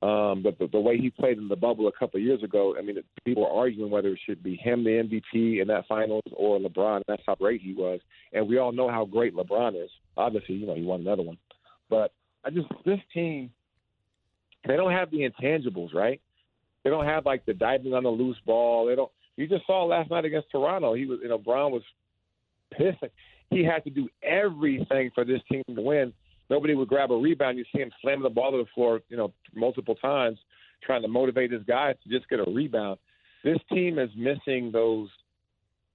Um, 0.00 0.44
but 0.44 0.58
the, 0.58 0.68
the 0.68 0.78
way 0.78 0.96
he 0.96 1.10
played 1.10 1.38
in 1.38 1.48
the 1.48 1.56
bubble 1.56 1.88
a 1.88 1.92
couple 1.92 2.18
of 2.18 2.24
years 2.24 2.42
ago, 2.44 2.76
I 2.78 2.82
mean, 2.82 2.98
people 3.24 3.44
are 3.44 3.64
arguing 3.64 3.90
whether 3.90 4.08
it 4.08 4.20
should 4.24 4.44
be 4.44 4.54
him 4.54 4.84
the 4.84 4.90
MVP 4.90 5.60
in 5.60 5.66
that 5.68 5.88
finals 5.88 6.22
or 6.32 6.60
LeBron. 6.60 7.02
That's 7.08 7.22
how 7.26 7.34
great 7.34 7.60
he 7.60 7.74
was, 7.74 7.98
and 8.32 8.48
we 8.48 8.58
all 8.58 8.70
know 8.70 8.88
how 8.88 9.04
great 9.04 9.34
LeBron 9.34 9.82
is. 9.82 9.90
Obviously, 10.16 10.54
you 10.54 10.66
know, 10.66 10.76
he 10.76 10.84
won 10.84 11.00
another 11.00 11.22
one, 11.22 11.36
but 11.90 12.12
I 12.44 12.50
just 12.50 12.68
this 12.86 13.00
team, 13.12 13.50
they 14.66 14.76
don't 14.76 14.92
have 14.92 15.10
the 15.10 15.28
intangibles, 15.28 15.92
right? 15.92 16.20
They 16.84 16.90
don't 16.90 17.06
have 17.06 17.26
like 17.26 17.44
the 17.44 17.54
diving 17.54 17.92
on 17.92 18.04
the 18.04 18.08
loose 18.08 18.38
ball. 18.46 18.86
They 18.86 18.94
don't. 18.94 19.10
You 19.38 19.48
just 19.48 19.66
saw 19.66 19.84
last 19.84 20.10
night 20.10 20.24
against 20.24 20.50
Toronto. 20.50 20.94
He 20.94 21.06
was, 21.06 21.20
you 21.22 21.28
know, 21.28 21.38
Brown 21.38 21.72
was 21.72 21.82
pissed. 22.76 23.12
He 23.50 23.64
had 23.64 23.82
to 23.84 23.90
do 23.90 24.08
everything 24.22 25.10
for 25.14 25.24
this 25.24 25.40
team 25.50 25.62
to 25.74 25.80
win 25.80 26.12
nobody 26.50 26.74
would 26.74 26.88
grab 26.88 27.10
a 27.10 27.16
rebound. 27.16 27.58
You 27.58 27.64
see 27.74 27.82
him 27.82 27.90
slam 28.02 28.22
the 28.22 28.30
ball 28.30 28.52
to 28.52 28.58
the 28.58 28.70
floor, 28.74 29.00
you 29.08 29.16
know, 29.16 29.32
multiple 29.54 29.94
times, 29.96 30.38
trying 30.82 31.02
to 31.02 31.08
motivate 31.08 31.50
his 31.50 31.62
guys 31.64 31.96
to 32.02 32.08
just 32.08 32.28
get 32.28 32.40
a 32.40 32.50
rebound. 32.50 32.98
This 33.44 33.58
team 33.72 33.98
is 33.98 34.10
missing 34.16 34.70
those, 34.72 35.08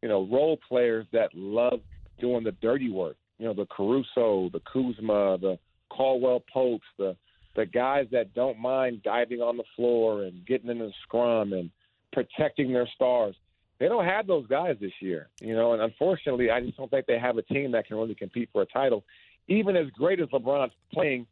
you 0.02 0.10
know, 0.10 0.28
role 0.32 0.58
players 0.68 1.06
that 1.14 1.30
love 1.34 1.80
doing 2.20 2.44
the 2.44 2.52
dirty 2.54 2.90
work. 2.90 3.18
You 3.40 3.48
know, 3.48 3.54
the 3.54 3.66
Caruso, 3.66 4.50
the 4.54 4.62
Kuzma, 4.72 5.38
the 5.40 5.58
Caldwell 5.90 6.44
Popes, 6.52 6.86
the 6.98 7.16
the 7.56 7.66
guys 7.68 8.08
that 8.12 8.34
don't 8.34 8.58
mind 8.58 9.04
diving 9.04 9.40
on 9.40 9.58
the 9.58 9.64
floor 9.76 10.24
and 10.24 10.44
getting 10.48 10.72
in 10.72 10.80
the 10.80 10.92
scrum 11.04 11.54
and 11.54 11.70
protecting 12.14 12.72
their 12.72 12.88
stars. 12.96 13.36
They 13.80 13.90
don't 13.90 14.06
have 14.06 14.28
those 14.28 14.48
guys 14.48 14.78
this 14.80 14.94
year, 15.02 15.30
you 15.42 15.56
know, 15.56 15.74
and 15.74 15.82
unfortunately, 15.82 16.50
I 16.50 16.62
just 16.62 16.78
don't 16.78 16.90
think 16.90 17.06
they 17.06 17.20
have 17.20 17.38
a 17.38 17.42
team 17.42 17.72
that 17.72 17.88
can 17.88 17.98
really 17.98 18.16
compete 18.16 18.50
for 18.54 18.62
a 18.62 18.66
title 18.68 19.04
even 19.48 19.76
as 19.76 19.90
great 19.92 20.20
as 20.20 20.28
LeBron's 20.30 20.74
playing, 20.94 21.28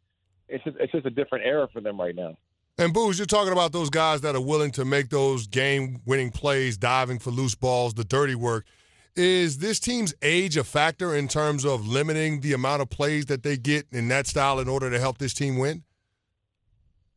it's 0.48 0.62
just, 0.64 0.76
it's 0.78 0.92
just 0.92 1.06
a 1.06 1.10
different 1.10 1.44
era 1.46 1.68
for 1.72 1.80
them 1.80 2.00
right 2.00 2.14
now. 2.14 2.36
And 2.78 2.92
Booze, 2.92 3.18
you're 3.18 3.26
talking 3.26 3.52
about 3.52 3.72
those 3.72 3.90
guys 3.90 4.22
that 4.22 4.34
are 4.34 4.40
willing 4.40 4.70
to 4.72 4.84
make 4.84 5.10
those 5.10 5.46
game-winning 5.46 6.30
plays, 6.30 6.76
diving 6.76 7.18
for 7.18 7.30
loose 7.30 7.54
balls, 7.54 7.94
the 7.94 8.04
dirty 8.04 8.34
work. 8.34 8.64
Is 9.14 9.58
this 9.58 9.78
team's 9.78 10.14
age 10.22 10.56
a 10.56 10.64
factor 10.64 11.14
in 11.14 11.28
terms 11.28 11.66
of 11.66 11.86
limiting 11.86 12.40
the 12.40 12.54
amount 12.54 12.80
of 12.80 12.88
plays 12.88 13.26
that 13.26 13.42
they 13.42 13.58
get 13.58 13.86
in 13.92 14.08
that 14.08 14.26
style 14.26 14.58
in 14.58 14.68
order 14.68 14.90
to 14.90 14.98
help 14.98 15.18
this 15.18 15.34
team 15.34 15.58
win? 15.58 15.84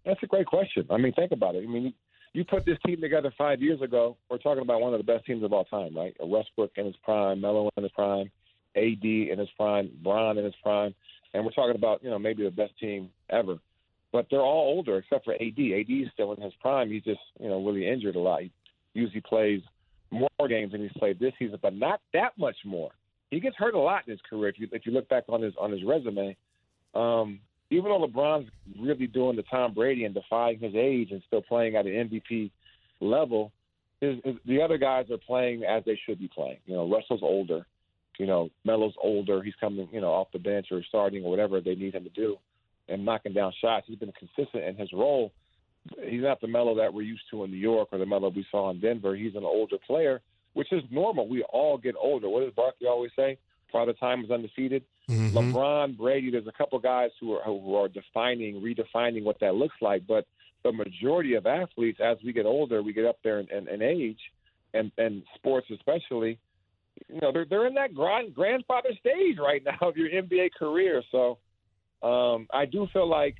That's 0.05 0.21
a 0.21 0.27
great 0.27 0.45
question. 0.45 0.85
I 0.89 0.97
mean, 0.97 1.13
think 1.13 1.31
about 1.31 1.55
it. 1.55 1.63
I 1.63 1.67
mean, 1.67 1.93
you 2.35 2.43
put 2.43 2.65
this 2.65 2.77
team 2.85 2.99
together 2.99 3.33
five 3.37 3.61
years 3.61 3.81
ago. 3.81 4.17
We're 4.29 4.39
talking 4.39 4.61
about 4.61 4.81
one 4.81 4.93
of 4.93 4.99
the 4.99 5.05
best 5.05 5.25
teams 5.25 5.41
of 5.43 5.53
all 5.53 5.63
time, 5.63 5.95
right? 5.95 6.13
Westbrook 6.19 6.71
in 6.75 6.85
his 6.85 6.95
prime, 7.01 7.39
Melo 7.39 7.69
in 7.77 7.83
his 7.83 7.91
prime, 7.93 8.29
AD 8.75 9.03
in 9.03 9.37
his 9.39 9.47
prime, 9.55 9.89
Bron 10.03 10.37
in 10.37 10.43
his 10.43 10.53
prime, 10.61 10.93
and 11.33 11.45
we're 11.45 11.51
talking 11.51 11.75
about 11.75 12.03
you 12.03 12.09
know 12.09 12.19
maybe 12.19 12.43
the 12.43 12.51
best 12.51 12.77
team 12.77 13.09
ever. 13.29 13.57
But 14.11 14.27
they're 14.29 14.41
all 14.41 14.73
older 14.75 14.97
except 14.97 15.23
for 15.23 15.33
AD. 15.33 15.41
AD 15.41 15.89
is 15.89 16.09
still 16.13 16.33
in 16.33 16.41
his 16.41 16.53
prime. 16.59 16.91
He's 16.91 17.03
just 17.03 17.21
you 17.39 17.47
know 17.47 17.65
really 17.65 17.87
injured 17.87 18.17
a 18.17 18.19
lot. 18.19 18.41
He 18.41 18.51
usually 18.93 19.21
plays 19.21 19.61
more 20.11 20.29
games 20.49 20.73
than 20.73 20.81
he's 20.81 20.91
played 20.97 21.19
this 21.19 21.33
season, 21.39 21.57
but 21.61 21.73
not 21.73 22.01
that 22.13 22.37
much 22.37 22.57
more. 22.65 22.91
He 23.31 23.39
gets 23.39 23.55
hurt 23.55 23.75
a 23.75 23.79
lot 23.79 24.03
in 24.07 24.11
his 24.11 24.21
career. 24.29 24.49
If 24.49 24.59
you 24.59 24.67
if 24.73 24.85
you 24.85 24.91
look 24.91 25.07
back 25.07 25.23
on 25.29 25.41
his 25.41 25.53
on 25.57 25.71
his 25.71 25.83
resume, 25.85 26.35
um, 26.93 27.39
even 27.69 27.85
though 27.85 28.07
LeBron's 28.07 28.49
really 28.79 29.07
doing 29.07 29.35
the 29.35 29.43
Tom 29.43 29.73
Brady 29.73 30.05
and 30.05 30.13
defying 30.13 30.59
his 30.59 30.73
age 30.75 31.11
and 31.11 31.21
still 31.27 31.41
playing 31.41 31.75
at 31.75 31.85
an 31.85 32.09
MVP 32.09 32.51
level, 33.01 33.51
his, 34.01 34.17
his, 34.23 34.35
the 34.45 34.61
other 34.61 34.77
guys 34.77 35.05
are 35.09 35.17
playing 35.17 35.63
as 35.63 35.83
they 35.85 35.99
should 36.05 36.19
be 36.19 36.27
playing. 36.27 36.57
You 36.65 36.75
know, 36.75 36.89
Russell's 36.89 37.23
older. 37.23 37.65
You 38.19 38.27
know, 38.27 38.49
Melo's 38.63 38.93
older. 39.01 39.41
He's 39.43 39.55
coming, 39.59 39.89
you 39.91 39.99
know, 39.99 40.11
off 40.11 40.27
the 40.31 40.39
bench 40.39 40.67
or 40.71 40.81
starting 40.87 41.23
or 41.23 41.31
whatever 41.31 41.59
they 41.59 41.75
need 41.75 41.95
him 41.95 42.03
to 42.03 42.09
do, 42.09 42.37
and 42.87 43.03
knocking 43.03 43.33
down 43.33 43.51
shots. 43.59 43.87
He's 43.87 43.99
been 43.99 44.13
consistent 44.13 44.63
in 44.63 44.75
his 44.75 44.89
role. 44.93 45.33
He's 46.03 46.21
not 46.21 46.41
the 46.41 46.47
Melo 46.47 46.75
that 46.75 46.93
we're 46.93 47.01
used 47.01 47.23
to 47.31 47.43
in 47.43 47.51
New 47.51 47.57
York 47.57 47.89
or 47.91 47.97
the 47.97 48.05
Melo 48.05 48.29
we 48.29 48.45
saw 48.49 48.71
in 48.71 48.79
Denver. 48.79 49.15
He's 49.15 49.35
an 49.35 49.43
older 49.43 49.77
player, 49.85 50.21
which 50.53 50.71
is 50.71 50.81
normal. 50.89 51.27
We 51.27 51.43
all 51.43 51.77
get 51.77 51.95
older. 51.99 52.29
What 52.29 52.43
does 52.43 52.53
Barkley 52.55 52.87
always 52.87 53.11
say? 53.15 53.37
Father 53.71 53.93
Time 53.93 54.23
is 54.23 54.31
undefeated. 54.31 54.83
Mm-hmm. 55.09 55.37
LeBron, 55.37 55.97
Brady. 55.97 56.31
There's 56.31 56.47
a 56.47 56.51
couple 56.51 56.79
guys 56.79 57.11
who 57.19 57.33
are 57.33 57.43
who 57.43 57.75
are 57.75 57.87
defining, 57.87 58.61
redefining 58.61 59.23
what 59.23 59.39
that 59.41 59.55
looks 59.55 59.75
like. 59.81 60.07
But 60.07 60.25
the 60.63 60.71
majority 60.71 61.35
of 61.35 61.45
athletes, 61.45 61.99
as 62.03 62.17
we 62.23 62.33
get 62.33 62.45
older, 62.45 62.81
we 62.81 62.93
get 62.93 63.05
up 63.05 63.17
there 63.23 63.39
in, 63.39 63.47
in, 63.49 63.67
in 63.67 63.81
age, 63.81 64.19
and 64.73 64.91
and 64.97 65.23
sports 65.35 65.67
especially 65.71 66.39
you 67.09 67.21
know 67.21 67.31
they're 67.31 67.45
they're 67.45 67.67
in 67.67 67.73
that 67.75 67.93
grand 67.93 68.33
grandfather 68.33 68.89
stage 68.99 69.37
right 69.39 69.63
now 69.63 69.89
of 69.89 69.97
your 69.97 70.09
NBA 70.09 70.49
career. 70.57 71.03
So 71.11 71.37
um, 72.01 72.47
I 72.53 72.65
do 72.65 72.87
feel 72.93 73.07
like 73.07 73.35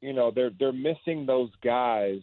you 0.00 0.12
know 0.12 0.30
they're 0.34 0.50
they're 0.58 0.72
missing 0.72 1.26
those 1.26 1.50
guys 1.62 2.20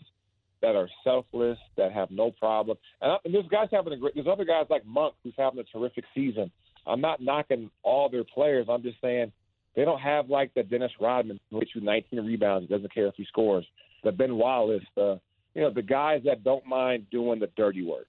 that 0.62 0.76
are 0.76 0.88
selfless, 1.04 1.58
that 1.76 1.92
have 1.92 2.12
no 2.12 2.30
problem. 2.30 2.78
And, 3.02 3.18
and 3.26 3.34
there's 3.34 3.48
guys 3.48 3.70
having 3.72 3.94
a 3.94 3.98
great. 3.98 4.14
There's 4.14 4.28
other 4.28 4.46
guys 4.46 4.66
like 4.70 4.86
Monk 4.86 5.16
who's 5.24 5.34
having 5.38 5.60
a 5.60 5.64
terrific 5.64 6.06
season. 6.14 6.52
I'm 6.88 7.02
not 7.02 7.22
knocking 7.22 7.70
all 7.84 8.10
their 8.10 8.24
players. 8.24 8.67
I'm 8.70 8.84
just 8.84 9.00
saying 9.02 9.32
they 9.76 9.86
don't 9.86 10.00
have 10.02 10.30
like 10.30 10.54
the 10.54 10.63
Dennis 10.63 10.91
Rodman 11.00 11.39
who 11.50 11.60
hits 11.60 11.72
you 11.76 11.82
19 11.82 12.26
rebounds. 12.26 12.67
He 12.67 12.74
doesn't 12.74 12.94
care 12.94 13.08
if 13.08 13.15
he 13.15 13.26
scores. 13.26 13.65
The 14.04 14.12
Ben 14.12 14.36
Wallace, 14.36 14.84
the 14.96 15.20
you 15.54 15.62
know 15.62 15.72
the 15.72 15.82
guys 15.82 16.22
that 16.26 16.44
don't 16.44 16.65
mind 16.65 17.08
doing 17.12 17.39
the 17.39 17.50
dirty 17.56 17.84
work. 17.84 18.08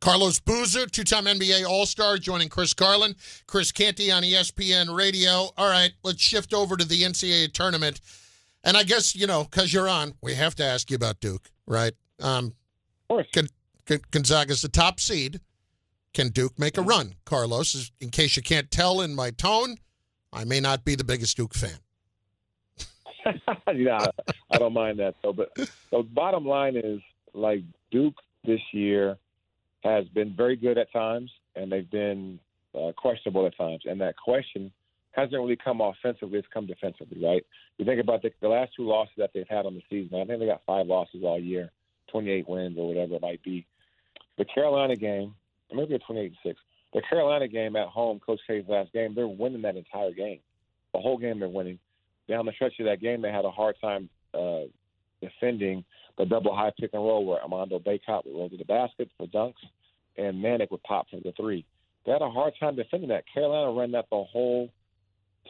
Carlos 0.00 0.40
Boozer, 0.40 0.86
two-time 0.86 1.26
NBA 1.26 1.64
All-Star, 1.64 2.18
joining 2.18 2.48
Chris 2.48 2.74
Carlin, 2.74 3.14
Chris 3.46 3.70
Canty 3.70 4.10
on 4.10 4.24
ESPN 4.24 4.92
Radio. 4.96 5.50
All 5.56 5.70
right, 5.70 5.92
let's 6.02 6.20
shift 6.20 6.52
over 6.52 6.76
to 6.76 6.84
the 6.84 7.02
NCAA 7.02 7.52
tournament. 7.52 8.00
And 8.64 8.76
I 8.76 8.82
guess, 8.82 9.14
you 9.14 9.28
know, 9.28 9.44
because 9.44 9.72
you're 9.72 9.88
on, 9.88 10.14
we 10.20 10.34
have 10.34 10.56
to 10.56 10.64
ask 10.64 10.90
you 10.90 10.96
about 10.96 11.20
Duke, 11.20 11.50
right? 11.66 11.92
Um, 12.18 12.46
of 12.46 13.08
course. 13.08 13.26
Gon- 13.32 13.48
Gon- 13.86 14.00
Gonzaga's 14.10 14.62
the 14.62 14.68
top 14.68 14.98
seed. 14.98 15.40
Can 16.14 16.28
Duke 16.28 16.58
make 16.58 16.76
a 16.76 16.82
run? 16.82 17.14
Carlos, 17.24 17.90
in 18.00 18.10
case 18.10 18.36
you 18.36 18.42
can't 18.42 18.70
tell 18.70 19.00
in 19.00 19.14
my 19.14 19.30
tone, 19.30 19.76
I 20.32 20.44
may 20.44 20.60
not 20.60 20.84
be 20.84 20.94
the 20.94 21.04
biggest 21.04 21.36
Duke 21.36 21.54
fan. 21.54 21.78
yeah, 23.74 24.06
I 24.50 24.58
don't 24.58 24.72
mind 24.72 24.98
that 24.98 25.14
though. 25.22 25.32
But 25.32 25.54
the 25.90 26.02
bottom 26.02 26.44
line 26.44 26.76
is, 26.76 27.00
like 27.34 27.62
Duke 27.90 28.14
this 28.44 28.60
year 28.72 29.16
has 29.84 30.06
been 30.08 30.34
very 30.36 30.56
good 30.56 30.76
at 30.76 30.92
times, 30.92 31.30
and 31.56 31.70
they've 31.70 31.90
been 31.90 32.38
uh, 32.74 32.92
questionable 32.96 33.46
at 33.46 33.56
times. 33.56 33.82
And 33.86 34.00
that 34.00 34.16
question 34.16 34.70
hasn't 35.12 35.32
really 35.32 35.56
come 35.56 35.80
offensively; 35.80 36.38
it's 36.38 36.48
come 36.52 36.66
defensively, 36.66 37.24
right? 37.24 37.44
You 37.78 37.84
think 37.84 38.00
about 38.00 38.22
the, 38.22 38.32
the 38.40 38.48
last 38.48 38.72
two 38.76 38.86
losses 38.86 39.14
that 39.18 39.30
they've 39.32 39.48
had 39.48 39.66
on 39.66 39.74
the 39.74 39.82
season. 39.88 40.20
I 40.20 40.24
think 40.24 40.40
they 40.40 40.46
got 40.46 40.62
five 40.66 40.86
losses 40.86 41.22
all 41.22 41.40
year, 41.40 41.70
28 42.10 42.48
wins 42.48 42.76
or 42.78 42.88
whatever 42.88 43.14
it 43.14 43.22
might 43.22 43.42
be. 43.42 43.66
The 44.38 44.44
Carolina 44.44 44.96
game, 44.96 45.34
or 45.72 45.76
maybe 45.76 45.94
a 45.94 45.98
28 45.98 46.26
and 46.26 46.36
six. 46.44 46.60
The 46.92 47.02
Carolina 47.08 47.48
game 47.48 47.74
at 47.76 47.88
home, 47.88 48.20
Coach 48.20 48.40
K's 48.46 48.64
last 48.68 48.92
game, 48.92 49.14
they're 49.14 49.26
winning 49.26 49.62
that 49.62 49.76
entire 49.76 50.12
game. 50.12 50.40
The 50.92 51.00
whole 51.00 51.16
game 51.16 51.40
they're 51.40 51.48
winning. 51.48 51.78
Down 52.28 52.46
the 52.46 52.52
stretch 52.52 52.74
of 52.78 52.86
that 52.86 53.00
game, 53.00 53.22
they 53.22 53.30
had 53.30 53.44
a 53.44 53.50
hard 53.50 53.76
time 53.80 54.08
uh, 54.34 54.64
defending 55.20 55.84
the 56.18 56.26
double 56.26 56.54
high 56.54 56.72
pick 56.78 56.90
and 56.92 57.02
roll 57.02 57.24
where 57.24 57.42
Armando 57.42 57.78
Bacot 57.78 58.26
would 58.26 58.34
roll 58.34 58.50
to 58.50 58.56
the 58.56 58.64
basket 58.64 59.08
for 59.16 59.26
dunks 59.26 59.54
and 60.18 60.42
Manek 60.44 60.70
would 60.70 60.82
pop 60.82 61.06
for 61.10 61.20
the 61.20 61.32
three. 61.32 61.64
They 62.04 62.12
had 62.12 62.22
a 62.22 62.30
hard 62.30 62.54
time 62.60 62.76
defending 62.76 63.08
that. 63.08 63.24
Carolina 63.32 63.72
ran 63.72 63.92
that 63.92 64.06
the 64.10 64.22
whole 64.24 64.68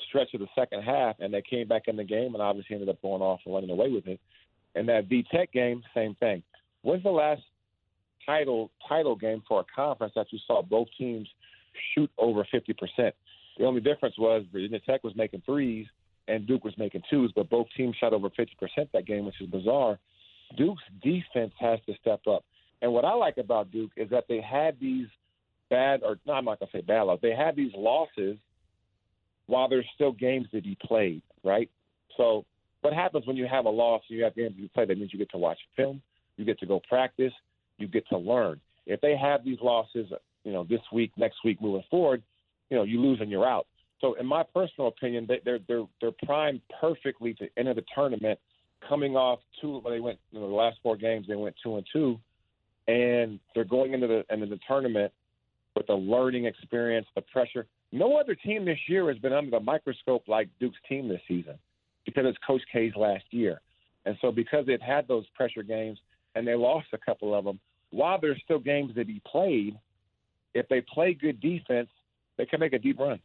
stretch 0.08 0.32
of 0.35 0.40
the 0.40 0.46
second 0.54 0.82
half, 0.82 1.16
and 1.18 1.32
they 1.32 1.42
came 1.42 1.66
back 1.66 1.88
in 1.88 1.96
the 1.96 2.04
game 2.04 2.35
and 2.35 2.42
obviously 2.42 2.74
ended 2.74 2.88
up 2.88 3.02
going 3.02 3.22
off 3.22 3.40
and 3.44 3.54
running 3.54 3.70
away 3.70 3.90
with 3.90 4.06
it. 4.06 4.20
And 4.74 4.88
that 4.88 5.08
V 5.08 5.24
Tech 5.32 5.52
game, 5.52 5.82
same 5.94 6.14
thing. 6.16 6.42
When's 6.82 7.02
the 7.02 7.11
last 7.11 7.42
title 8.26 8.70
title 8.88 9.16
game 9.16 9.42
for 9.48 9.61
a 9.61 9.64
conference 9.74 10.12
that 10.16 10.26
you 10.30 10.38
saw 10.46 10.62
both 10.62 10.88
teams 10.98 11.28
shoot 11.94 12.11
over 12.18 12.46
fifty 12.50 12.72
percent? 12.72 13.14
The 13.58 13.64
only 13.64 13.80
difference 13.80 14.16
was 14.18 14.44
Virginia 14.52 14.80
Tech 14.80 15.04
was 15.04 15.14
making 15.16 15.42
threes 15.44 15.87
and 16.28 16.46
Duke 16.46 16.64
was 16.64 16.74
making 16.78 17.02
twos, 17.11 17.32
but 17.35 17.50
both 17.50 17.66
teams 17.76 17.96
shot 17.96 18.12
over 18.12 18.30
fifty 18.30 18.56
percent 18.58 18.88
that 18.92 19.06
game, 19.06 19.24
which 19.24 19.40
is 19.40 19.48
bizarre. 19.48 19.98
Duke's 20.56 20.82
defense 21.02 21.52
has 21.58 21.78
to 21.87 21.94
step 22.00 22.20
up. 22.26 22.44
And 22.82 22.92
what 22.92 23.04
I 23.04 23.14
like 23.14 23.38
about 23.38 23.70
Duke 23.70 23.92
is 23.96 24.11
that 24.11 24.24
they 24.28 24.40
had 24.40 24.78
these 24.80 25.06
bad, 25.70 26.02
or 26.02 26.18
no, 26.26 26.35
I'm 26.35 26.44
not 26.44 26.58
going 26.58 26.70
to 26.70 26.78
say 26.78 26.82
bad 26.82 27.02
losses. 27.02 27.22
They 27.22 27.35
had 27.35 27.56
these 27.56 27.72
losses 27.74 28.37
while 29.46 29.68
there's 29.68 29.87
still 29.94 30.12
games 30.12 30.46
to 30.52 30.61
be 30.61 30.76
played, 30.85 31.22
right? 31.44 31.70
So 32.16 32.44
what 32.82 32.92
happens 32.92 33.26
when 33.26 33.37
you 33.37 33.46
have 33.46 33.64
a 33.64 33.70
loss 33.70 34.02
and 34.08 34.18
you 34.18 34.24
have 34.24 34.35
games 34.35 34.56
to 34.56 34.62
be 34.62 34.68
played? 34.68 34.88
That 34.88 34.98
means 34.98 35.12
you 35.12 35.18
get 35.18 35.30
to 35.30 35.38
watch 35.38 35.58
film, 35.76 36.02
you 36.37 36.44
get 36.44 36.58
to 36.61 36.66
go 36.66 36.80
practice, 36.88 37.32
you 37.83 37.88
get 37.88 38.09
to 38.09 38.18
learn. 38.18 38.61
If 38.87 39.01
they 39.01 39.16
have 39.16 39.45
these 39.45 39.59
losses, 39.61 40.07
you 40.45 40.53
know, 40.53 40.64
this 40.64 40.81
week, 40.92 41.12
next 41.16 41.38
week, 41.45 41.61
moving 41.61 41.85
forward, 41.90 42.23
you 42.71 42.77
know, 42.77 42.85
you 42.85 43.01
lose 43.01 43.21
and 43.21 43.31
you're 43.31 43.47
out. 43.47 43.66
So, 44.01 44.14
in 44.14 44.27
my 44.27 44.42
personal 44.42 44.88
opinion, 44.88 45.27
they, 45.29 45.40
they're 45.45 45.61
they're 45.68 45.85
they're 46.01 46.12
primed 46.25 46.61
perfectly 46.81 47.35
to 47.35 47.49
enter 47.57 47.75
the 47.75 47.85
tournament, 47.95 48.38
coming 48.88 49.16
off 49.16 49.40
two. 49.61 49.83
They 49.88 50.01
went 50.01 50.18
you 50.31 50.40
know, 50.40 50.49
the 50.49 50.55
last 50.55 50.79
four 50.83 50.97
games, 50.97 51.27
they 51.29 51.37
went 51.37 51.55
two 51.62 51.77
and 51.77 51.87
two, 51.92 52.18
and 52.88 53.38
they're 53.55 53.64
going 53.64 53.92
into 53.92 54.07
the 54.07 54.25
into 54.33 54.47
the 54.47 54.59
tournament 54.66 55.12
with 55.77 55.87
the 55.87 55.95
learning 55.95 56.47
experience, 56.47 57.07
the 57.14 57.23
pressure. 57.23 57.66
No 57.92 58.16
other 58.16 58.35
team 58.35 58.64
this 58.64 58.79
year 58.88 59.09
has 59.09 59.18
been 59.18 59.33
under 59.33 59.51
the 59.51 59.61
microscope 59.61 60.25
like 60.27 60.49
Duke's 60.59 60.79
team 60.88 61.09
this 61.09 61.21
season 61.29 61.59
because 62.05 62.25
it's 62.27 62.38
Coach 62.47 62.62
K's 62.73 62.92
last 62.97 63.25
year. 63.31 63.61
And 64.05 64.16
so 64.21 64.33
because 64.33 64.66
they've 64.66 64.81
had 64.81 65.07
those 65.07 65.25
pressure 65.35 65.62
games 65.62 65.99
and 66.35 66.47
they 66.47 66.55
lost 66.55 66.88
a 66.92 66.99
couple 66.99 67.35
of 67.35 67.45
them, 67.45 67.61
while 67.92 68.18
there's 68.20 68.40
still 68.42 68.59
games 68.59 68.94
to 68.96 69.05
be 69.05 69.22
played, 69.24 69.78
if 70.55 70.68
they 70.68 70.81
play 70.81 71.14
good 71.14 71.40
defense, 71.40 71.88
they 72.37 72.46
can 72.46 72.59
make 72.59 72.72
a 72.72 72.78
deep 72.78 72.98
run. 72.98 73.20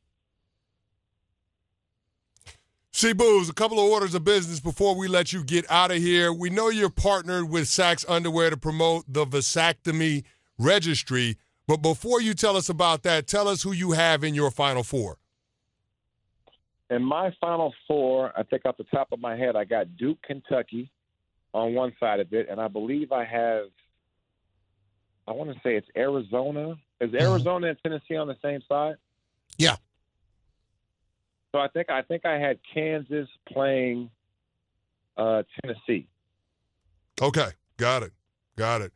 See, 2.91 3.13
Booze, 3.13 3.49
a 3.49 3.53
couple 3.53 3.79
of 3.79 3.85
orders 3.91 4.15
of 4.15 4.23
business 4.23 4.59
before 4.59 4.95
we 4.95 5.07
let 5.07 5.31
you 5.31 5.43
get 5.43 5.69
out 5.69 5.91
of 5.91 5.97
here. 5.97 6.33
We 6.33 6.49
know 6.49 6.69
you're 6.69 6.89
partnered 6.89 7.49
with 7.49 7.65
SAXX 7.65 8.05
Underwear 8.09 8.49
to 8.49 8.57
promote 8.57 9.05
the 9.07 9.25
vasectomy 9.25 10.23
registry. 10.57 11.37
But 11.67 11.77
before 11.77 12.21
you 12.21 12.33
tell 12.33 12.57
us 12.57 12.69
about 12.69 13.03
that, 13.03 13.27
tell 13.27 13.47
us 13.47 13.61
who 13.61 13.71
you 13.71 13.91
have 13.91 14.23
in 14.23 14.33
your 14.33 14.49
Final 14.49 14.83
Four. 14.83 15.17
In 16.89 17.03
my 17.03 17.31
Final 17.39 17.73
Four, 17.87 18.31
I 18.35 18.43
think 18.43 18.65
off 18.65 18.77
the 18.77 18.85
top 18.85 19.09
of 19.11 19.19
my 19.19 19.35
head, 19.35 19.55
I 19.55 19.65
got 19.65 19.95
Duke, 19.97 20.17
Kentucky 20.23 20.89
on 21.53 21.73
one 21.73 21.93
side 21.99 22.19
of 22.19 22.33
it, 22.33 22.47
and 22.49 22.59
I 22.59 22.67
believe 22.67 23.11
I 23.11 23.25
have, 23.25 23.65
I 25.27 25.31
want 25.31 25.51
to 25.51 25.59
say 25.63 25.75
it's 25.75 25.87
Arizona. 25.95 26.75
Is 27.01 27.13
Arizona 27.13 27.67
and 27.67 27.77
Tennessee 27.83 28.15
on 28.15 28.27
the 28.27 28.37
same 28.41 28.61
side? 28.67 28.95
Yeah. 29.57 29.75
So 31.53 31.59
I 31.59 31.67
think 31.67 31.89
I 31.89 32.01
think 32.01 32.25
I 32.25 32.37
had 32.39 32.59
Kansas 32.73 33.27
playing 33.51 34.09
uh, 35.17 35.43
Tennessee. 35.61 36.07
Okay, 37.21 37.49
got 37.77 38.03
it, 38.03 38.11
got 38.55 38.81
it. 38.81 38.93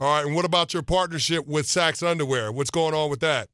All 0.00 0.16
right, 0.16 0.26
and 0.26 0.34
what 0.34 0.44
about 0.44 0.72
your 0.72 0.82
partnership 0.82 1.46
with 1.46 1.66
SAXX 1.66 2.02
Underwear? 2.02 2.50
What's 2.50 2.70
going 2.70 2.94
on 2.94 3.10
with 3.10 3.20
that? 3.20 3.48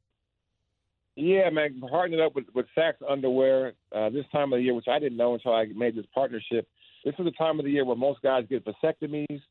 Yeah, 1.15 1.49
man, 1.49 1.81
partnered 1.81 2.21
up 2.21 2.35
with, 2.35 2.45
with 2.53 2.67
SAXX 2.77 2.93
Underwear 3.07 3.73
uh, 3.91 4.09
this 4.09 4.25
time 4.31 4.53
of 4.53 4.59
the 4.59 4.63
year, 4.63 4.73
which 4.73 4.87
I 4.87 4.99
didn't 4.99 5.17
know 5.17 5.33
until 5.33 5.53
I 5.53 5.65
made 5.75 5.95
this 5.95 6.05
partnership. 6.13 6.67
This 7.03 7.15
is 7.19 7.25
the 7.25 7.31
time 7.31 7.59
of 7.59 7.65
the 7.65 7.71
year 7.71 7.85
where 7.85 7.95
most 7.95 8.21
guys 8.21 8.45
get 8.49 8.65
vasectomies, 8.65 9.41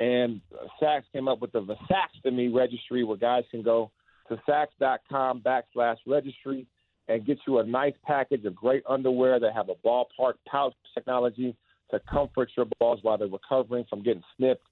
and 0.00 0.40
SAXX 0.82 1.02
came 1.12 1.28
up 1.28 1.40
with 1.40 1.52
the 1.52 1.60
vasectomy 1.60 2.52
registry 2.52 3.04
where 3.04 3.18
guys 3.18 3.44
can 3.50 3.62
go 3.62 3.90
to 4.28 4.40
sax.com 4.46 5.42
backslash 5.42 5.98
registry 6.06 6.66
and 7.08 7.26
get 7.26 7.38
you 7.46 7.58
a 7.58 7.64
nice 7.64 7.94
package 8.04 8.44
of 8.44 8.54
great 8.54 8.82
underwear 8.88 9.38
that 9.38 9.52
have 9.52 9.68
a 9.68 9.74
ballpark 9.86 10.34
pouch 10.48 10.74
technology 10.94 11.54
to 11.90 12.00
comfort 12.10 12.48
your 12.56 12.66
balls 12.78 13.00
while 13.02 13.18
they're 13.18 13.28
recovering 13.28 13.84
from 13.90 14.02
getting 14.02 14.22
snipped. 14.36 14.64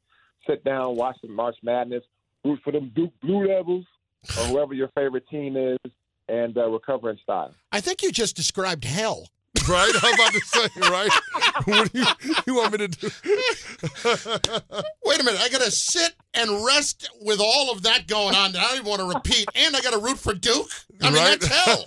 Sit 0.47 0.65
down, 0.65 0.97
watch 0.97 1.17
the 1.21 1.29
March 1.29 1.57
Madness, 1.63 2.05
root 2.45 2.61
for 2.65 2.73
them 2.73 2.91
Duke 2.95 3.13
Blue 3.21 3.47
Devils 3.47 3.85
or 4.39 4.45
whoever 4.45 4.73
your 4.73 4.89
favorite 4.89 5.29
team 5.29 5.57
is, 5.57 5.79
and 6.29 6.57
uh, 6.57 6.69
recover 6.69 7.11
in 7.11 7.19
style. 7.23 7.55
I 7.73 7.81
think 7.81 8.03
you 8.03 8.13
just 8.13 8.37
described 8.37 8.85
hell. 8.85 9.29
Right? 9.69 9.93
I'm 10.03 10.15
about 10.15 10.33
to 10.33 10.41
say, 10.41 10.69
right? 10.91 11.11
what 11.65 11.93
do 11.93 11.99
you, 11.99 12.07
you 12.47 12.55
want 12.55 12.73
me 12.73 12.79
to 12.79 12.89
do? 12.89 13.09
Wait 15.05 15.21
a 15.21 15.25
minute. 15.25 15.41
I 15.41 15.49
got 15.51 15.61
to 15.63 15.71
sit 15.71 16.15
and 16.35 16.65
rest 16.65 17.11
with 17.21 17.41
all 17.41 17.71
of 17.73 17.83
that 17.83 18.07
going 18.07 18.35
on 18.35 18.53
that 18.53 18.61
I 18.63 18.69
don't 18.69 18.77
even 18.79 18.89
want 18.89 19.01
to 19.03 19.09
repeat. 19.19 19.47
And 19.55 19.77
I 19.77 19.81
got 19.81 19.93
to 19.93 19.99
root 19.99 20.19
for 20.19 20.33
Duke? 20.35 20.69
I 21.03 21.11
mean, 21.11 21.15
Right? 21.19 21.41
that's 21.41 21.85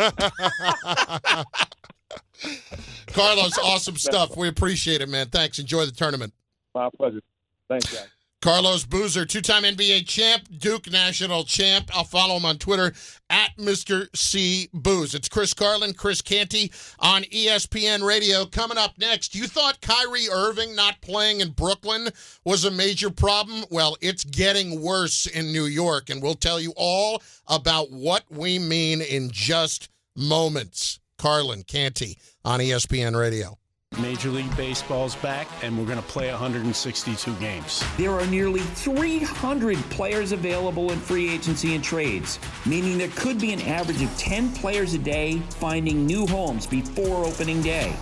hell. 1.25 1.45
Carlos, 3.13 3.57
awesome 3.59 3.97
stuff. 3.97 4.35
We 4.37 4.47
appreciate 4.47 5.01
it, 5.01 5.09
man. 5.09 5.27
Thanks. 5.27 5.59
Enjoy 5.59 5.85
the 5.85 5.91
tournament. 5.91 6.33
My 6.73 6.89
pleasure. 6.95 7.21
Thanks, 7.67 7.93
guys. 7.93 8.07
Carlos 8.41 8.86
Boozer, 8.86 9.23
two 9.23 9.39
time 9.41 9.62
NBA 9.62 10.08
champ, 10.08 10.47
Duke 10.58 10.89
national 10.89 11.43
champ. 11.43 11.95
I'll 11.95 12.04
follow 12.04 12.38
him 12.38 12.45
on 12.45 12.58
Twitter 12.58 12.91
at 13.30 13.56
Mr. 13.58 14.08
C. 14.15 14.67
Booze. 14.73 15.13
It's 15.13 15.30
Chris 15.30 15.54
Carlin, 15.54 15.93
Chris 15.93 16.23
Canty 16.23 16.71
on 16.97 17.21
ESPN 17.25 18.04
Radio. 18.04 18.45
Coming 18.45 18.80
up 18.80 18.97
next, 18.97 19.36
you 19.36 19.45
thought 19.45 19.80
Kyrie 19.82 20.27
Irving 20.32 20.75
not 20.75 21.01
playing 21.01 21.41
in 21.41 21.51
Brooklyn 21.51 22.10
was 22.43 22.65
a 22.65 22.71
major 22.71 23.12
problem? 23.12 23.63
Well, 23.69 23.95
it's 24.01 24.23
getting 24.23 24.82
worse 24.82 25.27
in 25.27 25.54
New 25.54 25.65
York, 25.65 26.10
and 26.10 26.19
we'll 26.19 26.34
tell 26.34 26.60
you 26.60 26.73
all 26.75 27.21
about 27.47 27.91
what 27.91 28.23
we 28.32 28.58
mean 28.58 29.01
in 29.01 29.30
just 29.30 29.89
moments. 30.15 30.99
Carlin, 31.19 31.62
Canty 31.62 32.17
on 32.43 32.60
ESPN 32.60 33.15
Radio. 33.15 33.61
Major 33.99 34.30
League 34.30 34.56
Baseball's 34.56 35.15
back, 35.17 35.49
and 35.63 35.77
we're 35.77 35.86
going 35.86 35.97
to 35.97 36.08
play 36.08 36.30
162 36.30 37.34
games. 37.36 37.84
There 37.97 38.12
are 38.12 38.25
nearly 38.27 38.62
300 38.62 39.77
players 39.89 40.32
available 40.32 40.93
in 40.93 40.99
free 40.99 41.30
agency 41.30 41.75
and 41.75 41.84
trades, 41.84 42.39
meaning 42.65 42.97
there 42.97 43.10
could 43.10 43.38
be 43.38 43.51
an 43.51 43.60
average 43.62 44.01
of 44.01 44.17
10 44.17 44.54
players 44.54 44.93
a 44.93 44.97
day 44.97 45.39
finding 45.60 46.06
new 46.06 46.25
homes 46.25 46.65
before 46.65 47.25
opening 47.25 47.62
day. 47.62 47.93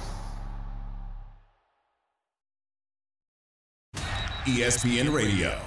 ESPN 4.46 5.12
Radio. 5.12 5.60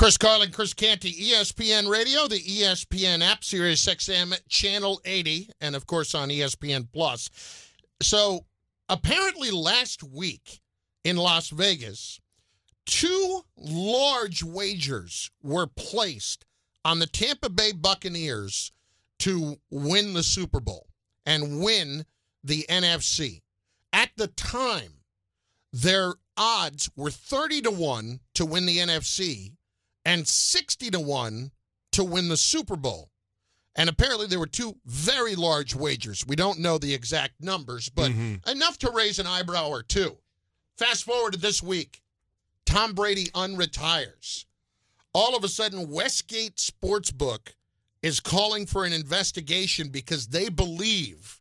Chris 0.00 0.16
Carlin, 0.16 0.50
Chris 0.50 0.72
Canty, 0.72 1.12
ESPN 1.12 1.86
Radio, 1.86 2.26
the 2.26 2.40
ESPN 2.40 3.22
app, 3.22 3.44
Sirius 3.44 3.84
XM, 3.84 4.34
Channel 4.48 4.98
80, 5.04 5.50
and 5.60 5.76
of 5.76 5.86
course 5.86 6.14
on 6.14 6.30
ESPN 6.30 6.88
Plus. 6.90 7.28
So 8.00 8.46
apparently 8.88 9.50
last 9.50 10.02
week 10.02 10.62
in 11.04 11.18
Las 11.18 11.50
Vegas, 11.50 12.18
two 12.86 13.42
large 13.58 14.42
wagers 14.42 15.30
were 15.42 15.66
placed 15.66 16.46
on 16.82 16.98
the 16.98 17.06
Tampa 17.06 17.50
Bay 17.50 17.72
Buccaneers 17.72 18.72
to 19.18 19.58
win 19.70 20.14
the 20.14 20.22
Super 20.22 20.60
Bowl 20.60 20.86
and 21.26 21.60
win 21.60 22.06
the 22.42 22.64
NFC. 22.70 23.42
At 23.92 24.08
the 24.16 24.28
time, 24.28 25.02
their 25.74 26.14
odds 26.38 26.88
were 26.96 27.10
30 27.10 27.60
to 27.60 27.70
1 27.70 28.20
to 28.36 28.46
win 28.46 28.64
the 28.64 28.78
NFC 28.78 29.56
and 30.04 30.26
60 30.26 30.90
to 30.90 31.00
1 31.00 31.50
to 31.92 32.04
win 32.04 32.28
the 32.28 32.36
Super 32.36 32.76
Bowl. 32.76 33.10
And 33.76 33.88
apparently 33.88 34.26
there 34.26 34.38
were 34.38 34.46
two 34.46 34.76
very 34.84 35.36
large 35.36 35.74
wagers. 35.74 36.26
We 36.26 36.36
don't 36.36 36.58
know 36.58 36.78
the 36.78 36.92
exact 36.92 37.34
numbers, 37.40 37.88
but 37.88 38.10
mm-hmm. 38.10 38.48
enough 38.50 38.78
to 38.78 38.90
raise 38.90 39.18
an 39.18 39.26
eyebrow 39.26 39.68
or 39.68 39.82
two. 39.82 40.18
Fast 40.76 41.04
forward 41.04 41.34
to 41.34 41.38
this 41.38 41.62
week. 41.62 42.02
Tom 42.66 42.94
Brady 42.94 43.26
unretires. 43.26 44.44
All 45.12 45.36
of 45.36 45.44
a 45.44 45.48
sudden, 45.48 45.90
Westgate 45.90 46.56
Sportsbook 46.56 47.54
is 48.02 48.20
calling 48.20 48.66
for 48.66 48.84
an 48.84 48.92
investigation 48.92 49.88
because 49.88 50.28
they 50.28 50.48
believe 50.48 51.40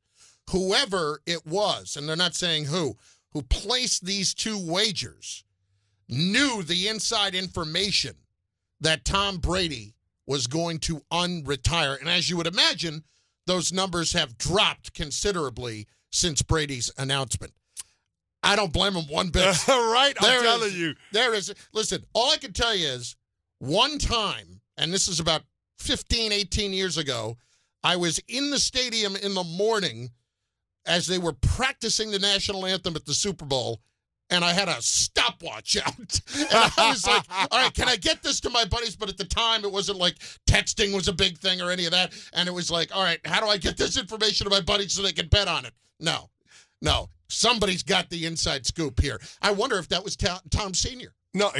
whoever 0.50 1.22
it 1.26 1.46
was, 1.46 1.96
and 1.96 2.08
they're 2.08 2.16
not 2.16 2.36
saying 2.36 2.66
who, 2.66 2.98
who 3.32 3.42
placed 3.44 4.06
these 4.06 4.34
two 4.34 4.58
wagers 4.60 5.44
knew 6.10 6.64
the 6.64 6.88
inside 6.88 7.36
information 7.36 8.16
that 8.82 9.06
Tom 9.06 9.38
Brady 9.38 9.94
was 10.26 10.48
going 10.48 10.80
to 10.80 11.02
unretire. 11.12 12.00
And 12.00 12.10
as 12.10 12.30
you 12.30 12.38
would 12.38 12.48
imagine, 12.48 13.04
those 13.46 13.74
numbers 13.74 14.14
have 14.14 14.38
dropped 14.38 14.94
considerably 14.94 15.88
since 16.12 16.42
Brady's 16.42 16.92
announcement. 16.98 17.54
I 18.44 18.56
don't 18.56 18.72
blame 18.72 18.94
him 18.94 19.06
one 19.10 19.30
bit. 19.30 19.44
right? 19.68 20.14
I'm 20.22 20.30
There 20.30 20.42
telling 20.44 20.68
is- 20.70 20.78
you. 20.78 20.96
There 21.12 21.34
is. 21.34 21.54
Listen, 21.74 22.06
all 22.14 22.32
I 22.32 22.38
can 22.38 22.54
tell 22.54 22.76
you 22.76 22.88
is 22.88 23.16
one 23.60 23.98
time, 23.98 24.62
and 24.78 24.94
this 24.94 25.08
is 25.08 25.20
about 25.20 25.42
15, 25.80 26.32
18 26.32 26.74
years 26.74 26.98
ago, 26.98 27.38
I 27.84 27.96
was 27.96 28.20
in 28.28 28.50
the 28.52 28.60
stadium 28.60 29.16
in 29.16 29.34
the 29.34 29.44
morning 29.44 30.10
as 30.86 31.08
they 31.08 31.18
were 31.18 31.34
practicing 31.34 32.12
the 32.12 32.20
national 32.20 32.66
anthem 32.66 32.96
at 32.96 33.06
the 33.06 33.14
Super 33.14 33.46
Bowl. 33.46 33.82
And 34.32 34.46
I 34.46 34.54
had 34.54 34.68
a 34.68 34.82
stopwatch 34.82 35.78
out. 35.78 36.22
And 36.40 36.74
I 36.78 36.90
was 36.90 37.06
like, 37.06 37.24
all 37.52 37.60
right, 37.60 37.74
can 37.74 37.88
I 37.88 37.96
get 37.96 38.24
this 38.24 38.40
to 38.42 38.50
my 38.50 38.66
buddies? 38.66 38.96
But 38.96 39.10
at 39.10 39.18
the 39.18 39.26
time, 39.26 39.64
it 39.64 39.72
wasn't 39.72 39.98
like 39.98 40.16
texting 40.48 40.94
was 40.94 41.08
a 41.08 41.14
big 41.14 41.38
thing 41.38 41.62
or 41.62 41.72
any 41.72 41.86
of 41.86 41.92
that. 41.92 42.14
And 42.34 42.48
it 42.48 42.52
was 42.52 42.72
like, 42.72 42.96
all 42.96 43.04
right, 43.04 43.20
how 43.26 43.40
do 43.42 43.48
I 43.48 43.58
get 43.58 43.78
this 43.78 43.98
information 43.98 44.46
to 44.46 44.50
my 44.50 44.62
buddies 44.62 44.94
so 44.94 45.02
they 45.02 45.12
can 45.12 45.28
bet 45.28 45.48
on 45.48 45.66
it? 45.66 45.74
No, 46.00 46.30
no. 46.82 47.10
Somebody's 47.28 47.84
got 47.84 48.10
the 48.10 48.26
inside 48.26 48.66
scoop 48.66 49.00
here. 49.00 49.20
I 49.42 49.52
wonder 49.52 49.78
if 49.78 49.88
that 49.90 50.04
was 50.04 50.16
Tom, 50.16 50.74
Sr. 50.74 51.14
No, 51.36 51.52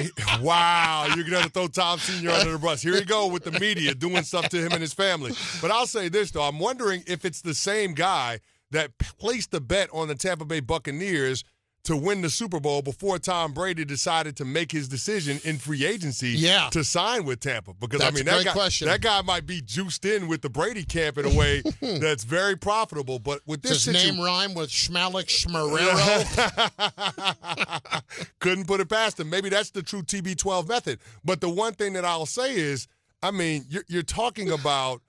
wow, 0.42 1.08
you're 1.16 1.30
gonna 1.30 1.48
throw 1.50 1.68
Tom 1.68 2.00
Senior 2.00 2.32
under 2.32 2.54
the 2.54 2.58
bus. 2.58 2.82
Here 2.82 2.96
you 2.96 3.06
go 3.06 3.28
with 3.28 3.44
the 3.44 3.52
media 3.60 3.94
doing 3.94 4.24
stuff 4.24 4.50
to 4.50 4.58
him 4.58 4.72
and 4.72 4.82
his 4.82 4.94
family. 4.94 5.32
But 5.62 5.70
I'll 5.70 5.86
say 5.86 6.10
this 6.10 6.32
though, 6.32 6.42
I'm 6.42 6.58
wondering 6.58 7.04
if 7.06 7.24
it's 7.24 7.42
the 7.42 7.54
same 7.54 7.94
guy 7.94 8.40
that 8.72 8.98
placed 8.98 9.52
the 9.52 9.62
bet 9.62 9.90
on 9.94 10.08
the 10.08 10.16
Tampa 10.16 10.46
Bay 10.46 10.60
Buccaneers 10.60 11.44
to 11.84 11.96
win 11.96 12.22
the 12.22 12.30
Super 12.30 12.60
Bowl 12.60 12.82
before 12.82 13.18
Tom 13.20 13.54
Brady 13.54 13.86
decided 13.86 14.36
to 14.38 14.46
make 14.46 14.72
his 14.72 14.88
decision 14.90 15.40
in 15.44 15.58
free 15.58 15.86
agency 15.86 16.30
Yeah. 16.32 16.70
to 16.72 16.84
sign 16.84 17.24
with 17.26 17.40
Tampa. 17.40 17.74
Because 17.74 18.02
I 18.02 18.12
mean 18.12 18.26
that 18.26 18.44
guy, 18.46 18.52
question. 18.52 18.88
that 18.88 19.02
guy 19.02 19.22
might 19.22 19.46
be 19.46 19.62
juiced 19.62 20.04
in 20.06 20.28
with 20.28 20.42
the 20.42 20.50
Brady 20.50 20.84
camp 20.84 21.18
in 21.18 21.26
a 21.26 21.34
way 21.34 21.64
that's 21.82 22.26
very 22.26 22.58
profitable. 22.58 23.18
But 23.18 23.42
with 23.46 23.62
this 23.62 23.86
his 23.86 23.96
situ- 23.98 24.12
name 24.14 24.22
rhyme 24.24 24.54
with 24.54 24.70
Schmalik 24.70 25.28
Schmarero? 25.28 25.90
Couldn't 28.40 28.68
put 28.68 28.80
it 28.82 28.90
past 28.90 29.20
him. 29.20 29.30
Maybe 29.30 29.50
that's 29.50 29.72
the 29.72 29.82
true 29.84 30.04
TB12 30.04 30.68
method. 30.68 31.00
But 31.24 31.42
the 31.42 31.50
one 31.50 31.74
thing 31.74 31.94
that 31.94 32.06
I'll 32.06 32.26
say 32.26 32.56
is, 32.56 32.88
I 33.24 33.32
mean, 33.32 33.66
you're, 33.70 33.84
you're 33.88 34.04
talking 34.04 34.52
about 34.52 35.02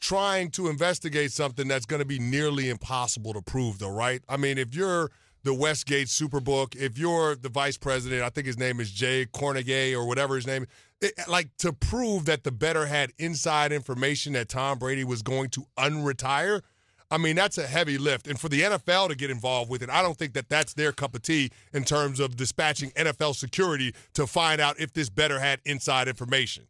trying 0.00 0.50
to 0.52 0.68
investigate 0.68 1.32
something 1.32 1.66
that's 1.68 1.86
going 1.86 2.00
to 2.00 2.06
be 2.06 2.18
nearly 2.18 2.68
impossible 2.70 3.32
to 3.32 3.42
prove, 3.42 3.78
though, 3.78 3.90
right? 3.90 4.22
I 4.28 4.36
mean, 4.36 4.56
if 4.58 4.74
you're 4.74 5.10
the 5.44 5.54
Westgate 5.54 6.08
Superbook, 6.08 6.76
if 6.76 6.98
you're 6.98 7.34
the 7.36 7.48
vice 7.48 7.76
president, 7.76 8.22
I 8.22 8.28
think 8.28 8.46
his 8.46 8.58
name 8.58 8.80
is 8.80 8.90
Jay 8.90 9.26
Kornegay 9.26 9.94
or 9.94 10.06
whatever 10.06 10.34
his 10.36 10.46
name 10.46 10.66
it, 11.00 11.12
like 11.28 11.56
to 11.58 11.72
prove 11.72 12.24
that 12.26 12.44
the 12.44 12.52
better 12.52 12.86
had 12.86 13.12
inside 13.18 13.72
information 13.72 14.32
that 14.34 14.48
Tom 14.48 14.78
Brady 14.78 15.04
was 15.04 15.22
going 15.22 15.50
to 15.50 15.66
unretire. 15.78 16.62
I 17.10 17.16
mean, 17.16 17.36
that's 17.36 17.56
a 17.56 17.66
heavy 17.66 17.96
lift. 17.96 18.26
And 18.26 18.38
for 18.38 18.48
the 18.48 18.60
NFL 18.62 19.08
to 19.08 19.14
get 19.14 19.30
involved 19.30 19.70
with 19.70 19.82
it, 19.82 19.88
I 19.88 20.02
don't 20.02 20.18
think 20.18 20.34
that 20.34 20.50
that's 20.50 20.74
their 20.74 20.92
cup 20.92 21.14
of 21.14 21.22
tea 21.22 21.50
in 21.72 21.84
terms 21.84 22.20
of 22.20 22.36
dispatching 22.36 22.90
NFL 22.90 23.34
security 23.34 23.94
to 24.14 24.26
find 24.26 24.60
out 24.60 24.78
if 24.78 24.92
this 24.92 25.08
better 25.08 25.40
had 25.40 25.60
inside 25.64 26.06
information. 26.08 26.66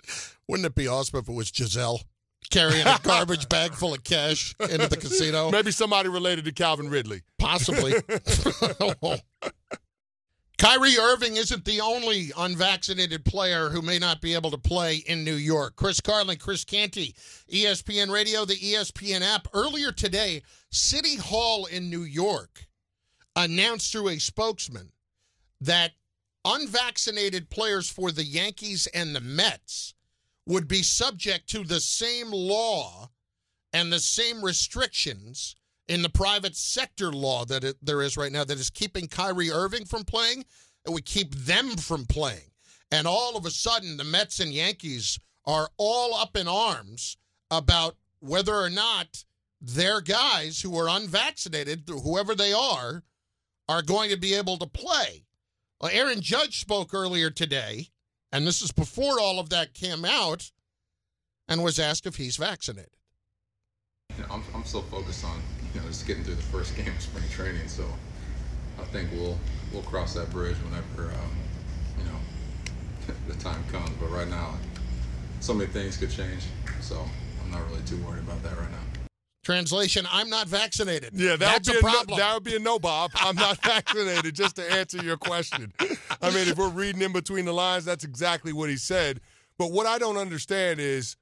Wouldn't 0.47 0.67
it 0.67 0.75
be 0.77 0.87
awesome 0.87 1.19
if 1.19 1.29
it 1.29 1.35
was 1.35 1.51
Gisele 1.51 2.01
carrying 2.51 2.87
a 2.87 2.99
garbage 3.03 3.49
bag 3.49 3.75
full 3.75 3.95
of 3.95 4.05
cash 4.05 4.55
into 4.61 4.89
the 4.89 4.97
casino? 4.97 5.51
Maybe 5.51 5.71
somebody 5.71 6.09
related 6.09 6.45
to 6.47 6.53
Calvin 6.53 6.89
Ridley. 6.89 7.23
Possibly. 7.39 7.95
Kyrie 10.59 10.99
Irving 10.99 11.37
isn't 11.37 11.65
the 11.65 11.81
only 11.81 12.33
unvaccinated 12.37 13.25
player 13.25 13.69
who 13.69 13.81
may 13.81 14.01
not 14.01 14.21
be 14.21 14.35
able 14.35 14.51
to 14.51 14.59
play 14.59 14.97
in 14.97 15.23
New 15.23 15.37
York. 15.37 15.77
Chris 15.77 16.01
Carlin, 16.01 16.37
Chris 16.37 16.65
Canty, 16.65 17.15
ESPN 17.49 18.11
Radio, 18.11 18.45
the 18.45 18.57
ESPN 18.57 19.21
app. 19.21 19.47
Earlier 19.55 19.93
today, 19.93 20.43
City 20.71 21.15
Hall 21.15 21.67
in 21.67 21.89
New 21.89 22.03
York 22.03 22.67
announced 23.37 23.93
through 23.93 24.09
a 24.09 24.19
spokesman 24.19 24.91
that 25.61 25.93
unvaccinated 26.45 27.51
players 27.51 27.89
for 27.89 28.11
the 28.11 28.25
Yankees 28.25 28.89
and 28.89 29.15
the 29.15 29.21
Mets 29.21 29.95
would 30.49 30.67
be 30.67 30.83
subject 30.83 31.49
to 31.51 31.63
the 31.63 31.79
same 31.79 32.33
law 32.33 33.11
and 33.73 33.93
the 33.93 34.01
same 34.01 34.43
restrictions 34.43 35.55
in 35.89 36.03
the 36.03 36.09
private 36.09 36.57
sector 36.57 37.13
law 37.13 37.45
that 37.45 37.63
it, 37.63 37.77
there 37.83 38.03
is 38.03 38.17
right 38.17 38.33
now 38.33 38.45
that 38.45 38.59
is 38.59 38.71
keeping 38.71 39.07
Kyrie 39.07 39.51
Irving 39.51 39.85
from 39.85 40.05
playing, 40.05 40.45
and 40.85 40.95
would 40.95 41.05
keep 41.05 41.35
them 41.35 41.77
from 41.77 42.07
playing. 42.07 42.51
And 42.91 43.07
all 43.07 43.37
of 43.37 43.45
a 43.45 43.51
sudden, 43.51 43.99
the 43.99 44.05
Mets 44.05 44.41
and 44.41 44.53
Yankees 44.53 45.19
are 45.45 45.69
all 45.77 46.15
up 46.15 46.37
in 46.37 46.49
arms 46.49 47.19
about 47.51 47.97
whether 48.21 48.55
or 48.55 48.71
not 48.71 49.25
their 49.61 50.01
guys 50.01 50.61
who 50.63 50.77
are 50.79 50.89
unvaccinated, 50.89 51.83
whoever 51.87 52.35
they 52.35 52.53
are, 52.53 53.03
are 53.69 53.83
going 53.83 54.11
to 54.11 54.17
be 54.17 54.35
able 54.35 54.57
to 54.57 54.67
play. 54.67 55.25
Well, 55.81 55.91
Aaron 55.93 56.23
Judge 56.23 56.61
spoke 56.61 56.95
earlier 56.95 57.31
today, 57.31 57.89
and 58.33 58.47
this 58.47 58.63
is 58.63 58.73
before 58.73 59.21
all 59.21 59.39
of 59.39 59.51
that 59.51 59.75
came 59.75 60.05
out, 60.05 60.51
and 61.49 61.63
was 61.63 61.79
asked 61.79 62.07
if 62.07 62.17
he's 62.17 62.37
vaccinated. 62.37 62.91
You 64.17 64.25
know, 64.25 64.31
I'm, 64.31 64.45
I'm 64.55 64.63
focused 64.63 65.25
on 65.25 65.41
you 65.75 65.81
know 65.81 65.87
just 65.87 66.07
getting 66.07 66.25
through 66.25 66.35
the 66.35 66.43
first 66.43 66.77
game 66.77 66.89
of 66.89 67.01
spring 67.01 67.25
training. 67.31 67.69
So 67.69 67.85
I 68.81 68.85
think 68.85 69.11
we'll 69.13 69.39
we'll 69.73 69.83
cross 69.83 70.15
that 70.15 70.31
bridge 70.31 70.57
whenever 70.59 71.13
um, 71.13 71.37
you 71.99 72.05
know 72.05 73.15
the 73.35 73.41
time 73.41 73.63
comes. 73.71 73.91
But 74.01 74.11
right 74.11 74.29
now, 74.29 74.55
so 75.41 75.55
many 75.55 75.71
things 75.71 75.97
could 75.97 76.11
change. 76.11 76.45
So 76.81 77.05
I'm 77.43 77.51
not 77.51 77.69
really 77.71 77.83
too 77.83 77.97
worried 77.99 78.23
about 78.23 78.43
that 78.43 78.57
right 78.59 78.71
now. 78.71 78.98
Translation: 79.49 80.07
I'm 80.13 80.29
not 80.29 80.47
vaccinated. 80.47 81.13
Yeah, 81.15 81.31
that 81.31 81.39
that's 81.39 81.69
would 81.71 81.79
a 81.79 81.81
be 81.81 81.89
a, 81.89 81.91
no, 81.91 81.95
problem. 81.95 82.19
that 82.19 82.35
would 82.35 82.45
be 82.45 82.57
a 82.57 82.59
no, 82.59 82.79
Bob. 82.79 83.13
I'm 83.15 83.35
not 83.35 83.57
vaccinated. 83.65 84.35
Just 84.35 84.57
to 84.57 84.73
answer 84.73 85.03
your 85.03 85.17
question, 85.17 85.73
I 86.21 86.29
mean, 86.29 86.49
if 86.49 86.59
we're 86.59 86.69
reading 86.69 87.01
in 87.01 87.15
between 87.15 87.47
the 87.47 87.55
lines, 87.55 87.87
that's 87.87 88.05
exactly 88.05 88.53
what 88.53 88.69
he 88.69 88.77
said. 88.77 89.21
But 89.57 89.73
what 89.73 89.87
I 89.87 89.97
don't 89.97 90.19
understand 90.19 90.81
is 90.81 91.17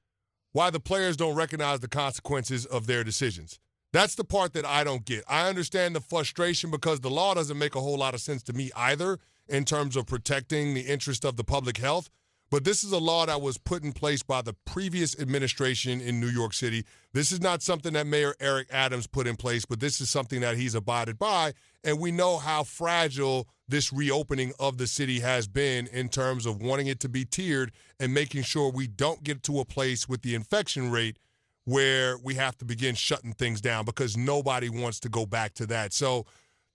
why 0.51 0.71
the 0.71 0.79
players 0.81 1.15
don't 1.15 1.35
recognize 1.35 1.79
the 1.79 1.87
consequences 1.87 2.65
of 2.65 2.85
their 2.85 3.01
decisions. 3.05 3.59
That's 3.93 4.15
the 4.15 4.25
part 4.25 4.51
that 4.55 4.65
I 4.65 4.83
don't 4.83 5.05
get. 5.05 5.23
I 5.29 5.47
understand 5.47 5.95
the 5.95 6.01
frustration 6.01 6.69
because 6.69 6.99
the 6.99 7.09
law 7.09 7.33
doesn't 7.33 7.57
make 7.57 7.75
a 7.75 7.79
whole 7.79 7.97
lot 7.97 8.13
of 8.13 8.19
sense 8.19 8.43
to 8.43 8.53
me 8.53 8.71
either 8.75 9.19
in 9.47 9.63
terms 9.63 9.95
of 9.95 10.05
protecting 10.05 10.73
the 10.73 10.81
interest 10.81 11.23
of 11.23 11.37
the 11.37 11.45
public 11.45 11.77
health. 11.77 12.09
But 12.49 12.63
this 12.63 12.83
is 12.83 12.91
a 12.91 12.97
law 12.97 13.25
that 13.25 13.41
was 13.41 13.57
put 13.57 13.83
in 13.83 13.91
place 13.91 14.23
by 14.23 14.41
the 14.41 14.53
previous 14.65 15.19
administration 15.19 15.99
in 15.99 16.19
New 16.19 16.27
York 16.29 16.53
City. 16.53 16.85
This 17.13 17.31
is 17.31 17.41
not 17.41 17.61
something 17.61 17.93
that 17.93 18.07
Mayor 18.07 18.35
Eric 18.39 18.67
Adams 18.71 19.05
put 19.07 19.27
in 19.27 19.35
place, 19.35 19.65
but 19.65 19.79
this 19.79 19.99
is 19.99 20.09
something 20.09 20.39
that 20.41 20.55
he's 20.55 20.73
abided 20.75 21.19
by. 21.19 21.53
And 21.83 21.99
we 21.99 22.11
know 22.11 22.37
how 22.37 22.63
fragile 22.63 23.47
this 23.67 23.91
reopening 23.91 24.53
of 24.59 24.77
the 24.77 24.87
city 24.87 25.19
has 25.19 25.47
been 25.47 25.87
in 25.87 26.07
terms 26.07 26.45
of 26.45 26.61
wanting 26.61 26.87
it 26.87 27.01
to 27.01 27.09
be 27.09 27.25
tiered 27.25 27.73
and 27.99 28.13
making 28.13 28.43
sure 28.43 28.71
we 28.71 28.87
don't 28.87 29.23
get 29.23 29.43
to 29.43 29.59
a 29.59 29.65
place 29.65 30.07
with 30.07 30.21
the 30.21 30.33
infection 30.35 30.89
rate 30.89 31.17
where 31.65 32.17
we 32.23 32.35
have 32.35 32.57
to 32.59 32.63
begin 32.63 32.95
shutting 32.95 33.33
things 33.33 33.59
down 33.59 33.83
because 33.83 34.15
nobody 34.15 34.69
wants 34.69 35.01
to 35.01 35.09
go 35.09 35.25
back 35.25 35.53
to 35.55 35.65
that. 35.65 35.91
So 35.91 36.25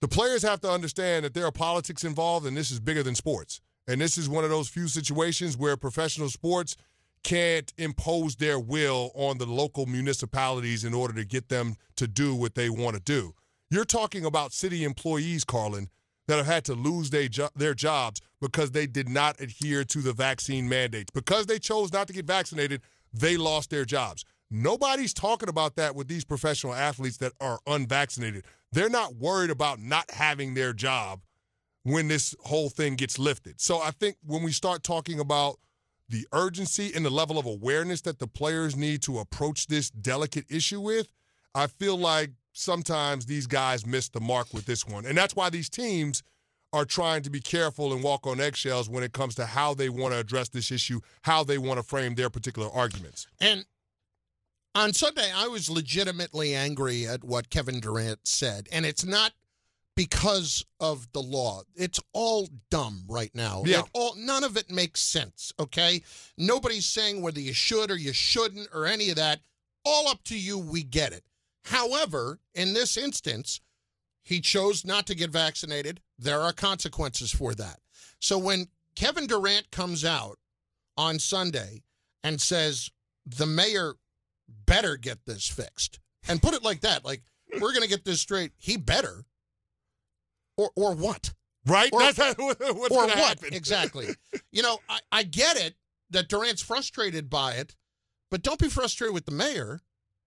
The 0.02 0.08
players 0.08 0.42
have 0.42 0.60
to 0.62 0.70
understand 0.70 1.24
that 1.24 1.32
there 1.32 1.46
are 1.46 1.52
politics 1.52 2.02
involved, 2.02 2.44
and 2.44 2.56
this 2.56 2.72
is 2.72 2.80
bigger 2.80 3.04
than 3.04 3.14
sports. 3.14 3.60
And 3.89 4.01
this 4.01 4.16
is 4.16 4.28
one 4.28 4.45
of 4.45 4.51
those 4.51 4.68
few 4.68 4.89
situations 4.89 5.57
where 5.57 5.76
professional 5.76 6.28
sports 6.28 6.76
can't 7.22 7.72
impose 7.78 8.37
their 8.37 8.59
will 8.59 9.11
on 9.14 9.39
the 9.39 9.47
local 9.47 9.87
municipalities 9.87 10.85
in 10.85 10.95
order 10.95 11.14
to 11.14 11.24
get 11.24 11.49
them 11.49 11.76
to 11.97 12.07
do 12.07 12.35
what 12.35 12.55
they 12.55 12.68
want 12.68 12.97
to 12.97 13.03
do. 13.03 13.35
You're 13.70 13.85
talking 13.85 14.24
about 14.24 14.53
city 14.53 14.85
employees, 14.85 15.45
Carlin, 15.45 15.89
that 16.28 16.37
have 16.37 16.47
had 16.47 16.64
to 16.66 16.74
lose 16.74 17.11
their, 17.11 17.28
jo- 17.28 17.49
their 17.57 17.74
jobs 17.74 18.20
because 18.41 18.72
they 18.72 18.87
did 18.87 19.09
not 19.09 19.41
adhere 19.41 19.85
to 19.85 19.99
the 20.01 20.12
vaccine 20.12 20.68
mandates. 20.68 21.11
Because 21.12 21.47
they 21.47 21.59
chose 21.59 21.93
not 21.93 22.07
to 22.09 22.12
get 22.12 22.26
vaccinated, 22.26 22.83
they 23.12 23.37
lost 23.37 23.70
their 23.70 23.85
jobs. 23.85 24.24
Nobody's 24.51 25.14
talking 25.14 25.49
about 25.49 25.76
that 25.76 25.95
with 25.95 26.09
these 26.09 26.24
professional 26.24 26.74
athletes 26.74 27.16
that 27.18 27.33
are 27.41 27.59
unvaccinated. 27.66 28.45
They're 28.72 28.91
not 28.91 29.16
worried 29.16 29.51
about 29.51 29.80
not 29.80 30.11
having 30.11 30.55
their 30.55 30.72
job 30.72 31.20
when 31.85 32.09
this 32.09 32.35
whole 32.45 32.68
thing 32.68 32.97
gets 32.97 33.18
lifted. 33.18 33.61
So 33.61 33.80
I 33.80 33.91
think 33.91 34.16
when 34.24 34.43
we 34.43 34.53
start 34.53 34.83
talking 34.83 35.18
about 35.20 35.57
the 36.09 36.26
urgency 36.33 36.93
and 36.95 37.05
the 37.05 37.11
level 37.11 37.39
of 37.39 37.47
awareness 37.47 38.03
that 38.03 38.18
the 38.18 38.26
players 38.26 38.76
need 38.76 39.03
to 39.03 39.18
approach 39.18 39.66
this 39.66 39.91
delicate 39.91 40.45
issue 40.49 40.80
with, 40.80 41.09
I 41.55 41.66
feel 41.66 41.97
like 41.97 42.30
sometimes 42.53 43.26
these 43.26 43.47
guys 43.47 43.87
miss 43.87 44.09
the 44.09 44.20
mark 44.20 44.53
with 44.53 44.66
this 44.66 44.87
one. 44.87 45.07
And 45.07 45.16
that's 45.16 45.35
why 45.35 45.51
these 45.51 45.68
teams 45.68 46.22
are 46.72 46.85
trying 46.85 47.22
to 47.22 47.30
be 47.30 47.41
careful 47.41 47.93
and 47.93 48.03
walk 48.03 48.26
on 48.26 48.41
eggshells 48.41 48.89
when 48.89 49.03
it 49.03 49.12
comes 49.12 49.35
to 49.35 49.45
how 49.45 49.74
they 49.74 49.89
want 49.89 50.14
to 50.14 50.20
address 50.20 50.49
this 50.49 50.70
issue, 50.70 51.01
how 51.22 51.45
they 51.45 51.59
want 51.59 51.78
to 51.78 51.83
frame 51.83 52.14
their 52.14 52.30
particular 52.30 52.70
arguments. 52.72 53.26
And 53.41 53.66
on 54.74 54.95
Sunday, 54.95 55.30
I 55.35 55.49
was 55.49 55.68
legitimately 55.68 56.55
angry 56.55 57.07
at 57.07 57.24
what 57.24 57.51
Kevin 57.51 57.80
Durant 57.80 58.20
said. 58.24 58.68
And 58.72 58.87
it's 58.87 59.05
not 59.05 59.33
because 59.97 60.64
of 60.80 61.11
the 61.12 61.20
law. 61.20 61.62
It's 61.74 62.01
all 62.12 62.49
dumb 62.70 63.05
right 63.09 63.30
now. 63.34 63.62
Yeah. 63.66 63.80
It 63.80 63.86
all, 63.93 64.14
none 64.16 64.45
of 64.45 64.57
it 64.57 64.70
makes 64.70 65.01
sense, 65.01 65.53
okay? 65.61 66.03
Nobody's 66.38 66.86
saying 66.86 67.20
whether 67.20 67.40
you 67.40 67.53
should 67.53 67.90
or 67.90 67.97
you 67.97 68.12
shouldn't 68.12 68.68
or 68.72 68.86
any 68.86 69.11
of 69.11 69.16
that. 69.16 69.40
All 69.84 70.09
up 70.09 70.22
to 70.24 70.38
you. 70.38 70.59
We 70.59 70.82
get 70.82 71.12
it. 71.12 71.24
However, 71.64 72.40
in 72.55 72.72
this 72.72 72.97
instance, 72.97 73.61
he 74.22 74.40
chose 74.40 74.84
not 74.84 75.07
to 75.07 75.14
get 75.14 75.30
vaccinated. 75.30 76.01
There 76.18 76.40
are 76.40 76.53
consequences 76.53 77.32
for 77.32 77.55
that. 77.55 77.80
So 78.20 78.38
when 78.38 78.68
Kevin 78.95 79.26
Durant 79.26 79.70
comes 79.70 80.05
out 80.05 80.38
on 80.97 81.18
Sunday 81.18 81.82
and 82.22 82.40
says 82.40 82.90
the 83.26 83.47
mayor 83.47 83.95
better 84.66 84.97
get 84.97 85.24
this 85.26 85.49
fixed, 85.49 85.99
and 86.28 86.43
put 86.43 86.55
it 86.55 86.62
like 86.62 86.80
that, 86.82 87.05
like 87.05 87.22
we're 87.55 87.72
going 87.72 87.82
to 87.82 87.88
get 87.88 88.05
this 88.05 88.20
straight, 88.20 88.53
he 88.59 88.76
better, 88.76 89.24
or 90.57 90.70
or 90.76 90.94
what? 90.94 91.32
Right? 91.66 91.90
Or, 91.92 92.00
That's 92.00 92.18
how- 92.18 92.34
what's 92.38 92.61
or 92.90 93.07
what? 93.07 93.11
happen. 93.11 93.55
Exactly. 93.55 94.09
you 94.53 94.62
know, 94.62 94.78
I, 94.88 94.98
I 95.12 95.22
get 95.22 95.57
it 95.57 95.74
that 96.11 96.28
Durant's 96.28 96.62
frustrated 96.62 97.30
by 97.30 97.55
it, 97.55 97.74
but 98.30 98.42
don't 98.42 98.59
be 98.59 98.68
frustrated 98.68 99.14
with 99.14 99.26
the 99.26 99.32
mayor. 99.32 99.80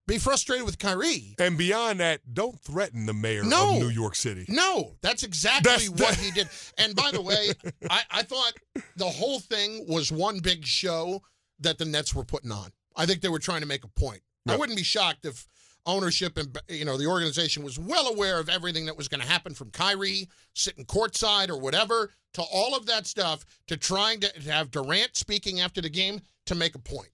Be 0.07 0.19
frustrated 0.19 0.65
with 0.67 0.78
Kyrie. 0.78 1.34
And 1.39 1.57
beyond 1.57 1.99
that, 1.99 2.21
don't 2.32 2.59
threaten 2.61 3.07
the 3.07 3.13
mayor 3.13 3.43
No. 3.43 3.73
of 3.73 3.80
New 3.80 3.89
York 3.89 4.15
City. 4.15 4.45
No, 4.47 4.97
that's 5.01 5.23
exactly 5.23 5.63
That's- 5.71 5.89
what 5.89 5.97
that- 6.15 6.17
he 6.19 6.30
did. 6.32 6.47
And 6.78 6.95
by 6.95 7.09
the 7.11 7.21
way, 7.23 7.49
I, 7.89 8.01
I 8.11 8.21
thought 8.21 8.53
the 8.97 9.05
whole 9.09 9.39
thing 9.39 9.84
was 9.89 10.11
one 10.11 10.39
big 10.39 10.63
show 10.65 11.21
that 11.59 11.80
the 11.80 11.86
Nets 11.86 12.13
were 12.13 12.23
putting 12.23 12.51
on. 12.51 12.69
I 12.95 13.05
think 13.07 13.21
they 13.21 13.30
were 13.30 13.39
trying 13.39 13.61
to 13.61 13.67
make 13.67 13.84
a 13.84 13.88
point. 13.99 14.21
I 14.47 14.55
wouldn't 14.55 14.78
be 14.78 14.84
shocked 14.84 15.26
if 15.26 15.47
ownership 15.86 16.38
and 16.38 16.57
you 16.67 16.86
know 16.86 16.97
the 16.97 17.05
organization 17.05 17.63
was 17.63 17.79
well 17.79 18.07
aware 18.07 18.39
of 18.39 18.49
everything 18.49 18.86
that 18.86 18.97
was 18.97 19.07
going 19.07 19.21
to 19.21 19.27
happen 19.27 19.53
from 19.53 19.69
Kyrie 19.71 20.27
sitting 20.53 20.86
courtside 20.86 21.49
or 21.49 21.59
whatever 21.59 22.11
to 22.33 22.41
all 22.41 22.75
of 22.75 22.86
that 22.86 23.07
stuff 23.07 23.45
to 23.67 23.77
trying 23.77 24.19
to, 24.19 24.31
have 24.49 24.71
Durant 24.71 25.15
speaking 25.15 25.61
after 25.61 25.81
the 25.81 25.89
game 25.89 26.19
to 26.45 26.55
make 26.55 26.75
a 26.75 26.79
point. 26.79 27.09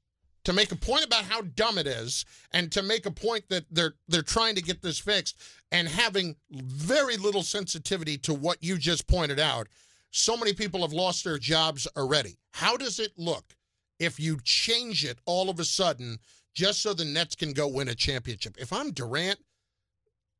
To 0.45 0.53
make 0.53 0.72
a 0.72 0.76
point 0.76 1.05
about 1.05 1.26
how 1.26 1.41
dumb 1.41 1.78
it 1.78 1.86
is, 1.86 2.26
and 2.51 2.72
to 2.72 2.82
make 2.82 3.05
a 3.05 3.11
point 3.11 3.43
that 3.49 3.65
they're 3.69 3.93
they're 4.07 4.24
trying 4.24 4.55
to 4.55 4.61
get 4.63 4.82
this 4.82 4.97
fixed, 4.97 5.39
and 5.72 5.88
having 5.88 6.36
very 6.49 7.15
little 7.17 7.43
sensitivity 7.43 8.17
to 8.19 8.34
what 8.34 8.57
you 8.63 8.78
just 8.80 9.07
pointed 9.07 9.39
out. 9.39 9.67
So 10.09 10.36
many 10.36 10.53
people 10.53 10.82
have 10.82 10.93
lost 10.93 11.24
their 11.24 11.38
jobs 11.38 11.88
already. 11.95 12.38
How 12.53 12.76
does 12.76 12.99
it 12.99 13.11
look 13.17 13.55
if 13.99 14.19
you 14.19 14.39
change 14.43 15.05
it 15.05 15.19
all 15.26 15.51
of 15.51 15.59
a 15.59 15.63
sudden 15.63 16.17
just 16.54 16.82
so 16.82 16.93
the 16.93 17.06
Nets 17.06 17.36
can 17.36 17.54
go 17.54 17.68
win 17.68 17.88
a 17.88 17.95
championship? 17.95 18.58
If 18.60 18.74
I'm 18.74 18.91
Durant, 18.91 19.39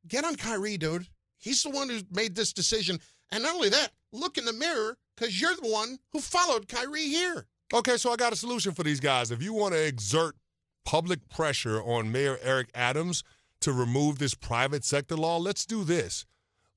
get 0.08 0.24
on 0.24 0.36
Kyrie, 0.36 0.78
dude. 0.78 1.06
He's 1.38 1.62
the 1.62 1.70
one 1.70 1.88
who 1.88 2.00
made 2.10 2.34
this 2.34 2.52
decision. 2.52 3.00
And 3.30 3.42
not 3.42 3.54
only 3.54 3.68
that, 3.70 3.90
look 4.12 4.38
in 4.38 4.44
the 4.44 4.52
mirror 4.52 4.96
because 5.16 5.40
you're 5.40 5.56
the 5.56 5.68
one 5.68 5.98
who 6.12 6.20
followed 6.20 6.68
Kyrie 6.68 7.08
here. 7.08 7.46
Okay, 7.74 7.96
so 7.96 8.12
I 8.12 8.16
got 8.16 8.32
a 8.32 8.36
solution 8.36 8.72
for 8.72 8.82
these 8.82 9.00
guys. 9.00 9.30
If 9.30 9.42
you 9.42 9.54
want 9.54 9.74
to 9.74 9.84
exert 9.84 10.36
public 10.84 11.28
pressure 11.28 11.82
on 11.82 12.12
Mayor 12.12 12.38
Eric 12.42 12.68
Adams 12.74 13.24
to 13.62 13.72
remove 13.72 14.18
this 14.18 14.34
private 14.34 14.84
sector 14.84 15.16
law, 15.16 15.38
let's 15.38 15.64
do 15.64 15.82
this. 15.84 16.26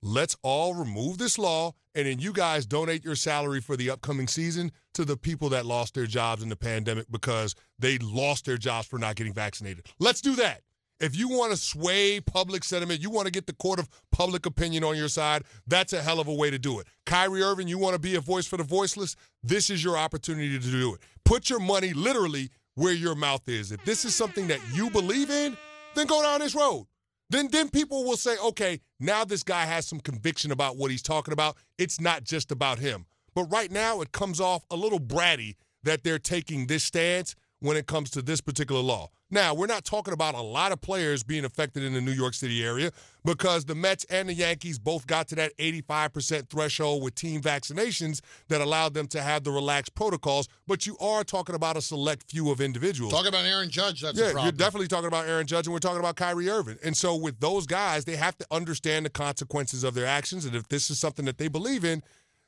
Let's 0.07 0.35
all 0.43 0.75
remove 0.75 1.17
this 1.17 1.39
law, 1.39 1.73
and 1.95 2.05
then 2.05 2.19
you 2.19 2.31
guys 2.31 2.67
donate 2.67 3.03
your 3.03 3.15
salary 3.15 3.59
for 3.59 3.75
the 3.75 3.89
upcoming 3.89 4.27
season 4.27 4.71
to 4.93 5.03
the 5.03 5.17
people 5.17 5.49
that 5.49 5.65
lost 5.65 5.95
their 5.95 6.05
jobs 6.05 6.43
in 6.43 6.49
the 6.49 6.55
pandemic 6.55 7.07
because 7.09 7.55
they 7.79 7.97
lost 7.97 8.45
their 8.45 8.57
jobs 8.57 8.87
for 8.87 8.99
not 8.99 9.15
getting 9.15 9.33
vaccinated. 9.33 9.87
Let's 9.97 10.21
do 10.21 10.35
that. 10.35 10.61
If 10.99 11.17
you 11.17 11.27
want 11.27 11.53
to 11.53 11.57
sway 11.57 12.19
public 12.19 12.63
sentiment, 12.63 13.01
you 13.01 13.09
want 13.09 13.25
to 13.25 13.31
get 13.31 13.47
the 13.47 13.53
court 13.53 13.79
of 13.79 13.89
public 14.11 14.45
opinion 14.45 14.83
on 14.83 14.95
your 14.95 15.07
side, 15.07 15.41
that's 15.65 15.91
a 15.91 16.03
hell 16.03 16.19
of 16.19 16.27
a 16.27 16.33
way 16.35 16.51
to 16.51 16.59
do 16.59 16.79
it. 16.79 16.85
Kyrie 17.07 17.41
Irving, 17.41 17.67
you 17.67 17.79
want 17.79 17.95
to 17.95 17.99
be 17.99 18.13
a 18.13 18.21
voice 18.21 18.45
for 18.45 18.57
the 18.57 18.63
voiceless? 18.63 19.15
This 19.41 19.71
is 19.71 19.83
your 19.83 19.97
opportunity 19.97 20.59
to 20.59 20.71
do 20.71 20.93
it. 20.93 21.01
Put 21.23 21.49
your 21.49 21.59
money 21.59 21.93
literally 21.93 22.51
where 22.75 22.93
your 22.93 23.15
mouth 23.15 23.49
is. 23.49 23.71
If 23.71 23.83
this 23.85 24.05
is 24.05 24.13
something 24.13 24.45
that 24.49 24.59
you 24.71 24.91
believe 24.91 25.31
in, 25.31 25.57
then 25.95 26.05
go 26.05 26.21
down 26.21 26.41
this 26.41 26.53
road. 26.53 26.85
Then 27.29 27.47
then 27.51 27.69
people 27.69 28.03
will 28.03 28.17
say, 28.17 28.37
okay, 28.37 28.81
now 28.99 29.25
this 29.25 29.43
guy 29.43 29.65
has 29.65 29.87
some 29.87 29.99
conviction 29.99 30.51
about 30.51 30.77
what 30.77 30.91
he's 30.91 31.01
talking 31.01 31.33
about. 31.33 31.57
It's 31.77 31.99
not 31.99 32.23
just 32.23 32.51
about 32.51 32.79
him. 32.79 33.05
But 33.33 33.45
right 33.45 33.71
now 33.71 34.01
it 34.01 34.11
comes 34.11 34.39
off 34.39 34.65
a 34.69 34.75
little 34.75 34.99
bratty 34.99 35.55
that 35.83 36.03
they're 36.03 36.19
taking 36.19 36.67
this 36.67 36.83
stance 36.83 37.35
when 37.59 37.77
it 37.77 37.87
comes 37.87 38.09
to 38.11 38.21
this 38.21 38.41
particular 38.41 38.81
law. 38.81 39.09
Now, 39.35 39.53
we're 39.53 39.67
not 39.67 39.83
talking 39.83 40.13
about 40.13 40.33
a 40.33 40.41
lot 40.41 40.71
of 40.71 40.79
players 40.79 41.21
being 41.21 41.43
affected 41.43 41.83
in 41.83 41.93
the 41.93 41.99
New 41.99 42.13
York 42.13 42.33
City 42.33 42.63
area 42.63 42.91
because 43.25 43.65
the 43.65 43.75
Mets 43.75 44.05
and 44.05 44.29
the 44.29 44.33
Yankees 44.33 44.79
both 44.79 45.07
got 45.07 45.27
to 45.27 45.35
that 45.35 45.51
85% 45.57 46.47
threshold 46.47 47.03
with 47.03 47.15
team 47.15 47.41
vaccinations 47.41 48.21
that 48.47 48.61
allowed 48.61 48.93
them 48.93 49.07
to 49.07 49.21
have 49.21 49.43
the 49.43 49.51
relaxed 49.51 49.93
protocols. 49.93 50.47
But 50.67 50.87
you 50.87 50.97
are 50.99 51.25
talking 51.25 51.53
about 51.53 51.75
a 51.75 51.81
select 51.81 52.31
few 52.31 52.49
of 52.49 52.61
individuals. 52.61 53.11
Talk 53.11 53.27
about 53.27 53.43
Aaron 53.43 53.69
Judge. 53.69 53.99
That's 53.99 54.17
yeah, 54.17 54.41
you're 54.41 54.53
definitely 54.53 54.87
talking 54.87 55.09
about 55.09 55.27
Aaron 55.27 55.47
Judge, 55.47 55.67
and 55.67 55.73
we're 55.73 55.79
talking 55.79 55.99
about 55.99 56.15
Kyrie 56.15 56.49
Irving. 56.49 56.77
And 56.81 56.95
so, 56.95 57.13
with 57.17 57.41
those 57.41 57.65
guys, 57.65 58.05
they 58.05 58.15
have 58.15 58.37
to 58.37 58.47
understand 58.51 59.05
the 59.05 59.09
consequences 59.09 59.83
of 59.83 59.95
their 59.95 60.05
actions. 60.05 60.45
And 60.45 60.55
if 60.55 60.69
this 60.69 60.89
is 60.89 60.97
something 60.97 61.25
that 61.25 61.39
they 61.39 61.49
believe 61.49 61.83
in, 61.83 62.03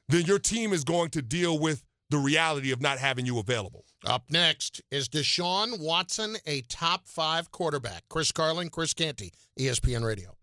then 0.08 0.22
your 0.22 0.40
team 0.40 0.72
is 0.72 0.86
going 0.86 1.10
to 1.10 1.22
deal 1.22 1.60
with 1.60 1.84
the 2.10 2.18
reality 2.18 2.72
of 2.72 2.82
not 2.82 2.98
having 2.98 3.26
you 3.26 3.40
available. 3.40 3.84
Up 4.08 4.24
next 4.30 4.82
is 4.90 5.10
Deshaun 5.10 5.82
Watson 5.82 6.38
a 6.46 6.62
top 6.62 7.10
five 7.10 7.52
quarterback? 7.52 8.06
Chris 8.08 8.32
Carlin, 8.32 8.70
Chris 8.70 8.94
Canty, 8.94 9.34
ESPN 9.60 10.06
Radio. 10.06 10.37